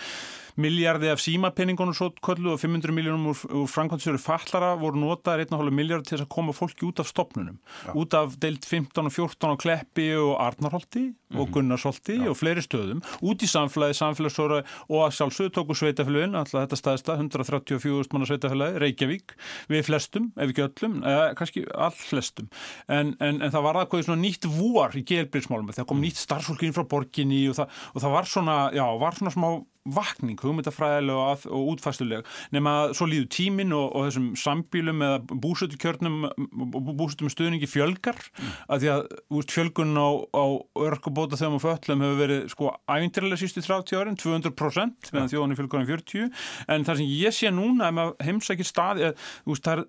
miljardi 0.58 1.10
af 1.12 1.22
símapenningunum 1.22 1.94
svo 1.98 2.10
kollu 2.24 2.56
og 2.56 2.62
500 2.62 2.94
miljónum 2.96 3.30
úr, 3.32 3.42
úr 3.62 3.68
framkvæmstöru 3.70 4.22
fallara 4.22 4.74
voru 4.80 5.02
notaður 5.02 5.46
1,5 5.46 5.76
miljard 5.78 6.08
til 6.08 6.18
að 6.18 6.30
koma 6.34 6.56
fólki 6.56 6.88
út 6.88 7.02
af 7.04 7.10
stopnunum 7.12 7.60
ja. 7.86 7.94
út 7.94 8.16
af 8.18 8.38
deilt 8.42 8.66
15 8.66 9.06
og 9.06 9.14
14 9.14 9.54
og 9.54 9.62
Kleppi 9.62 10.10
og 10.18 10.36
Arnarholti 10.42 11.08
mm 11.12 11.16
og 11.28 11.50
mhm. 11.50 11.52
Gunnarsholti 11.58 12.14
ja. 12.22 12.30
og 12.32 12.38
fleiri 12.40 12.62
stöðum 12.64 13.02
út 13.20 13.42
í 13.44 13.50
samfélagi, 13.52 13.98
samfélagsóra 14.00 14.62
og 14.88 15.02
að 15.04 15.18
sjálfsögðu 15.18 15.52
tóku 15.58 15.76
sveitafélagin, 15.76 16.38
alltaf 16.40 16.62
þetta 16.62 16.80
staðista 16.80 17.18
134 17.20 18.14
manna 18.14 18.30
sveitafélagi, 18.30 18.80
Reykjavík 18.80 19.36
við 19.68 19.84
flestum, 19.90 20.30
ef 20.48 20.54
ekki 20.56 20.66
öllum 20.66 21.00
eða 21.04 21.30
kannski 21.38 21.66
all 21.76 21.96
flestum. 21.96 22.50
En, 22.88 23.16
en, 23.20 23.42
en 23.42 23.54
það 23.54 23.66
var 23.68 23.82
aðkvæði 23.84 24.10
svona 24.10 24.24
nýtt 24.24 24.50
vor 24.58 24.98
í 24.98 25.06
gelbríðsmálum, 25.08 25.74
það 25.76 25.90
kom 25.92 26.04
nýtt 26.04 26.22
starfsfólk 26.22 26.66
inn 26.68 26.76
frá 26.76 26.86
borginni 26.90 27.44
og 27.52 27.60
það, 27.60 27.82
og 27.94 28.06
það 28.06 28.16
var 28.18 28.32
svona, 28.34 28.60
já, 28.76 28.86
var 29.04 29.20
svona 29.20 29.36
smá 29.36 29.50
vakning, 29.96 30.40
hugmyndafræðilega 30.42 31.26
og, 31.32 31.46
og 31.52 31.72
útfæstuleg 31.74 32.28
nema 32.56 32.74
að 32.84 32.96
svo 33.00 33.08
líður 33.10 33.30
tímin 33.34 33.76
og, 33.76 33.88
og 33.92 34.08
þessum 34.08 34.30
sambílum 34.40 35.04
eða 35.08 35.22
búsötukjörnum 35.46 36.20
og 36.28 36.92
búsötum 37.00 37.32
stöðningi 37.32 37.70
fjölgar 37.70 38.20
mm. 38.20 38.54
að 38.74 38.84
því 38.84 38.92
að 38.96 39.06
úr 39.38 39.50
fjölgun 39.52 39.94
á, 39.98 40.10
á 40.34 40.46
örkabóta 40.88 41.40
þegar 41.40 41.56
maður 41.56 41.66
föllum 41.68 42.06
hefur 42.06 42.22
verið 42.24 42.48
sko 42.54 42.72
ævindirlega 42.88 43.42
sístu 43.42 43.66
30 43.66 44.02
árin 44.02 44.20
200% 44.20 45.12
meðan 45.14 45.34
þjóðan 45.34 45.56
í 45.56 45.60
fjölgunum 45.62 45.92
40 45.92 46.32
en 46.74 46.88
það 46.88 47.02
sem 47.02 47.14
ég 47.18 47.36
sé 47.36 47.52
núna 47.54 47.92
ef 47.92 47.98
maður 47.98 48.28
heimsækir 48.28 48.68
stað 48.68 49.04
er, 49.10 49.30
það, 49.46 49.70
er, 49.74 49.86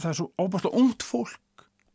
það 0.00 0.10
er 0.12 0.18
svo 0.18 0.28
óbúrslega 0.40 0.82
ungt 0.82 1.06
fólk. 1.06 1.38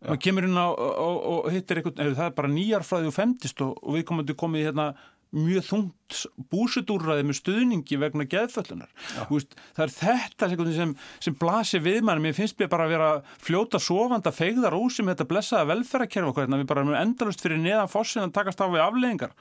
Maður 0.05 0.21
kemur 0.21 0.45
inn 0.45 0.59
á 0.59 0.67
og, 0.69 1.15
og 1.31 1.45
hittir 1.53 1.79
eitthvað, 1.79 2.13
það 2.17 2.27
er 2.27 2.33
bara 2.37 2.51
nýjarfræði 2.51 3.09
og 3.09 3.15
femtist 3.15 3.61
og, 3.65 3.77
og 3.81 3.97
við 3.97 4.05
komum 4.09 4.27
til 4.27 4.35
komið 4.37 4.67
hérna 4.69 4.89
mjög 5.35 5.65
þungt 5.69 6.19
búsutúrraði 6.51 7.25
með 7.27 7.39
stuðningi 7.39 7.97
vegna 7.99 8.27
geðföllunar. 8.29 8.91
Það 9.25 9.83
er 9.85 9.93
þetta 9.95 10.49
sem, 10.75 10.93
sem 11.23 11.37
blasir 11.39 11.83
við 11.83 12.01
mann. 12.05 12.21
Mér 12.23 12.37
finnst 12.37 12.59
mér 12.59 12.71
bara 12.71 12.87
að 12.87 12.95
vera 12.95 13.09
fljóta 13.41 13.81
sofanda 13.81 14.31
feigðar 14.35 14.77
ósum 14.77 15.11
þetta 15.11 15.27
blessaða 15.29 15.69
velferðarkerf 15.73 16.31
og 16.31 16.39
hvernig 16.39 16.63
við 16.63 16.71
bara 16.71 16.85
erum 16.85 16.99
endalust 16.99 17.43
fyrir 17.43 17.61
neðan 17.61 17.91
fossin 17.91 18.27
að 18.27 18.35
takast 18.37 18.63
á 18.63 18.67
við 18.69 18.85
afleggingar 18.85 19.35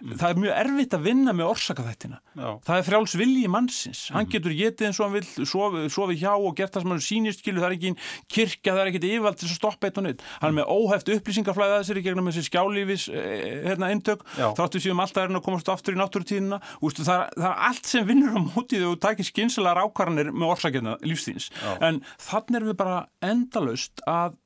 mm. 0.00 0.16
það 0.20 0.28
er 0.28 0.40
mjög 0.42 0.58
erfitt 0.62 0.96
að 0.96 1.06
vinna 1.06 1.34
með 1.36 1.50
orsakaþættina. 1.52 2.20
Það 2.36 2.76
er 2.76 2.86
frjáls 2.86 3.16
vilji 3.16 3.50
mannsins. 3.52 4.02
Mm. 4.10 4.16
hann 4.16 4.30
getur 4.32 4.56
getið 4.56 4.88
eins 4.88 5.00
og 5.00 5.06
hann 5.06 5.16
vil 5.16 5.46
sofið 5.48 5.86
sofi 5.92 6.18
hjá 6.20 6.32
og 6.34 6.56
gert 6.58 6.74
það 6.74 6.84
sem 6.84 6.94
hann 6.94 7.04
sínist 7.06 7.42
skilu 7.42 7.62
það 7.62 7.68
er 7.68 7.76
ekki 7.76 7.92
kirkja, 8.32 8.74
það 8.74 8.82
er 8.82 8.90
ekkit 8.92 9.08
yfald 9.10 9.40
til 9.40 9.48
að 9.48 9.54
stoppa 9.56 9.88
eitt 9.88 10.00
og 10.00 10.06
nýtt 10.06 10.24
hann 10.40 10.50
er 10.50 10.56
með 10.60 10.72
óheft 10.76 11.12
upplýsingarflæða 11.16 11.80
þessir 11.80 12.00
í 12.00 12.04
gegnum 12.06 12.30
þessi 12.30 12.46
skjálífis 12.46 13.06
eh, 13.12 13.62
hérna, 13.66 13.90
eintök. 13.94 14.24
Þáttu 14.36 14.82
síðan 14.82 15.02
alltaf 15.04 15.26
er 15.26 15.36
að 15.36 15.44
komast 15.46 15.70
aftur 15.72 15.96
í 15.96 16.00
náttúrutíðina. 16.00 16.60
Það, 16.86 17.24
það 17.36 17.48
er 17.50 17.62
allt 17.70 17.90
sem 17.90 18.08
vinnur 18.08 18.36
á 18.36 18.40
mótið 18.42 18.88
og 18.90 18.98
takir 19.02 19.28
skynsela 19.28 19.74
rákvarnir 19.76 20.32
með 20.32 20.54
orsakina 20.54 20.96
lífstíðins 21.04 21.50
en 21.80 22.02
þannig 22.22 22.60
er 22.60 22.68
við 22.70 22.78
bara 22.80 22.98
endalust 23.24 24.02
að 24.08 24.36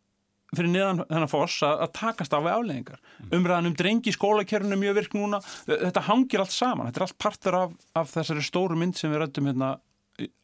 fyrir 0.56 0.70
niðan 0.72 1.02
þennan 1.06 1.30
foss 1.30 1.62
að, 1.66 1.84
að 1.84 1.92
takast 1.98 2.34
af 2.36 2.48
afleggingar. 2.50 3.00
Mm. 3.00 3.30
Umræðan 3.38 3.70
um 3.70 3.76
drengi 3.78 4.10
í 4.10 4.16
skólakerfinu 4.16 4.76
er 4.76 4.82
mjög 4.82 4.96
virk 5.00 5.16
núna. 5.18 5.40
Þetta 5.68 6.06
hangir 6.08 6.44
allt 6.44 6.54
saman. 6.54 6.90
Þetta 6.90 7.00
er 7.00 7.06
allt 7.06 7.18
partur 7.22 7.58
af, 7.60 7.76
af 8.00 8.12
þessari 8.14 8.44
stóru 8.46 8.78
mynd 8.80 8.98
sem 8.98 9.12
við 9.12 9.22
rættum 9.22 9.50
hérna 9.50 9.72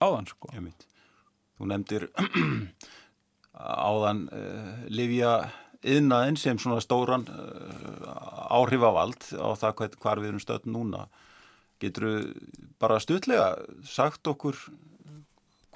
áðan. 0.03 0.31
Sko. 0.31 0.53
Þú 1.57 1.71
nefndir 1.73 2.09
áðan 3.91 4.27
uh, 4.31 4.73
Livja 4.93 5.37
yðnaðinn 5.87 6.39
sem 6.41 6.59
svona 6.61 6.83
stóran 6.85 7.27
uh, 7.31 8.11
áhrifavald 8.57 9.31
á 9.39 9.49
það 9.59 9.79
hvað, 9.79 9.97
hvað 10.03 10.23
við 10.23 10.33
erum 10.33 10.45
stöðn 10.45 10.77
núna. 10.77 11.07
Getur 11.83 12.07
þú 12.09 12.19
bara 12.81 13.01
stutlega 13.03 13.49
sagt 13.85 14.29
okkur 14.31 14.57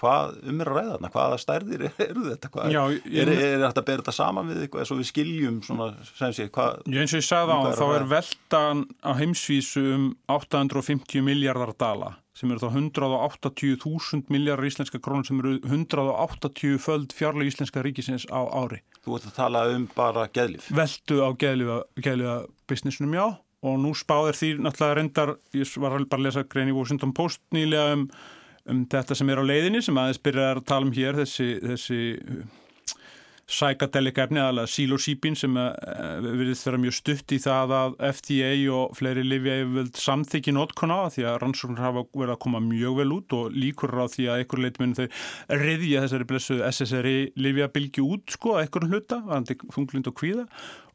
hvað 0.00 0.38
um 0.48 0.62
er 0.62 0.70
að 0.70 0.78
ræða 0.78 0.94
þarna, 0.94 1.10
hvaða 1.14 1.40
stærðir 1.42 1.84
eru 2.06 2.24
þetta, 2.28 2.50
hvað, 2.54 2.72
Já, 2.74 2.80
er, 2.90 3.32
er 3.34 3.64
þetta 3.66 3.82
að 3.82 3.88
bera 3.90 4.02
þetta 4.02 4.16
saman 4.16 4.50
við 4.50 4.64
eitthvað, 4.64 4.84
eins 4.84 4.94
og 4.94 5.00
við 5.00 5.10
skiljum 5.10 5.60
svona, 5.66 5.90
sem 6.08 6.34
sé, 6.36 6.48
hvað 6.54 6.80
Já, 6.86 7.00
eins 7.02 7.14
og 7.14 7.20
ég 7.20 7.28
sagði 7.28 7.58
á, 7.58 7.60
þá 7.80 7.84
er 7.88 8.06
veldan 8.14 8.82
á 9.04 9.10
heimsvísu 9.20 9.84
um 9.96 10.08
850 10.32 11.26
miljardar 11.26 11.74
dala, 11.80 12.14
sem 12.36 12.54
eru 12.54 12.62
þá 12.62 12.80
180.000 12.80 14.32
miljardar 14.32 14.70
íslenska 14.70 15.02
krónur 15.02 15.28
sem 15.28 15.42
eru 15.42 15.58
180 15.68 16.80
föld 16.80 17.14
fjárlega 17.16 17.52
íslenska 17.52 17.84
ríkisins 17.84 18.24
á 18.32 18.40
ári. 18.48 18.80
Þú 19.04 19.18
ert 19.18 19.28
að 19.30 19.36
tala 19.36 19.66
um 19.74 19.86
bara 19.96 20.26
geðlif. 20.32 20.68
Veldu 20.72 21.22
á 21.24 21.28
geðlifa 21.40 22.34
businessunum, 22.70 23.16
já, 23.16 23.26
og 23.60 23.80
nú 23.80 23.92
spáðir 23.96 24.38
því 24.38 24.50
náttúrulega 24.64 24.96
reyndar, 24.96 25.32
ég 25.56 25.72
var 25.80 25.96
bara 26.00 26.20
að 26.20 26.26
lesa 26.26 26.44
grein 26.48 26.70
í 26.72 26.76
Washington 26.76 27.12
Post 27.16 27.42
nýlega 27.52 27.96
um 27.98 28.06
um 28.68 28.84
þetta 28.90 29.16
sem 29.16 29.30
er 29.32 29.40
á 29.40 29.44
leiðinni 29.44 29.82
sem 29.84 30.00
aðeins 30.00 30.22
byrjar 30.22 30.60
að 30.60 30.66
tala 30.68 30.88
um 30.88 30.96
hér 30.96 31.20
þessi, 31.22 31.52
þessi 31.64 32.00
sækadelika 33.50 34.24
efni 34.26 34.40
aðalega 34.40 34.70
sílósípin 34.70 35.36
sem 35.38 35.56
uh, 35.58 35.72
virðist 36.22 36.66
vera 36.68 36.80
mjög 36.80 36.96
stutt 37.00 37.34
í 37.34 37.40
það 37.42 37.74
að 37.76 37.96
FDA 38.10 38.50
og 38.76 38.94
fleiri 38.98 39.24
livja 39.26 39.56
hefur 39.62 39.90
samþykki 40.04 40.54
notkona 40.54 41.00
því 41.14 41.26
að 41.30 41.38
rannsóknar 41.42 41.86
hafa 41.88 42.04
verið 42.12 42.34
að 42.36 42.42
koma 42.44 42.62
mjög 42.64 43.00
vel 43.00 43.08
út 43.16 43.36
og 43.38 43.56
líkur 43.56 43.96
á 43.98 44.06
því 44.12 44.28
að 44.28 44.44
einhver 44.44 44.64
leitmenn 44.66 44.94
þau 44.98 45.06
riðja 45.64 46.04
þessari 46.04 46.28
blessu 46.30 46.60
SSRI 46.70 47.16
livja 47.40 47.70
bylgi 47.74 48.06
út 48.06 48.36
sko 48.36 48.54
að 48.54 48.66
einhverjum 48.66 48.94
hluta, 48.94 49.20
þannig 49.26 49.66
funglind 49.74 50.12
og 50.12 50.18
kvíða 50.20 50.46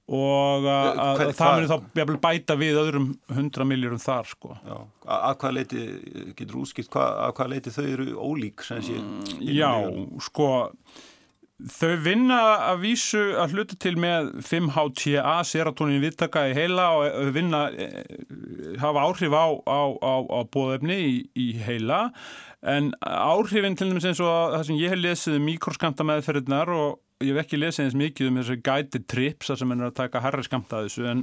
og 0.05 0.67
að, 0.69 0.91
Eh, 0.91 1.01
að, 1.01 1.23
það 1.33 1.55
muni 1.55 1.71
þá 1.71 2.19
bæta 2.21 2.57
við 2.59 2.77
öðrum 2.83 3.07
100 3.31 3.65
miljórum 3.65 4.01
þar 4.01 4.29
sko. 4.29 4.53
Já, 4.61 4.77
að 5.07 5.25
að 5.31 5.35
hvað 5.41 5.57
leiti, 5.57 5.87
getur 6.37 6.61
útskipt, 6.61 6.99
að 7.01 7.33
hvað 7.39 7.51
leiti 7.55 7.73
þau 7.73 7.83
eru 7.87 8.07
ólík 8.13 8.65
sem 8.67 8.85
sé? 8.85 9.01
Já, 9.41 9.71
sko 10.21 10.49
þau 11.55 11.93
vinna 12.03 12.39
að 12.67 12.81
vísu 12.83 13.21
að 13.39 13.53
hluta 13.55 13.77
til 13.79 13.95
með 14.01 14.33
5HTA 14.43 15.37
serotonin 15.47 16.03
viðtaka 16.03 16.49
í 16.51 16.55
heila 16.57 16.89
og 16.97 17.05
eh, 17.07 17.29
vinna 17.35 17.61
eh, 17.71 18.03
hafa 18.81 19.05
áhrif 19.07 19.31
á, 19.31 19.45
á, 19.63 19.81
á, 19.95 20.13
á 20.19 20.39
bóðefni 20.51 20.97
í, 20.99 21.15
í 21.39 21.47
heila 21.63 22.09
en 22.65 22.91
áhrifin 22.99 23.77
til 23.77 23.87
dæmis 23.91 24.07
eins 24.09 24.19
og 24.19 24.29
að 24.33 24.57
það 24.57 24.67
sem 24.67 24.81
ég 24.81 24.93
hef 24.93 25.01
lesið 25.05 25.39
um 25.39 25.47
mikroskamta 25.47 26.07
meðferðnar 26.07 26.71
og 26.75 26.99
ég 27.23 27.29
hef 27.31 27.45
ekki 27.45 27.57
lesið 27.61 27.85
eins 27.85 27.93
mikið 27.95 28.27
um 28.27 28.37
þessu 28.41 28.55
guided 28.59 29.05
trips 29.07 29.47
sem 29.47 29.69
er 29.71 29.83
að 29.87 29.93
taka 29.95 30.19
herri 30.19 30.43
skamta 30.43 30.81
að 30.81 30.89
þessu 30.89 31.05
en, 31.07 31.21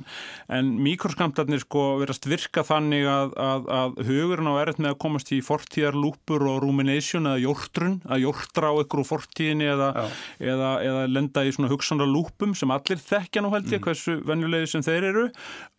en 0.57 0.71
mikroskamtarnir 0.81 1.61
sko 1.67 1.83
verast 2.01 2.25
virka 2.31 2.65
þannig 2.65 3.05
að, 3.13 3.35
að, 3.37 3.69
að 3.77 4.01
hugurinn 4.09 4.49
á 4.49 4.57
erð 4.63 4.81
með 4.81 4.95
að 4.95 4.99
komast 5.05 5.33
í 5.37 5.43
fortíðarlúpur 5.45 6.47
og 6.49 6.63
rumination 6.65 7.29
eða 7.29 7.43
jórtrun 7.45 7.99
að 8.09 8.25
jórtra 8.25 8.73
á 8.73 8.75
ykkur 8.87 9.05
úr 9.05 9.11
fortíðinni 9.11 9.69
eða, 9.75 9.91
eða, 10.41 10.73
eða 10.89 11.05
lenda 11.13 11.45
í 11.45 11.53
svona 11.53 11.73
hugsanra 11.75 12.09
lúpum 12.09 12.57
sem 12.57 12.73
allir 12.73 13.05
þekkja 13.05 13.45
nú 13.45 13.53
held 13.53 13.77
ég 13.77 13.85
hversu 13.85 14.17
venjulegi 14.25 14.73
sem 14.73 14.89
þeir 14.89 15.11
eru 15.13 15.29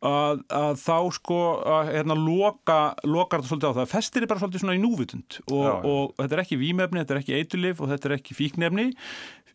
að, 0.05 0.45
að 0.53 0.78
þá 0.84 0.97
sko 1.18 1.41
að 1.80 1.93
hérna 1.95 2.22
loka, 2.22 2.82
lokar 3.01 3.41
þetta 3.41 3.49
svolítið 3.49 3.74
á 3.74 3.78
það. 3.82 3.93
Festir 3.97 4.22
er 4.22 4.30
bara 4.30 4.45
svolítið 4.45 4.68
svona 4.68 4.78
í 4.78 4.86
núvitund 4.86 5.41
og, 5.49 5.70
og 5.82 6.18
þetta 6.22 6.38
er 6.38 6.45
ekki 6.45 6.61
vímefni, 6.61 7.01
þetta 7.01 7.18
er 7.18 7.24
ekki 7.26 7.39
eitulif 7.39 7.82
og 7.82 7.89
þetta 7.95 8.11
er 8.11 8.22
ekki 8.22 8.38
fíknefni 8.38 8.91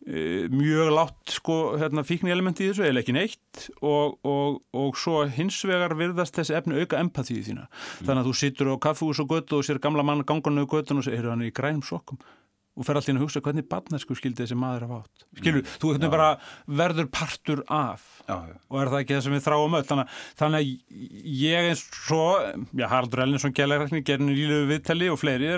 mjög 0.07 0.91
látt 0.95 1.33
sko 1.35 1.57
hérna, 1.77 2.05
fíkni 2.07 2.31
elementi 2.33 2.65
í 2.65 2.71
þessu 2.71 2.87
eða 2.87 3.03
ekki 3.03 3.15
neitt. 3.17 3.69
Og, 3.83 4.17
og, 4.25 4.59
og 4.73 4.97
svo 4.99 5.25
hins 5.35 5.59
vegar 5.67 5.95
virðast 5.99 6.39
þessi 6.39 6.57
efni 6.57 6.79
auka 6.79 7.01
empatíu 7.03 7.43
þína. 7.45 7.67
Þannig 8.01 8.23
að 8.23 8.29
þú 8.29 8.35
situr 8.41 8.73
á 8.73 8.83
kaffús 8.87 9.21
og 9.23 9.31
götu 9.33 9.59
og 9.59 9.67
sér 9.67 9.81
gamla 9.83 10.05
mann 10.05 10.25
gangan 10.27 10.63
og 10.63 10.71
götun 10.73 11.03
og 11.03 11.09
hann 11.09 11.43
er 11.43 11.51
í 11.51 11.55
grænum 11.55 11.85
sokkum 11.85 12.21
og 12.79 12.87
fer 12.87 12.99
allir 12.99 13.17
að 13.17 13.23
hugsa 13.25 13.41
hvernig 13.43 13.67
barnesku 13.69 14.15
skildi 14.17 14.45
þessi 14.45 14.57
maður 14.59 14.85
hafa 14.87 14.99
átt. 15.03 15.25
Skilur, 15.41 15.65
þú 15.81 15.93
hvernig 15.93 16.13
bara 16.13 16.29
verður 16.79 17.09
partur 17.11 17.63
af. 17.67 18.05
Já, 18.29 18.37
já. 18.49 18.55
og 18.69 18.79
er 18.79 18.91
það 18.93 19.03
ekki 19.03 19.17
það 19.17 19.23
sem 19.25 19.35
við 19.35 19.45
þráum 19.47 19.77
öll. 19.79 19.85
Þannig, 19.89 20.17
þannig 20.39 20.59
að 20.59 21.33
ég 21.43 21.69
eins 21.71 21.83
svo 21.97 22.23
já, 22.39 22.85
Haraldur 22.87 23.23
Ellinsson 23.25 23.55
gælægrækni 23.57 24.03
gerin 24.07 24.31
í 24.31 24.37
lílu 24.37 24.61
viðtali 24.69 25.09
og 25.11 25.19
fleiri 25.19 25.49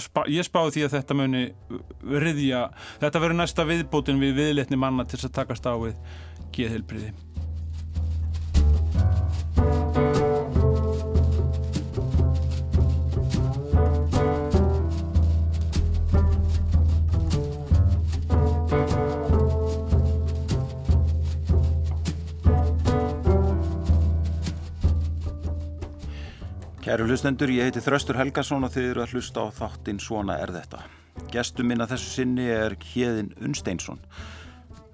spá, 0.00 0.22
ég 0.30 0.46
spáði 0.46 0.76
því 0.76 0.86
að 0.86 0.94
þetta 0.98 1.18
muni 1.18 1.42
riðja, 2.26 2.66
þetta 3.02 3.24
verður 3.24 3.40
næsta 3.40 3.66
viðbótin 3.68 4.22
við 4.22 4.36
viðletni 4.38 4.78
manna 4.80 5.08
til 5.08 5.20
að 5.24 5.34
takast 5.40 5.66
á 5.66 5.74
við 5.80 5.98
geðhelbriði 6.54 7.29
Kæru 26.90 27.04
hlustendur, 27.06 27.46
ég 27.54 27.68
heiti 27.68 27.78
Þröstur 27.78 28.16
Helgason 28.18 28.66
og 28.66 28.72
þið 28.74 28.86
eru 28.88 29.02
að 29.04 29.12
hlusta 29.14 29.44
á 29.46 29.54
þáttinn 29.54 30.00
Svona 30.02 30.40
er 30.42 30.50
þetta. 30.50 30.80
Gestur 31.30 31.68
minna 31.70 31.86
þessu 31.86 32.08
sinni 32.16 32.48
er 32.50 32.74
Hjeðin 32.82 33.28
Unnsteinsson. 33.38 34.00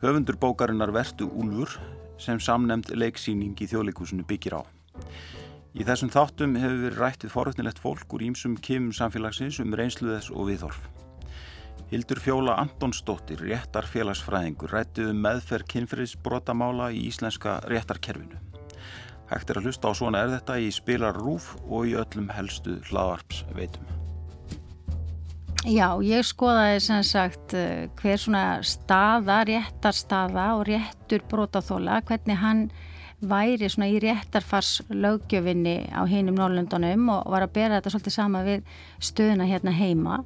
Höfundur 0.02 0.36
bókarinnar 0.36 0.92
Vertu 0.92 1.24
Úlfur 1.24 1.78
sem 2.20 2.36
samnemnd 2.36 2.90
leiksýning 2.92 3.56
í 3.56 3.68
þjóðleikúsinu 3.70 4.26
byggir 4.28 4.58
á. 4.60 4.62
Í 5.72 5.86
þessum 5.88 6.12
þáttum 6.12 6.58
hefur 6.60 6.82
verið 6.82 7.00
rætt 7.00 7.24
við 7.24 7.32
forvöldnilegt 7.32 7.80
fólk 7.80 8.12
úr 8.12 8.26
ímsum 8.28 8.58
kemum 8.60 8.92
samfélagsins 8.92 9.62
um 9.64 9.72
reynsluðess 9.72 10.28
og 10.28 10.50
viðhorf. 10.50 10.90
Hildur 11.94 12.20
Fjóla 12.20 12.58
Antonsdóttir, 12.60 13.40
réttarfélagsfræðingur, 13.40 14.76
rættið 14.76 15.14
um 15.14 15.24
meðferð 15.24 15.72
kynferðisbrotamála 15.72 16.92
í 16.92 17.06
íslenska 17.08 17.62
réttarkerfinu. 17.72 18.44
Hægt 19.26 19.50
er 19.50 19.58
að 19.58 19.68
hlusta 19.68 19.90
á 19.90 19.92
svona 19.98 20.22
er 20.22 20.32
þetta 20.36 20.58
í 20.62 20.72
spilar 20.74 21.16
rúf 21.18 21.54
og 21.66 21.88
í 21.90 21.96
öllum 21.98 22.28
helstu 22.30 22.78
hlaðvarps 22.90 23.42
veitum. 23.56 23.86
Já, 25.66 25.98
ég 25.98 26.22
skoðaði 26.22 26.82
sem 26.84 27.00
sagt 27.02 27.56
eh, 27.58 27.88
hver 27.98 28.20
svona 28.22 28.42
staða, 28.62 29.40
réttarstaða 29.48 30.44
og 30.54 30.68
réttur 30.68 31.24
brotaþóla, 31.26 32.04
hvernig 32.06 32.38
hann 32.38 32.68
væri 33.26 33.66
svona 33.72 33.88
í 33.90 33.98
réttarfars 34.04 34.84
lögjöfinni 34.92 35.88
á 35.90 36.06
hinum 36.06 36.36
Norrlundunum 36.38 37.08
og 37.16 37.32
var 37.32 37.48
að 37.48 37.54
bera 37.56 37.80
þetta 37.80 37.94
svolítið 37.94 38.14
sama 38.14 38.44
við 38.46 38.68
stöðuna 39.02 39.48
hérna 39.48 39.74
heima 39.74 40.20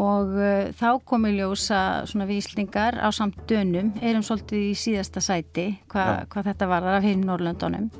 og 0.00 0.32
uh, 0.32 0.70
þá 0.76 0.88
kom 1.04 1.26
í 1.28 1.34
ljós 1.36 1.66
að 1.76 2.10
svona 2.12 2.28
víslingar 2.28 2.96
á 2.96 3.08
samt 3.12 3.36
dönum 3.50 3.92
erum 4.00 4.24
svolítið 4.24 4.70
í 4.70 4.74
síðasta 4.78 5.20
sæti 5.24 5.66
hva, 5.92 6.24
hvað 6.30 6.52
þetta 6.52 6.68
varðar 6.70 7.00
af 7.00 7.06
hinum 7.06 7.28
Norrlundunum 7.28 7.90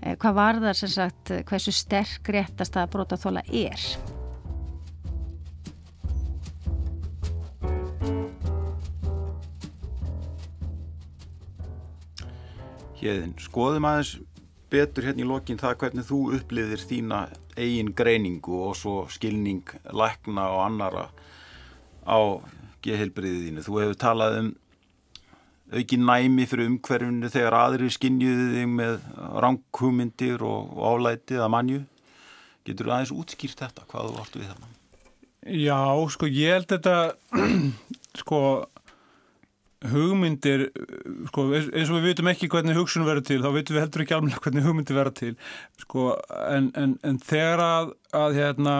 eh, 0.00 0.16
hvað 0.16 0.38
varðar 0.40 0.78
sem 0.78 0.92
sagt 0.92 1.34
hversu 1.48 1.74
sterk 1.76 2.30
réttarstaða 2.32 2.88
brotaþóla 2.94 3.44
er. 3.52 3.84
Hérðin, 12.96 13.36
skoðum 13.38 13.84
aðeins 13.86 14.16
betur 14.72 15.04
hérna 15.06 15.22
í 15.22 15.28
lokin 15.28 15.60
það 15.60 15.76
hvernig 15.82 16.06
þú 16.08 16.20
upplifðir 16.38 16.86
þína 16.88 17.26
eigin 17.56 17.92
greiningu 17.96 18.60
og 18.68 18.76
svo 18.78 19.06
skilning 19.12 19.64
lækna 19.92 20.46
og 20.52 20.62
annara 20.66 21.08
á 22.06 22.18
geðheilbriðið 22.84 23.48
þínu. 23.48 23.66
Þú 23.66 23.80
hefur 23.82 23.98
talað 24.00 24.38
um 24.42 24.52
auki 25.74 25.98
næmi 25.98 26.46
fyrir 26.46 26.70
umhverfinu 26.70 27.30
þegar 27.32 27.58
aðrir 27.58 27.92
skinjuðu 27.94 28.46
þig 28.54 28.72
með 28.76 28.96
ranghugmyndir 29.42 30.44
og, 30.46 30.76
álætið 30.78 31.42
að 31.42 31.52
manju. 31.56 31.82
Getur 32.66 32.88
þú 32.88 32.94
aðeins 32.94 33.14
útskýrt 33.14 33.62
þetta? 33.64 33.86
Hvað 33.90 34.20
áttu 34.22 34.42
við 34.42 34.52
þarna? 34.52 34.72
Já, 35.46 35.80
sko, 36.10 36.26
ég 36.30 36.56
held 36.56 36.70
þetta 36.72 36.94
sko 38.22 38.40
hugmyndir 39.84 40.70
sko, 41.28 41.46
eins 41.52 41.90
og 41.90 41.98
við 41.98 42.06
vitum 42.10 42.30
ekki 42.30 42.48
hvernig 42.52 42.78
hugsun 42.78 43.04
verður 43.06 43.26
til 43.28 43.40
þá 43.44 43.50
vitum 43.54 43.76
við 43.76 43.82
heldur 43.84 44.04
ekki 44.04 44.16
alveg 44.16 44.38
hvernig 44.44 44.64
hugmyndir 44.64 44.96
verður 44.96 45.16
til 45.20 45.34
sko, 45.82 46.06
en, 46.48 46.70
en, 46.80 46.94
en 47.04 47.18
þegar 47.20 47.62
að, 47.64 47.92
að 48.16 48.38
hérna 48.40 48.76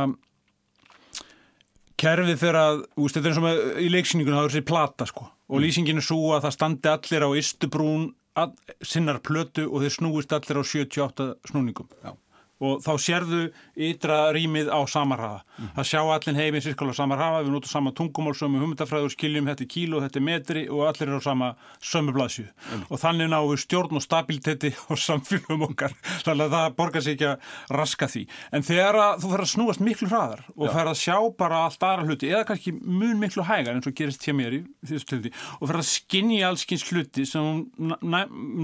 kerfið 2.01 2.41
fyrir 2.41 2.61
að, 2.61 2.85
úst, 2.97 3.17
þetta 3.17 3.29
er 3.29 3.35
eins 3.35 3.41
og 3.41 3.47
með 3.47 3.83
í 3.85 3.91
leiksýningunum 3.93 4.39
það 4.39 4.49
er 4.49 4.55
þessi 4.55 4.69
plata 4.73 5.09
sko 5.09 5.29
og 5.47 5.63
lýsingin 5.63 6.01
er 6.01 6.07
svo 6.07 6.35
að 6.35 6.47
það 6.47 6.57
standi 6.57 6.93
allir 6.93 7.27
á 7.29 7.31
ystubrún 7.41 8.07
all, 8.37 8.53
sinnar 8.85 9.21
plötu 9.25 9.67
og 9.69 9.85
þeir 9.85 9.95
snúist 9.95 10.33
allir 10.37 10.61
á 10.61 10.65
78 10.65 11.29
snúningum 11.53 11.93
Já. 12.03 12.17
Og 12.65 12.81
þá 12.85 12.93
sérðu 13.03 13.41
ytra 13.89 14.31
rýmið 14.33 14.71
á 14.73 14.81
samarhafa. 14.89 15.43
Það 15.77 15.89
sjá 15.91 16.01
allir 16.01 16.39
heiminn 16.39 16.65
sirkala 16.65 16.95
á 16.97 16.99
samarhafa, 16.99 17.43
við 17.45 17.53
notum 17.53 17.71
sama 17.71 17.93
tungumál, 17.97 18.33
sömu 18.37 18.61
hugmyndafræður, 18.63 19.13
skiljum 19.13 19.51
þetta 19.51 19.65
er 19.65 19.71
kíló, 19.73 20.01
þetta 20.05 20.21
er 20.21 20.25
metri 20.25 20.63
og 20.73 20.85
allir 20.89 21.11
eru 21.11 21.21
á 21.21 21.25
sama 21.27 21.51
sömu 21.85 22.15
blaðsju. 22.17 22.47
Og 22.89 23.01
þannig 23.03 23.31
náum 23.33 23.51
við 23.51 23.63
stjórn 23.65 24.01
og 24.01 24.05
stabiliteti 24.05 24.73
á 24.73 24.93
samfélagum 24.97 25.67
okkar. 25.69 25.93
Þannig 26.27 26.47
að 26.47 26.57
það 26.57 26.77
borgar 26.81 27.05
sig 27.05 27.17
ekki 27.17 27.29
að 27.33 27.77
raska 27.77 28.09
því. 28.13 28.25
En 28.57 28.67
þegar 28.67 29.01
þú 29.21 29.33
fer 29.35 29.45
að 29.45 29.53
snúast 29.53 29.85
miklu 29.85 30.11
hraðar 30.11 30.45
og 30.57 30.73
fer 30.73 30.91
að 30.91 31.01
sjá 31.03 31.17
bara 31.37 31.63
allt 31.67 31.87
aðra 31.87 32.09
hluti, 32.09 32.33
eða 32.33 32.49
kannski 32.49 32.73
mun 32.81 33.21
miklu 33.21 33.45
hægar 33.47 33.77
eins 33.77 33.89
og 33.89 33.97
gerist 33.97 34.25
hjá 34.25 34.33
mér 34.37 34.57
í 34.57 34.63
þessu 34.87 35.11
tildi, 35.13 35.33
og 35.61 35.71
fer 35.71 35.81
að 35.83 35.89
skinja 35.91 36.51
allskins 36.51 36.87
hluti 36.89 37.27
sem 37.29 37.67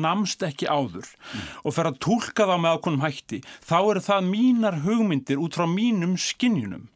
namst 0.02 0.42
ekki 0.46 0.68
áður 0.70 1.08
og 1.62 1.74
eru 3.90 4.02
það 4.04 4.26
mínar 4.30 4.80
hugmyndir 4.86 5.42
út 5.42 5.58
frá 5.58 5.66
mínum 5.68 6.16
skinjunum. 6.20 6.88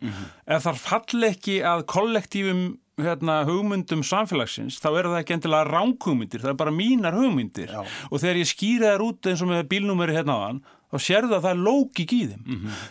Ef 0.47 0.67
þar 0.67 0.83
fall 0.83 1.31
ekki 1.31 1.61
að 1.67 1.87
kollektífum 1.93 2.67
hérna, 2.97 3.43
hugmyndum 3.45 4.01
samfélagsins, 4.07 4.79
þá 4.81 4.89
eru 4.95 5.11
það 5.13 5.19
ekki 5.21 5.35
endilega 5.37 5.69
ránghugmyndir, 5.69 6.41
það 6.41 6.53
er 6.55 6.61
bara 6.63 6.73
mínar 6.73 7.17
hugmyndir. 7.19 7.73
Já. 7.75 7.83
Og 8.09 8.23
þegar 8.23 8.41
ég 8.41 8.49
skýra 8.49 8.95
þær 8.95 9.05
út 9.11 9.29
eins 9.29 9.43
og 9.45 9.51
með 9.51 9.67
bílnúmeri 9.73 10.17
hérna 10.17 10.39
áðan, 10.39 10.63
þá 10.93 10.97
sérðu 11.05 11.37
að 11.37 11.45
það 11.45 11.53
er 11.53 11.65
lógik 11.67 12.15
í 12.17 12.21
þeim. 12.31 12.45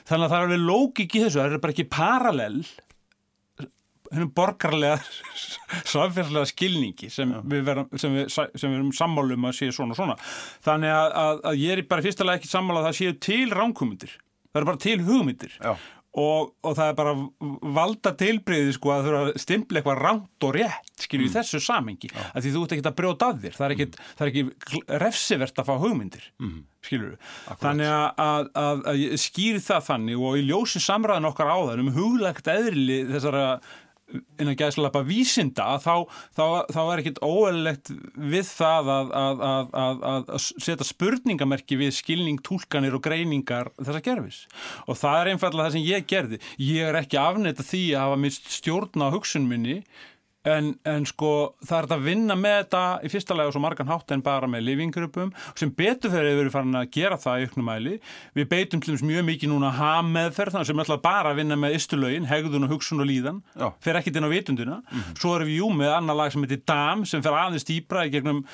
Þannig 0.06 0.28
að 0.28 0.34
það 0.34 0.38
er 0.38 0.46
alveg 0.46 0.66
lógik 0.70 1.16
í 1.16 1.24
þessu, 1.24 1.40
það 1.40 1.56
er 1.58 1.64
bara 1.64 1.76
ekki 1.76 1.88
paralell 1.96 2.60
hennum 4.18 4.34
borgarlega 4.36 5.00
samfélagslega 5.94 6.52
skilningi 6.52 7.10
sem 7.14 7.34
við, 7.44 7.66
verum, 7.68 7.90
sem, 8.00 8.16
við, 8.20 8.30
sem 8.34 8.70
við 8.70 8.78
erum 8.78 8.94
sammálum 8.96 9.50
að 9.50 9.58
séu 9.60 9.76
svona 9.76 9.96
og 9.96 10.02
svona. 10.02 10.20
Þannig 10.66 10.96
að, 10.96 11.10
að, 11.24 11.44
að 11.52 11.60
ég 11.64 11.76
er 11.76 11.84
bara 11.90 12.04
í 12.04 12.08
fyrsta 12.08 12.28
lega 12.28 12.42
ekki 12.42 12.52
sammála 12.52 12.84
að 12.84 12.90
það 12.90 12.98
séu 13.02 13.20
til 13.28 13.44
ránkumundir. 13.54 14.16
Það 14.50 14.62
eru 14.62 14.72
bara 14.72 14.84
til 14.86 14.98
hugmyndir. 15.04 15.60
Já. 15.60 15.76
og, 16.16 16.54
og 16.64 16.76
það 16.78 16.90
er 16.90 16.96
bara 16.96 17.14
valda 17.76 18.14
tilbreyði 18.16 18.76
sko 18.76 18.94
að 18.94 19.08
þurfa 19.08 19.24
að 19.26 19.40
stimpla 19.44 19.82
eitthvað 19.82 20.00
ránt 20.00 20.46
og 20.48 20.54
rétt 20.56 21.04
skilju 21.04 21.26
mm. 21.26 21.32
í 21.32 21.34
þessu 21.34 21.60
samengi 21.64 22.12
ja. 22.12 22.28
að 22.32 22.46
því 22.46 22.54
þú 22.54 22.62
ert 22.64 22.76
ekki 22.76 22.86
að 22.88 22.98
brjóta 23.02 23.30
að 23.32 23.42
þér 23.44 23.58
það 23.58 23.66
er 23.66 23.76
ekki, 23.76 23.88
mm. 23.90 24.06
það 24.16 24.26
er 24.26 24.32
ekki 24.32 25.00
refsivert 25.04 25.60
að 25.60 25.68
fá 25.68 25.74
hugmyndir 25.82 26.30
mm. 26.40 26.58
skilju 26.88 27.12
þannig 27.66 27.92
að, 27.92 28.08
að, 28.28 28.50
að, 28.64 28.86
að 28.94 29.04
skýri 29.26 29.64
það 29.66 29.88
þannig 29.90 30.24
og 30.30 30.40
í 30.40 30.46
ljósi 30.48 30.84
samræðin 30.86 31.30
okkar 31.34 31.52
á 31.52 31.58
það 31.58 31.84
um 31.84 31.92
huglegt 31.98 32.52
eðrili 32.56 33.02
þessara 33.12 33.48
innan 34.14 34.58
gæðslapa 34.58 35.02
vísinda 35.08 35.76
þá, 35.82 36.06
þá, 36.38 36.46
þá 36.70 36.82
er 36.84 37.02
ekkit 37.02 37.22
óeðlegt 37.26 37.92
við 38.16 38.48
það 38.48 38.92
að, 38.94 39.14
að, 39.22 39.46
að, 39.82 40.04
að 40.12 40.44
setja 40.44 40.88
spurningamerki 40.88 41.80
við 41.80 41.96
skilning, 41.98 42.40
tólkanir 42.46 42.98
og 42.98 43.04
greiningar 43.06 43.72
þessa 43.80 44.04
gerfis 44.06 44.42
og 44.86 45.00
það 45.02 45.22
er 45.22 45.32
einfallega 45.34 45.70
það 45.70 45.78
sem 45.78 45.88
ég 45.88 46.10
gerði. 46.10 46.42
Ég 46.62 46.92
er 46.92 47.00
ekki 47.02 47.22
afnætt 47.22 47.64
að 47.64 47.72
því 47.72 47.86
að 47.94 48.06
hafa 48.06 48.22
mist 48.26 48.52
stjórn 48.60 49.08
á 49.08 49.10
hugsun 49.16 49.50
minni 49.50 49.80
En, 50.46 50.74
en 50.86 51.06
sko 51.10 51.32
það 51.66 51.78
er 51.78 51.88
þetta 51.88 51.98
að 51.98 52.06
vinna 52.06 52.36
með 52.38 52.58
þetta 52.60 52.84
í 53.02 53.12
fyrsta 53.14 53.38
lega 53.38 53.54
svo 53.56 53.62
margan 53.64 53.90
hátt 53.90 54.14
en 54.14 54.24
bara 54.26 54.50
með 54.52 54.66
lifingrupum 54.68 55.32
sem 55.58 55.72
betur 55.74 56.14
þegar 56.14 56.30
við 56.30 56.42
erum 56.44 56.54
farin 56.54 56.80
að 56.80 56.92
gera 56.94 57.18
það 57.18 57.42
í 57.42 57.48
auknum 57.50 57.70
mæli. 57.72 57.98
Við 58.38 58.50
beitum 58.54 58.84
til 58.84 58.94
dæmis 58.94 59.06
mjög 59.10 59.28
mikið 59.32 59.54
núna 59.54 59.72
að 59.72 59.80
hafa 59.82 60.06
meðferð 60.12 60.56
þannig 60.56 60.70
sem 60.70 60.80
við 60.80 60.86
ætlum 60.86 61.04
bara 61.08 61.34
að 61.34 61.42
vinna 61.42 61.60
með 61.60 61.78
istulögin, 61.80 62.30
hegðun 62.30 62.68
og 62.68 62.76
hugsun 62.76 63.02
og 63.02 63.10
líðan, 63.10 63.44
Já. 63.58 63.68
fer 63.82 64.00
ekkit 64.00 64.20
inn 64.20 64.30
á 64.30 64.36
vitunduna. 64.36 64.80
Mm 64.82 65.00
-hmm. 65.02 65.20
Svo 65.20 65.36
erum 65.36 65.48
við 65.50 65.60
jú 65.60 65.70
með 65.74 65.98
annar 65.98 66.20
lag 66.22 66.32
sem 66.32 66.44
heitir 66.44 66.64
DAM 66.66 67.06
sem 67.06 67.24
fer 67.24 67.34
aðeins 67.34 67.66
dýbra 67.66 68.06
í 68.06 68.14
gegnum 68.14 68.46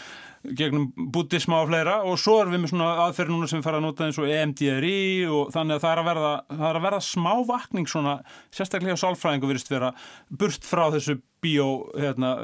gegnum 0.43 0.89
buddhisma 1.13 1.61
og 1.61 1.69
fleira. 1.69 1.99
Og 2.07 2.19
svo 2.19 2.39
erum 2.41 2.55
við 2.55 2.63
með 2.63 2.73
svona 2.73 2.89
aðferð 3.05 3.33
núna 3.35 3.49
sem 3.49 3.61
við 3.61 3.67
fara 3.67 3.81
að 3.81 3.87
nota 3.87 4.07
eins 4.07 4.19
og 4.21 4.29
EMDRI 4.31 4.97
og 5.29 5.53
þannig 5.55 5.77
að 5.77 5.85
það 5.85 5.93
er 5.93 6.01
að 6.01 6.09
verða, 6.09 6.33
er 6.57 6.81
að 6.81 6.85
verða 6.87 7.01
smá 7.07 7.31
vakning 7.49 7.89
svona, 7.89 8.17
sérstaklega 8.53 8.97
á 8.97 9.03
sálfræðingu 9.03 9.51
virðist 9.51 9.71
vera 9.73 9.93
burt 10.29 10.67
frá 10.67 10.85
þessu 10.95 11.17
bíó 11.41 11.69
hérna, 11.95 12.35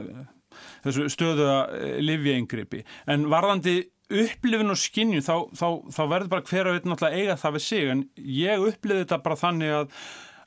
þessu 0.85 1.09
stöðuða 1.13 1.59
eh, 1.77 1.99
livjeingripi 2.03 2.83
en 3.11 3.27
varðandi 3.31 3.79
upplifin 4.07 4.71
og 4.71 4.79
skinnju 4.79 5.23
þá, 5.25 5.33
þá, 5.57 5.67
þá 5.91 6.01
verður 6.13 6.31
bara 6.31 6.47
hver 6.47 6.69
að 6.69 6.77
við 6.77 6.87
náttúrulega 6.87 7.21
eiga 7.21 7.35
það 7.41 7.57
við 7.57 7.63
sig. 7.65 7.89
En 7.91 8.03
ég 8.37 8.67
upplifið 8.69 9.03
þetta 9.03 9.23
bara 9.25 9.39
þannig 9.41 9.73
að 9.81 9.97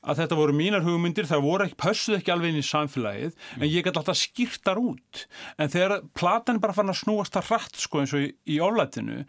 að 0.01 0.23
þetta 0.23 0.39
voru 0.39 0.55
mínar 0.57 0.85
hugmyndir, 0.85 1.29
það 1.29 1.45
voru 1.45 1.67
ekki, 1.67 1.77
pössuð 1.81 2.19
ekki 2.19 2.33
alveg 2.33 2.53
inn 2.53 2.61
í 2.63 2.67
samfélagið, 2.67 3.35
en 3.59 3.67
ég 3.69 3.85
gæti 3.85 4.01
alltaf 4.01 4.19
skýrtar 4.19 4.81
út, 4.81 5.25
en 5.61 5.73
þegar 5.73 6.07
platan 6.17 6.61
bara 6.63 6.77
farin 6.77 6.95
að 6.95 7.03
snúast 7.03 7.37
það 7.37 7.51
rætt 7.55 7.83
sko 7.83 8.01
eins 8.01 8.15
og 8.17 8.25
í, 8.25 8.31
í 8.49 8.57
álætinu, 8.65 9.21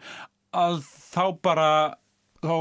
að 0.56 0.80
þá 0.86 1.24
bara, 1.44 1.68
þá 2.40 2.54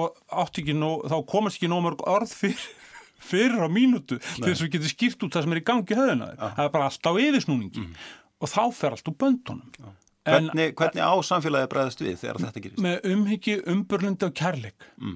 átt 0.43 0.61
ekki 0.61 0.75
nóg, 0.75 1.07
þá 1.11 1.17
komast 1.31 1.59
ekki 1.59 1.71
nóg 1.71 1.85
mörg 1.87 2.03
orð 2.11 2.35
fyrir, 2.41 2.67
fyrir 3.31 3.63
á 3.63 3.69
mínútu 3.71 4.19
til 4.19 4.43
þess 4.43 4.59
að 4.59 4.67
við 4.67 4.75
getum 4.75 4.93
skýrt 4.95 5.25
út 5.27 5.35
það 5.35 5.47
sem 5.47 5.55
er 5.55 5.61
í 5.61 5.65
gangi 5.71 5.97
höfuna 5.99 6.29
ja. 6.33 6.53
það 6.57 6.63
er 6.65 6.71
bara 6.75 6.87
alltaf 6.89 7.19
yfirsnúningi 7.21 7.83
mm. 7.83 8.05
og 8.41 8.49
þá 8.49 8.61
fer 8.73 8.95
allt 8.95 9.11
úr 9.11 9.19
böndunum 9.23 9.75
ja. 9.77 9.97
Hvernig, 10.21 10.75
hvernig 10.77 11.01
á 11.01 11.13
samfélagið 11.25 11.69
bregðast 11.69 12.01
við 12.03 12.17
þegar 12.21 12.39
þetta 12.43 12.61
gerist? 12.61 12.81
Með 12.85 13.05
umhyggji, 13.09 13.55
umburlundi 13.73 14.27
og 14.27 14.35
kærleik 14.37 14.89
mm 15.01 15.15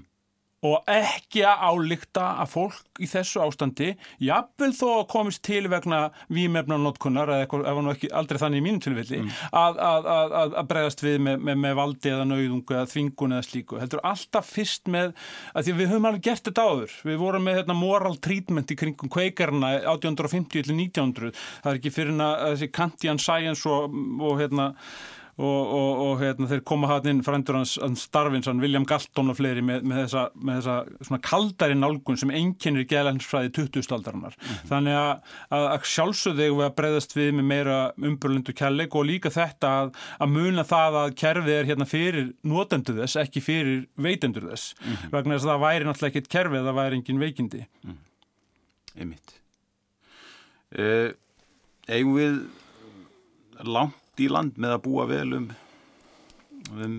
og 0.65 0.89
ekki 0.91 1.43
að 1.45 1.63
álíkta 1.69 2.25
að 2.41 2.51
fólk 2.53 3.01
í 3.03 3.09
þessu 3.09 3.41
ástandi 3.43 3.91
jafnvel 4.23 4.71
þó 4.75 4.85
að 4.91 5.07
komist 5.11 5.43
til 5.45 5.65
vegna 5.71 6.01
výmefna 6.33 6.77
notkunnar 6.81 7.31
eða 7.31 7.45
eitthvað, 7.45 7.65
ef 7.69 7.79
hann 7.79 7.91
ekki 7.91 8.11
aldrei 8.21 8.41
þannig 8.41 8.61
í 8.61 8.65
mínu 8.65 8.83
tilfelli 8.85 9.21
mm. 9.21 9.33
að, 9.61 9.81
að, 9.89 10.09
að, 10.15 10.55
að 10.61 10.69
bregðast 10.71 11.03
við 11.05 11.17
með, 11.27 11.43
með, 11.49 11.59
með 11.65 11.77
valdi 11.81 12.13
eða 12.13 12.27
nauðungu 12.29 12.77
eða 12.77 12.91
þvingun 12.93 13.35
eða 13.35 13.47
slíku. 13.49 13.79
Þetta 13.81 13.99
er 13.99 14.05
alltaf 14.11 14.53
fyrst 14.55 14.91
með 14.95 15.11
að 15.53 15.67
því 15.67 15.75
við 15.79 15.91
höfum 15.93 16.09
alveg 16.09 16.25
gert 16.29 16.49
þetta 16.49 16.67
áður. 16.69 16.95
Við 17.09 17.19
vorum 17.21 17.45
með 17.47 17.59
hérna, 17.59 17.77
moral 17.79 18.15
treatment 18.23 18.71
í 18.71 18.79
kringum 18.79 19.11
kveikarna 19.11 19.73
1850-1900. 19.95 21.35
Það 21.65 21.71
er 21.71 21.81
ekki 21.81 21.93
fyrir 21.93 22.23
að 22.25 22.47
þessi 22.55 22.71
Kantian 22.75 23.21
Science 23.21 23.69
og, 23.69 23.93
og 24.23 24.41
hérna 24.41 24.71
og, 25.35 25.71
og, 25.75 25.89
og 25.99 26.21
hérna, 26.21 26.47
þeir 26.47 26.61
koma 26.67 26.87
hann 26.87 27.09
inn 27.11 27.21
frændur 27.25 27.57
hans, 27.57 27.73
hans 27.81 28.05
starfins, 28.07 28.47
hann 28.47 28.61
William 28.63 28.85
Galton 28.87 29.33
og 29.33 29.35
fleiri 29.35 29.63
með, 29.65 29.83
með 29.83 29.97
þessa, 30.05 30.21
með 30.39 30.59
þessa 30.61 31.07
svona 31.09 31.19
kaldari 31.27 31.75
nálgun 31.75 32.19
sem 32.21 32.31
enginnir 32.31 32.87
geðlænsfræði 32.87 33.51
2000-aldarinnar. 33.57 34.37
Mm 34.37 34.45
-hmm. 34.47 34.69
Þannig 34.69 34.99
að, 34.99 35.33
að, 35.57 35.65
að 35.73 35.89
sjálfsögðu 35.91 36.47
við 36.55 36.63
að 36.67 36.77
breyðast 36.77 37.17
við 37.17 37.31
með 37.35 37.49
meira 37.51 37.79
umbörlundu 37.99 38.55
kærleik 38.55 38.95
og 38.95 39.09
líka 39.09 39.33
þetta 39.33 39.73
að, 39.81 39.91
að 40.23 40.31
muna 40.37 40.63
það 40.63 40.99
að 41.01 41.17
kerfið 41.19 41.57
er 41.57 41.69
hérna 41.71 41.89
fyrir 41.89 42.31
notendu 42.43 42.95
þess, 43.01 43.19
ekki 43.19 43.43
fyrir 43.43 43.83
veitendur 43.99 44.47
þess. 44.53 44.71
Mm 44.79 44.93
-hmm. 44.93 45.11
Vegna 45.17 45.35
þess 45.35 45.49
að 45.49 45.51
það 45.51 45.65
væri 45.67 45.85
náttúrulega 45.89 46.13
ekkit 46.13 46.31
kerfið, 46.31 46.69
það 46.69 46.79
væri 46.79 46.95
engin 46.95 47.19
veikindi. 47.19 47.65
Mm. 47.83 47.99
Einmitt. 48.95 49.35
Uh, 50.75 51.11
eigum 51.87 52.15
við 52.15 52.39
langt 53.63 54.04
út 54.15 54.23
í 54.23 54.31
land 54.31 54.55
með 54.57 54.77
að 54.77 54.83
búa 54.87 55.05
vel 55.11 55.27
um, 55.35 55.47
um 56.71 56.97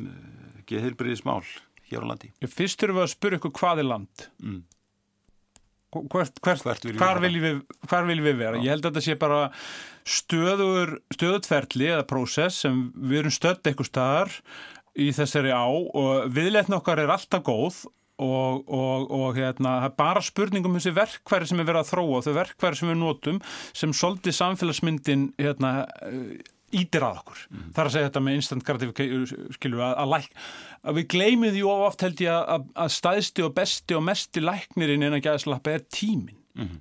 geðheilbriðismál 0.68 1.42
hér 1.88 2.04
á 2.04 2.06
landi. 2.12 2.32
Fyrst 2.44 2.80
þurfum 2.82 3.00
við 3.00 3.06
að 3.06 3.12
spyrja 3.14 3.40
ykkur 3.40 3.54
hvað 3.56 3.82
er 3.82 3.88
land? 3.88 4.26
Mm. 4.42 4.64
Hvert, 5.96 6.40
hvert, 6.44 6.64
hvert 6.66 7.20
viljum 7.22 7.44
við, 7.46 7.60
hvar 7.88 8.04
viljum 8.04 8.26
við 8.26 8.40
vera? 8.42 8.58
Já. 8.58 8.64
Ég 8.66 8.74
held 8.74 8.84
að 8.84 8.90
þetta 8.90 9.04
sé 9.06 9.14
bara 9.16 9.42
stöður, 10.06 10.96
stöðutferðli 11.14 11.92
eða 11.94 12.08
prósess 12.10 12.64
sem 12.66 12.82
við 12.98 13.22
erum 13.22 13.32
stödd 13.32 13.70
eitthvað 13.70 13.88
staðar 13.88 14.34
í 14.96 15.06
þessari 15.16 15.54
á 15.56 15.64
og 15.64 16.26
viðletn 16.36 16.76
okkar 16.76 17.00
er 17.00 17.12
alltaf 17.14 17.46
góð 17.46 17.86
og, 18.20 18.66
og, 18.66 19.06
og 19.12 19.38
hérna, 19.38 19.78
það 19.84 19.88
er 19.88 19.96
bara 20.02 20.24
spurningum 20.24 20.74
um 20.74 20.80
þessi 20.80 20.92
verkværi 20.96 21.48
sem 21.48 21.62
er 21.62 21.68
verið 21.70 21.82
að 21.82 21.90
þróa 21.94 22.20
þau 22.26 22.36
verkværi 22.42 22.80
sem 22.80 22.92
við 22.92 23.00
notum 23.00 23.40
sem 23.76 23.96
soldi 23.96 24.34
samfélagsmyndin 24.36 25.26
hérna 25.40 25.72
ítir 26.74 27.04
að 27.06 27.20
okkur. 27.20 27.44
Mm. 27.50 27.68
Það 27.74 27.82
er 27.82 27.90
að 27.90 27.94
segja 27.94 28.08
þetta 28.08 28.24
með 28.26 28.38
instant 28.40 28.66
gratification, 28.66 29.52
skilju, 29.54 29.84
að, 29.86 29.94
að, 30.02 30.10
læk, 30.14 30.40
að 30.82 30.98
við 30.98 31.06
gleymið 31.14 31.54
því 31.56 31.62
oft 31.70 32.04
held 32.06 32.24
ég 32.24 32.50
að, 32.56 32.66
að 32.84 32.92
staðsti 32.96 33.46
og 33.46 33.54
besti 33.56 33.96
og 33.96 34.04
mesti 34.06 34.42
læknirinn 34.42 35.06
en 35.06 35.16
að 35.18 35.24
gæðslappa 35.28 35.76
er 35.76 35.86
tímin. 35.86 36.36
Mm. 36.56 36.76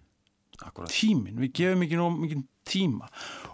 Tímin, 0.88 1.40
við 1.44 1.52
gefum 1.60 1.82
ekki 1.84 1.98
nóg 2.00 2.14
mikið 2.22 2.46
tíma 2.66 3.10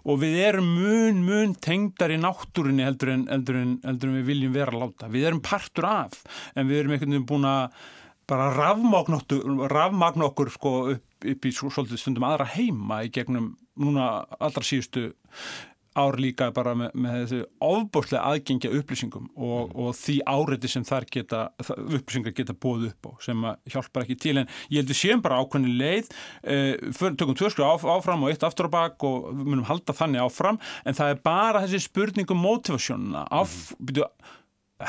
og 0.07 0.19
við 0.21 0.37
erum 0.45 0.67
mun, 0.77 1.23
mun 1.25 1.55
tengdar 1.59 2.13
í 2.13 2.19
náttúrinni 2.21 2.85
heldur 2.85 3.11
en, 3.15 3.25
heldur, 3.31 3.57
en, 3.59 3.73
heldur 3.83 4.11
en 4.11 4.19
við 4.19 4.29
viljum 4.29 4.53
vera 4.55 4.83
láta. 4.83 5.09
Við 5.11 5.27
erum 5.29 5.41
partur 5.43 5.89
af 5.89 6.21
en 6.55 6.69
við 6.69 6.81
erum 6.81 6.95
einhvern 6.95 7.15
veginn 7.17 7.27
búin 7.27 7.49
að 7.49 7.81
bara 8.31 8.51
rafmagn 8.55 10.23
okkur 10.29 10.53
sko, 10.53 10.71
upp, 10.93 11.25
upp 11.33 11.47
í 11.47 11.51
svolítið 11.51 11.99
stundum 11.99 12.27
aðra 12.29 12.47
heima 12.53 13.01
í 13.03 13.11
gegnum 13.11 13.51
núna 13.81 14.23
allra 14.39 14.63
síðustu 14.63 15.09
ár 15.97 16.15
líka 16.21 16.47
bara 16.55 16.73
með, 16.77 16.93
með 17.03 17.15
þessu 17.17 17.39
ofbúrslega 17.67 18.23
aðgengja 18.31 18.71
upplýsingum 18.79 19.27
og, 19.35 19.71
mm. 19.71 19.77
og 19.83 19.95
því 19.99 20.17
áriði 20.23 20.71
sem 20.71 20.85
þar 20.87 21.07
geta 21.11 21.41
upplýsingar 21.61 22.35
geta 22.37 22.55
bóð 22.55 22.87
upp 22.91 23.09
á 23.09 23.11
sem 23.25 23.47
hjálpar 23.73 24.05
ekki 24.05 24.17
til 24.23 24.35
en 24.41 24.51
ég 24.71 24.81
held 24.81 24.91
við 24.93 24.99
séum 25.01 25.23
bara 25.23 25.41
ákveðni 25.43 25.73
leið 25.79 26.11
uh, 26.11 27.15
tökum 27.19 27.35
tvö 27.37 27.51
skru 27.51 27.67
áf, 27.67 27.83
áfram 27.83 28.23
og 28.23 28.31
eitt 28.31 28.45
aftur 28.47 28.69
á 28.71 28.75
bak 28.75 29.03
og 29.07 29.31
við 29.31 29.49
munum 29.49 29.67
halda 29.67 29.95
þannig 29.97 30.23
áfram 30.23 30.61
en 30.85 30.97
það 30.97 31.15
er 31.15 31.25
bara 31.25 31.65
þessi 31.65 31.83
spurningum 31.89 32.39
motivasjónuna 32.39 33.25
af, 33.27 33.57
mm. 33.75 33.89
byrju, 33.89 34.07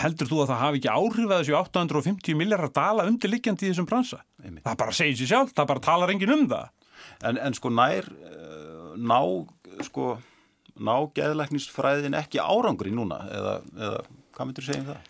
heldur 0.03 0.30
þú 0.30 0.44
að 0.44 0.53
það 0.53 0.62
hafi 0.62 0.82
ekki 0.82 0.92
áhrif 0.92 1.26
að 1.26 1.42
þessu 1.42 1.59
850 1.59 2.38
miljardar 2.38 2.72
dala 2.78 3.09
undirliggjandi 3.11 3.66
í 3.66 3.72
þessum 3.72 3.88
bransa? 3.90 4.22
Einmitt. 4.40 4.62
Það 4.64 4.78
bara 4.84 4.94
segir 4.96 5.18
sér 5.18 5.34
sjálf, 5.34 5.53
það 5.59 5.68
bara 5.74 5.84
talar 5.84 6.14
engin 6.14 6.32
um 6.32 6.46
það 6.48 6.70
En, 7.26 7.38
en 7.38 7.55
sko 7.55 7.70
nær 7.74 8.07
uh, 8.07 8.94
ná 8.98 9.18
sko 9.86 10.14
ná 10.81 10.95
geðlæknisfræðin 11.16 12.18
ekki 12.23 12.43
árangri 12.43 12.93
núna 12.95 13.23
eða, 13.31 13.57
eða 13.77 14.05
hvað 14.33 14.49
myndur 14.49 14.64
þú 14.64 14.70
segja 14.70 14.85
um 14.85 14.93
það? 14.93 15.09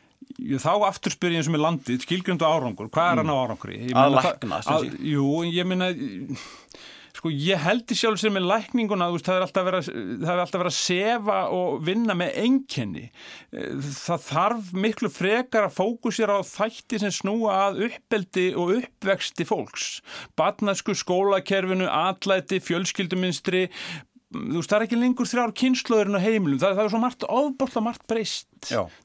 Þá 0.63 0.73
aftur 0.87 1.13
spyr 1.13 1.35
ég 1.35 1.43
eins 1.43 1.51
og 1.51 1.57
með 1.57 1.67
landið, 1.67 2.07
skilgjöndu 2.07 2.47
árangur, 2.47 2.89
hvað 2.93 3.11
er 3.11 3.21
hann 3.21 3.31
á 3.31 3.35
mm. 3.35 3.43
árangri? 3.43 3.79
Að 3.93 4.17
lækna, 4.17 4.59
sem 4.65 4.81
sé. 4.87 4.99
Jú, 5.13 5.29
ég 5.51 5.69
minna, 5.69 5.89
sko 7.17 7.33
ég 7.33 7.61
held 7.61 7.93
í 7.93 7.97
sjálf 7.99 8.21
sér 8.23 8.33
með 8.35 8.47
lækninguna, 8.49 9.11
veist, 9.13 9.27
það 9.29 9.39
er 9.39 9.45
alltaf 9.47 9.67
verið 9.69 9.91
að, 10.33 10.55
að, 10.63 10.71
sefa 10.77 11.39
og 11.55 11.83
vinna 11.87 12.17
með 12.19 12.39
enkenni. 12.47 13.05
Það 13.53 14.25
þarf 14.29 14.71
miklu 14.87 15.13
frekar 15.13 15.69
að 15.69 15.77
fókusera 15.81 16.39
á 16.41 16.43
þætti 16.49 17.03
sem 17.03 17.15
snúa 17.19 17.59
að 17.67 17.83
uppeldi 17.91 18.49
og 18.57 18.77
uppvexti 18.79 19.47
fólks. 19.49 19.91
Batnarsku 20.39 20.97
skólakerfinu, 20.99 21.91
atlæti, 21.91 22.63
fjölskylduminstri, 22.65 23.67
þú 24.33 24.59
veist, 24.59 24.73
það 24.73 24.79
er 24.79 24.87
ekki 24.87 25.01
lengur 25.01 25.31
þrjár 25.31 25.55
kynnslöðurinn 25.63 26.19
á 26.19 26.25
heimilum, 26.25 26.61
það, 26.63 26.77
það 26.79 26.85
er 26.85 26.93
svo 26.93 27.03
margt 27.03 27.27
ofbólta 27.29 27.85
margt 27.85 28.07
breyst, 28.11 28.49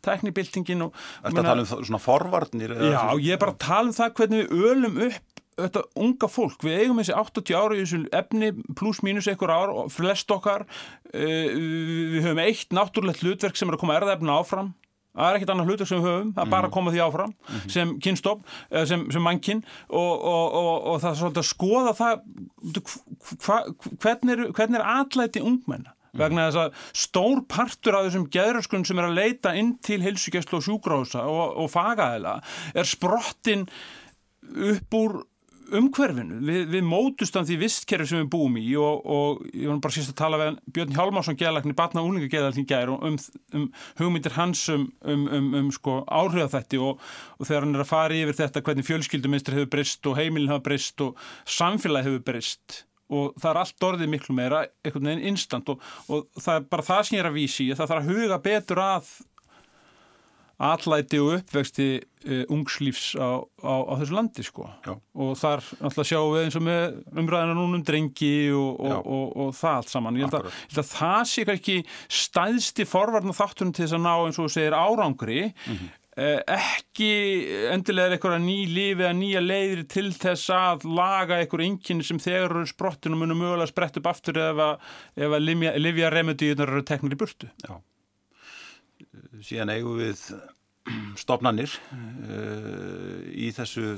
teknibildingin 0.05 0.85
og... 0.87 1.01
Þetta 1.25 1.47
tala 1.49 1.65
um 1.65 1.87
svona 1.89 2.01
forvarnir? 2.01 2.75
Já, 2.77 3.01
ég 3.19 3.33
er 3.35 3.41
bara 3.41 3.55
að 3.55 3.63
tala 3.65 3.91
um 3.91 3.97
það 3.97 4.13
hvernig 4.21 4.45
við 4.45 4.69
ölum 4.71 5.01
upp 5.07 5.37
þetta 5.57 5.81
unga 5.97 6.29
fólk, 6.29 6.61
við 6.61 6.83
eigum 6.83 6.99
þessi 7.01 7.15
80 7.17 7.55
ára 7.57 7.77
í 7.77 7.81
þessu 7.81 8.01
efni 8.13 8.51
pluss 8.77 9.01
mínus 9.05 9.29
einhver 9.31 9.53
ár 9.53 9.73
og 9.73 9.87
flest 9.93 10.29
okkar 10.33 10.67
uh, 10.67 11.15
við 11.17 12.19
höfum 12.21 12.43
eitt 12.43 12.75
náttúrulegt 12.77 13.23
hlutverk 13.25 13.57
sem 13.57 13.69
er 13.69 13.77
að 13.77 13.81
koma 13.81 13.97
erðaefna 13.97 14.37
áfram 14.37 14.75
það 15.17 15.27
er 15.29 15.39
ekkit 15.39 15.53
annað 15.53 15.71
hlutur 15.71 15.89
sem 15.89 16.01
við 16.01 16.09
höfum, 16.11 16.31
það 16.37 16.45
er 16.45 16.53
bara 16.53 16.69
að 16.69 16.75
koma 16.77 16.93
því 16.93 17.03
áfram 17.07 17.35
sem 17.73 17.93
kynstopp, 18.03 18.47
sem, 18.89 19.05
sem 19.13 19.23
mannkinn 19.25 19.61
og, 19.89 20.13
og, 20.13 20.57
og, 20.61 20.73
og 20.93 21.03
það 21.03 21.11
er 21.11 21.19
svolítið 21.21 21.43
að 21.43 21.51
skoða 21.51 21.93
það 21.97 22.25
hva, 23.45 23.61
hvernig 24.05 24.35
er, 24.35 24.43
hvernig 24.57 24.81
er 24.81 24.89
atlæti 24.97 25.43
ungmenna? 25.43 25.93
Vegna 26.17 26.47
þess 26.47 26.59
að 26.61 26.77
stór 26.97 27.41
partur 27.51 27.97
af 27.97 28.07
þessum 28.07 28.27
geðröskun 28.33 28.85
sem 28.87 28.97
er 28.97 29.09
að 29.09 29.17
leita 29.19 29.53
inn 29.59 29.75
til 29.85 29.99
hilsugjastlu 30.01 30.57
og 30.59 30.65
sjúgrása 30.65 31.25
og, 31.29 31.57
og 31.61 31.69
fagaðila 31.69 32.37
er 32.73 32.89
sprottin 32.89 33.67
upp 34.47 34.97
úr 34.97 35.19
umhverfinu, 35.75 36.39
við, 36.47 36.61
við 36.71 36.85
mótustan 36.87 37.45
því 37.47 37.57
vistkerfi 37.63 38.07
sem 38.09 38.21
við 38.21 38.29
búum 38.33 38.57
í 38.59 38.65
og, 38.79 39.03
og 39.03 39.43
ég 39.51 39.69
var 39.69 39.81
bara 39.83 39.95
síst 39.95 40.13
að 40.13 40.19
tala 40.21 40.39
við 40.41 40.57
Björn 40.75 40.95
Hjálmarsson 40.95 41.37
geðalagn 41.39 41.73
í 41.73 41.77
batna 41.77 42.03
og 42.03 42.11
úlinga 42.11 42.29
geðalagn 42.31 42.63
í 42.63 42.67
gæri 42.69 42.95
um, 42.95 43.19
um 43.57 43.67
hugmyndir 43.99 44.35
hans 44.37 44.63
um, 44.73 44.87
um, 45.03 45.27
um, 45.37 45.47
um 45.61 45.71
sko, 45.75 45.99
áhrif 46.07 46.51
þetta 46.55 46.81
og, 46.83 47.05
og 47.37 47.49
þegar 47.49 47.67
hann 47.67 47.77
er 47.77 47.85
að 47.85 47.91
fara 47.91 48.19
yfir 48.19 48.39
þetta 48.41 48.65
hvernig 48.67 48.89
fjölskyldumistri 48.89 49.59
hefur 49.59 49.71
breyst 49.77 50.09
og 50.11 50.19
heimilin 50.19 50.51
hefur 50.53 50.67
breyst 50.69 51.05
og 51.05 51.23
samfélagi 51.57 52.11
hefur 52.11 52.27
breyst. 52.31 52.83
Og 53.07 53.31
það 53.39 53.49
er 53.53 53.61
allt 53.61 53.87
orðið 53.87 54.11
miklu 54.11 54.35
meira 54.35 54.65
einhvern 54.83 55.11
veginn 55.11 55.29
instant 55.31 55.71
og, 55.71 55.83
og 56.11 56.27
það 56.35 56.59
er 56.59 56.69
bara 56.73 56.87
það 56.89 57.03
sem 57.07 57.17
ég 57.17 57.23
er 57.23 57.29
að 57.29 57.37
vísi, 57.37 57.67
það 57.71 57.91
þarf 57.93 58.01
að 58.01 58.15
huga 58.15 58.39
betur 58.43 58.83
að 58.83 59.11
allæti 60.57 61.19
og 61.21 61.35
uppvexti 61.37 61.87
uh, 62.01 62.43
ungslífs 62.53 63.11
á, 63.13 63.45
á, 63.61 63.73
á 63.85 63.93
þessu 63.99 64.15
landi 64.17 64.45
sko. 64.45 64.65
Og 65.13 65.35
þar 65.37 65.61
alltaf 65.85 66.09
sjáum 66.09 66.33
við 66.33 66.47
eins 66.47 66.57
og 66.57 66.65
með 66.65 66.97
umræðina 67.13 67.57
núna 67.57 67.77
um 67.77 67.85
drengi 67.85 68.33
og, 68.57 68.81
og, 68.97 69.27
og 69.37 69.53
það 69.57 69.77
allt 69.81 69.93
saman. 69.93 70.17
Ég 70.17 70.25
held, 70.25 70.39
að, 70.39 70.49
ég 70.49 70.73
held 70.73 70.81
að 70.83 70.89
það 70.95 71.21
sé 71.33 71.45
ekki 71.53 71.77
stæðsti 72.23 72.87
forvarnar 72.89 73.37
þáttunum 73.37 73.77
til 73.77 73.85
þess 73.85 73.97
að 73.99 74.03
ná 74.07 74.13
eins 74.15 74.41
og 74.41 74.51
segir 74.53 74.77
árangri. 74.77 75.41
Mm 75.53 75.77
-hmm. 75.77 75.95
ekki 76.49 77.11
endilega 77.69 78.15
eitthvað 78.15 78.39
ný 78.41 78.57
lífi 78.65 79.03
eða 79.03 79.13
nýja 79.13 79.41
leiðir 79.43 79.83
til 79.85 80.09
þess 80.09 80.49
að 80.49 80.87
laga 80.89 81.37
eitthvað 81.37 81.67
enginn 81.67 82.01
sem 82.01 82.17
þegar 82.17 82.49
eru 82.49 82.65
sprottinu 82.65 83.19
munum 83.19 83.37
mögulega 83.37 83.69
sprett 83.69 83.97
upp 83.97 84.09
aftur 84.09 84.37
ef 84.41 84.57
að 84.57 85.45
livja 85.77 86.09
remediðunar 86.09 86.73
eru 86.73 86.81
teknir 86.81 87.13
í 87.13 87.21
burtu. 87.21 87.51
Já 87.61 87.77
síðan 89.43 89.73
eigum 89.73 89.99
við 89.99 90.21
stopnannir 91.23 91.71
uh, 91.93 93.23
í 93.31 93.51
þessu 93.55 93.97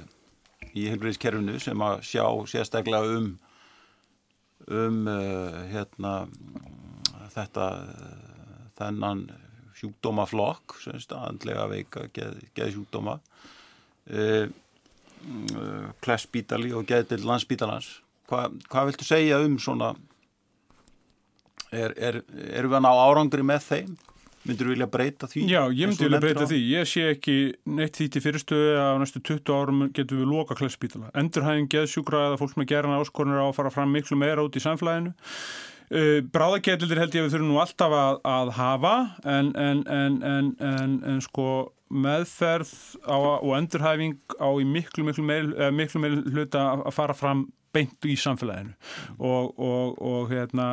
í 0.75 0.87
heilbreyðiskerfinu 0.89 1.59
sem 1.61 1.81
að 1.81 2.01
sjá 2.05 2.25
sérstaklega 2.49 3.17
um 3.17 3.29
um 4.69 5.05
uh, 5.09 5.61
hérna 5.71 6.13
þetta 7.33 7.67
þennan 8.79 9.27
sjúkdómaflokk 9.79 10.75
andlega 11.15 11.67
veika 11.71 12.07
geð, 12.13 12.41
geðsjúkdóma 12.57 13.19
uh, 14.11 14.45
klessbítali 16.03 16.73
og 16.75 16.87
geðdild 16.87 17.27
landsbítalans 17.27 17.97
Hva, 18.29 18.45
hvað 18.69 18.91
viltu 18.91 19.07
segja 19.07 19.39
um 19.41 19.57
svona 19.59 19.93
er, 21.73 21.95
er, 21.97 22.19
erum 22.53 22.71
við 22.71 22.77
að 22.77 22.85
ná 22.85 22.91
árangri 22.93 23.45
með 23.45 23.65
þeim 23.65 23.95
myndur 24.47 24.69
þú 24.69 24.73
vilja 24.75 24.87
breyta 24.91 25.29
því? 25.29 25.45
Já, 25.51 25.61
ég 25.75 25.89
myndi 25.89 26.05
vilja 26.07 26.21
breyta 26.23 26.45
á? 26.45 26.49
því. 26.49 26.59
Ég 26.71 26.89
sé 26.89 27.05
ekki 27.13 27.37
neitt 27.79 27.97
því 27.99 28.07
til 28.13 28.23
fyrirstöðu 28.25 28.69
að 28.79 28.91
á 28.93 28.97
næstu 29.01 29.23
20 29.31 29.55
árum 29.55 29.81
getum 29.95 30.21
við 30.21 30.31
loka 30.31 30.57
klesspítala. 30.59 31.09
Endurhæðin, 31.19 31.67
geðsjúkra 31.73 32.27
eða 32.29 32.39
fólk 32.41 32.59
með 32.59 32.69
gerana 32.73 33.01
áskorunir 33.01 33.43
á 33.43 33.47
að 33.49 33.57
fara 33.59 33.73
fram 33.73 33.91
miklu 33.95 34.19
meira 34.19 34.45
út 34.45 34.55
í 34.55 34.63
samflæðinu. 34.63 35.15
Uh, 35.89 36.19
Bráðagetildir 36.29 37.01
held 37.01 37.15
ég 37.17 37.23
að 37.23 37.27
við 37.27 37.35
þurfum 37.35 37.49
nú 37.49 37.59
alltaf 37.63 37.93
að, 37.97 38.19
að 38.29 38.51
hafa 38.59 38.95
en, 39.25 39.51
en, 39.57 39.83
en, 39.89 40.97
en 41.01 41.21
sko 41.25 41.49
meðferð 41.89 42.69
á, 43.09 43.17
og 43.17 43.55
endurhæfing 43.57 44.19
á 44.37 44.49
í 44.61 44.67
miklu, 44.69 45.07
miklu 45.07 45.25
miklu 45.25 46.01
meil 46.03 46.19
hluta 46.29 46.67
að 46.77 46.93
fara 46.93 47.15
fram 47.17 47.47
beint 47.75 48.07
í 48.09 48.15
samfélaginu. 48.19 48.73
Og, 49.17 49.51
og, 49.59 49.99
og 50.01 50.33
hérna, 50.33 50.69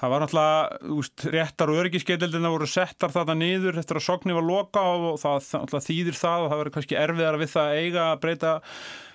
það 0.00 0.14
var 0.14 0.24
náttúrulega 0.24 0.92
úst, 0.98 1.26
réttar 1.34 1.72
og 1.72 1.80
öryggiskeitildina 1.84 2.52
voru 2.52 2.68
settar 2.70 3.14
þarna 3.14 3.38
nýður 3.40 3.80
eftir 3.82 4.00
að 4.00 4.06
sogni 4.08 4.36
var 4.36 4.46
loka 4.46 4.84
og 4.84 5.18
það 5.22 5.80
þýðir 5.88 6.20
það 6.20 6.44
og 6.44 6.52
það 6.52 6.62
verður 6.62 6.76
kannski 6.78 7.00
erfiðar 7.00 7.40
við 7.40 7.54
það 7.54 7.72
að 7.72 7.82
eiga 7.84 8.06
að 8.10 8.22
breyta 8.24 8.54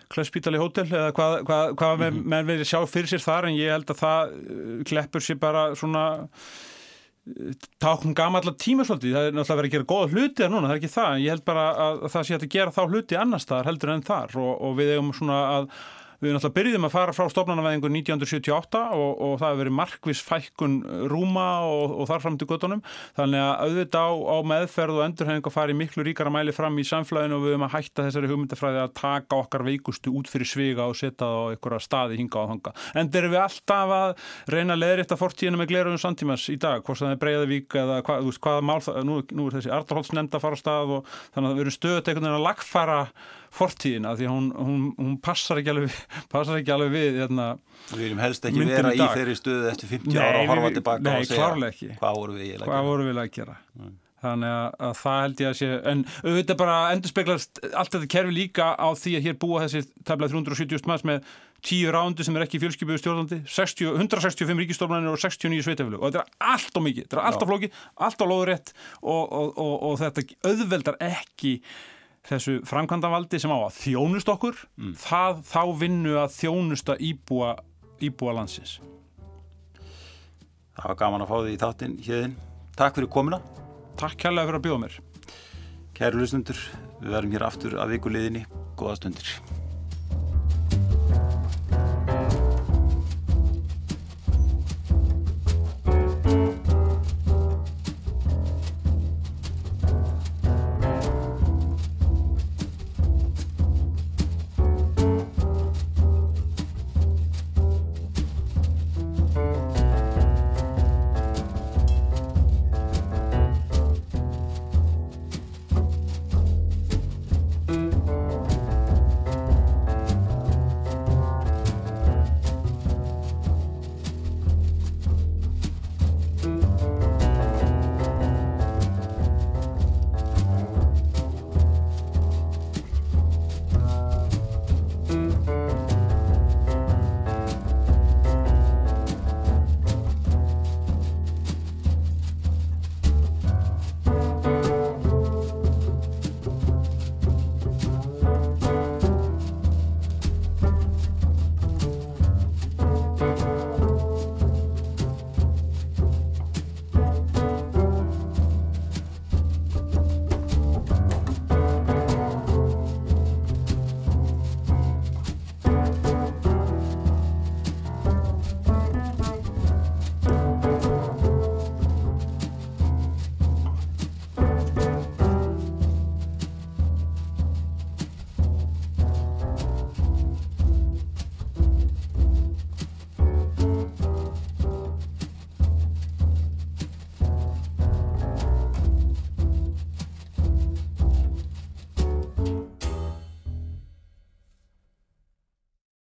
klesspítali 0.10 0.60
hótel 0.60 0.88
eða 0.90 1.12
hvað, 1.14 1.36
hvað, 1.46 1.76
hvað 1.78 1.96
mm 2.00 2.08
-hmm. 2.08 2.26
menn 2.34 2.50
verður 2.50 2.70
sjá 2.72 2.80
fyrir 2.90 3.12
sér 3.12 3.24
þar 3.24 3.48
en 3.50 3.60
ég 3.60 3.72
held 3.76 3.92
að 3.94 4.02
það 4.02 4.34
uh, 4.34 4.84
kleppur 4.90 5.22
sér 5.22 5.38
bara 5.38 5.64
svona 5.78 6.06
uh, 6.18 7.54
táknum 7.78 8.16
gama 8.18 8.42
allar 8.42 8.58
tíma 8.58 8.86
svolítið, 8.88 9.14
það 9.14 9.28
er 9.28 9.38
náttúrulega 9.38 9.60
verið 9.62 9.70
að 9.70 9.76
gera 9.76 9.92
góða 9.94 10.10
hluti 10.14 10.44
að 10.44 10.52
núna, 10.52 10.68
það 10.68 10.76
er 10.76 10.82
ekki 10.82 10.96
það, 10.96 11.12
en 11.14 11.24
ég 11.24 11.30
held 11.36 11.46
bara 11.46 11.66
að 11.86 12.02
það 12.10 12.26
sé 12.26 12.36
að 12.36 12.48
gera 12.50 12.76
þá 12.78 12.84
hluti 12.90 13.20
annars 13.20 13.46
þar 13.46 13.70
heldur 13.70 13.94
en 13.94 14.08
þar. 14.10 14.38
Og, 14.38 14.54
og 14.66 14.78
við 14.80 14.94
eigum 14.96 15.14
svona 15.14 15.40
að 15.58 15.70
Við 16.20 16.34
náttúrulega 16.36 16.56
byrjum 16.58 16.86
að 16.88 16.92
fara 16.92 17.14
frá 17.16 17.30
stofnanaveðingu 17.32 17.90
1978 17.96 18.80
og, 18.92 19.12
og 19.24 19.34
það 19.40 19.54
hefur 19.54 19.60
verið 19.62 19.76
markvis 19.78 20.22
fækkun 20.28 20.74
rúma 21.12 21.46
og, 21.64 21.94
og 21.96 22.10
þar 22.10 22.24
fram 22.26 22.36
til 22.40 22.48
göttunum. 22.50 22.82
Þannig 23.16 23.40
að 23.40 23.54
auðvitað 23.64 24.04
á, 24.04 24.12
á 24.20 24.38
meðferð 24.52 25.00
og 25.00 25.06
endurheng 25.06 25.48
að 25.48 25.56
fara 25.56 25.72
í 25.72 25.78
miklu 25.80 26.04
ríkara 26.04 26.34
mæli 26.34 26.52
fram 26.56 26.76
í 26.76 26.84
samflæðinu 26.90 27.38
og 27.38 27.44
við 27.46 27.56
höfum 27.56 27.68
að 27.70 27.74
hætta 27.78 28.06
þessari 28.08 28.32
hugmyndafræði 28.34 28.80
að 28.84 28.96
taka 29.00 29.40
okkar 29.40 29.64
veikustu 29.70 30.12
út 30.20 30.28
fyrir 30.32 30.52
sviga 30.52 30.90
og 30.92 30.96
setja 31.00 31.24
það 31.24 31.40
á 31.40 31.44
einhverja 31.54 31.88
staði 31.88 32.20
hinga 32.20 32.44
á 32.44 32.50
þanga. 32.52 32.76
En 33.00 33.12
þeir 33.14 33.30
eru 33.30 33.40
alltaf 33.46 33.96
að 33.96 34.10
reyna 34.52 34.76
að 34.76 34.84
leðrita 34.84 35.20
fortíðinu 35.20 35.62
með 35.64 35.72
gleruðum 35.72 36.04
samtímas 36.04 36.44
í 36.52 36.60
dag, 36.60 36.84
hvort 36.84 37.00
það 37.00 37.16
er 37.16 37.24
Breiðavík 37.24 37.70
eða 37.80 38.04
hvað, 38.04 38.18
þú 38.26 38.34
veist, 38.34 38.44
hvaða 38.44 38.68
mál 38.68 38.82
nú, 39.08 39.16
nú 39.32 39.48
er 39.48 39.54
þessi 39.56 39.72
Ardarholtsnemnd 39.76 40.36
að 40.36 40.44
fara 40.44 40.60
á 40.60 40.64
stað 40.64 40.88
og 41.00 41.02
þannig 41.36 41.50
að 41.56 43.10
fortíðina 43.56 44.14
því 44.18 44.28
hún, 44.30 44.50
hún, 44.56 44.84
hún 44.98 45.16
passar 45.24 45.62
ekki 45.62 45.74
alveg, 45.74 45.96
passar 46.34 46.60
ekki 46.60 46.76
alveg 46.76 46.94
við 46.96 47.22
hérna, 47.24 47.48
Við 47.90 48.04
viljum 48.06 48.22
helst 48.22 48.46
ekki 48.46 48.68
vera 48.70 48.94
í, 48.94 49.00
í 49.00 49.08
þeirri 49.16 49.40
stöðu 49.40 49.72
eftir 49.72 49.94
50 49.96 50.14
nei, 50.14 50.22
ára 50.22 50.44
og 50.44 50.54
horfa 50.54 50.76
tilbaka 50.76 51.06
nei, 51.06 51.16
og 51.16 51.30
segja 51.30 51.98
hvað 51.98 52.22
voru 52.22 52.38
við 52.38 52.54
við 53.10 53.24
að 53.24 53.34
gera. 53.40 53.58
Mm. 53.80 53.98
þannig 54.20 54.54
að, 54.54 54.80
að 54.86 54.96
það 55.00 55.22
held 55.24 55.44
ég 55.44 55.50
að 55.50 55.60
sé 55.60 55.70
en 55.92 56.02
auðvitað 56.24 56.58
bara 56.60 56.80
endur 56.94 57.14
speglast 57.14 57.62
allt 57.70 57.94
þetta 57.96 58.10
kerfi 58.16 58.36
líka 58.36 58.72
á 58.76 58.88
því 59.00 59.14
að 59.18 59.30
hér 59.30 59.38
búa 59.40 59.62
þessi 59.64 59.86
taflað 60.08 60.36
370 60.36 60.90
maður 60.90 61.08
með 61.10 61.30
10 61.70 61.94
rándu 61.94 62.24
sem 62.24 62.38
er 62.38 62.46
ekki 62.46 62.60
fjölskypuðu 62.62 63.02
stjórnandi 63.02 63.40
60, 63.50 63.94
165 64.00 64.62
ríkistofnarnir 64.64 65.12
og 65.12 65.20
69 65.20 65.66
sveitafjölu 65.66 66.00
og 66.00 66.12
þetta 66.12 66.22
er 66.24 66.52
allt 66.54 66.80
og 66.80 66.86
mikið, 66.86 67.08
þetta 67.08 67.20
er 67.20 67.30
allt 67.30 67.46
og 67.46 67.52
flókið 67.52 67.80
allt 68.08 68.24
og 68.24 68.32
lóðurétt 68.32 68.74
og, 69.02 69.24
og, 69.24 69.50
og, 69.56 69.74
og 69.90 69.98
þetta 70.04 70.26
auðveldar 70.48 71.00
ekki 71.10 71.54
þessu 72.30 72.60
framkvæmdavaldi 72.70 73.40
sem 73.42 73.54
á 73.54 73.58
að 73.58 73.76
þjónust 73.80 74.32
okkur 74.32 74.58
mm. 74.78 74.94
það 75.02 75.42
þá 75.50 75.62
vinnu 75.82 76.16
að 76.22 76.36
þjónusta 76.38 76.98
íbúa, 77.10 77.54
íbúa 78.06 78.36
landsins. 78.40 78.78
Það 80.80 80.92
var 80.92 81.00
gaman 81.04 81.26
að 81.26 81.32
fá 81.32 81.38
því 81.40 81.54
í 81.56 81.62
þáttinn 81.64 81.96
hérðin 82.06 82.36
Takk 82.80 82.96
fyrir 82.96 83.12
komina 83.12 83.42
Takk 84.00 84.16
kærlega 84.22 84.48
fyrir 84.48 84.60
að 84.62 84.68
bjóða 84.68 84.84
mér. 84.86 85.00
Kæru 85.98 86.22
lusnundur, 86.22 86.62
við 87.02 87.18
verum 87.18 87.34
hér 87.36 87.50
aftur 87.50 87.80
að 87.82 87.98
vikuleginni 87.98 88.46
Góða 88.80 89.02
stundir 89.02 89.34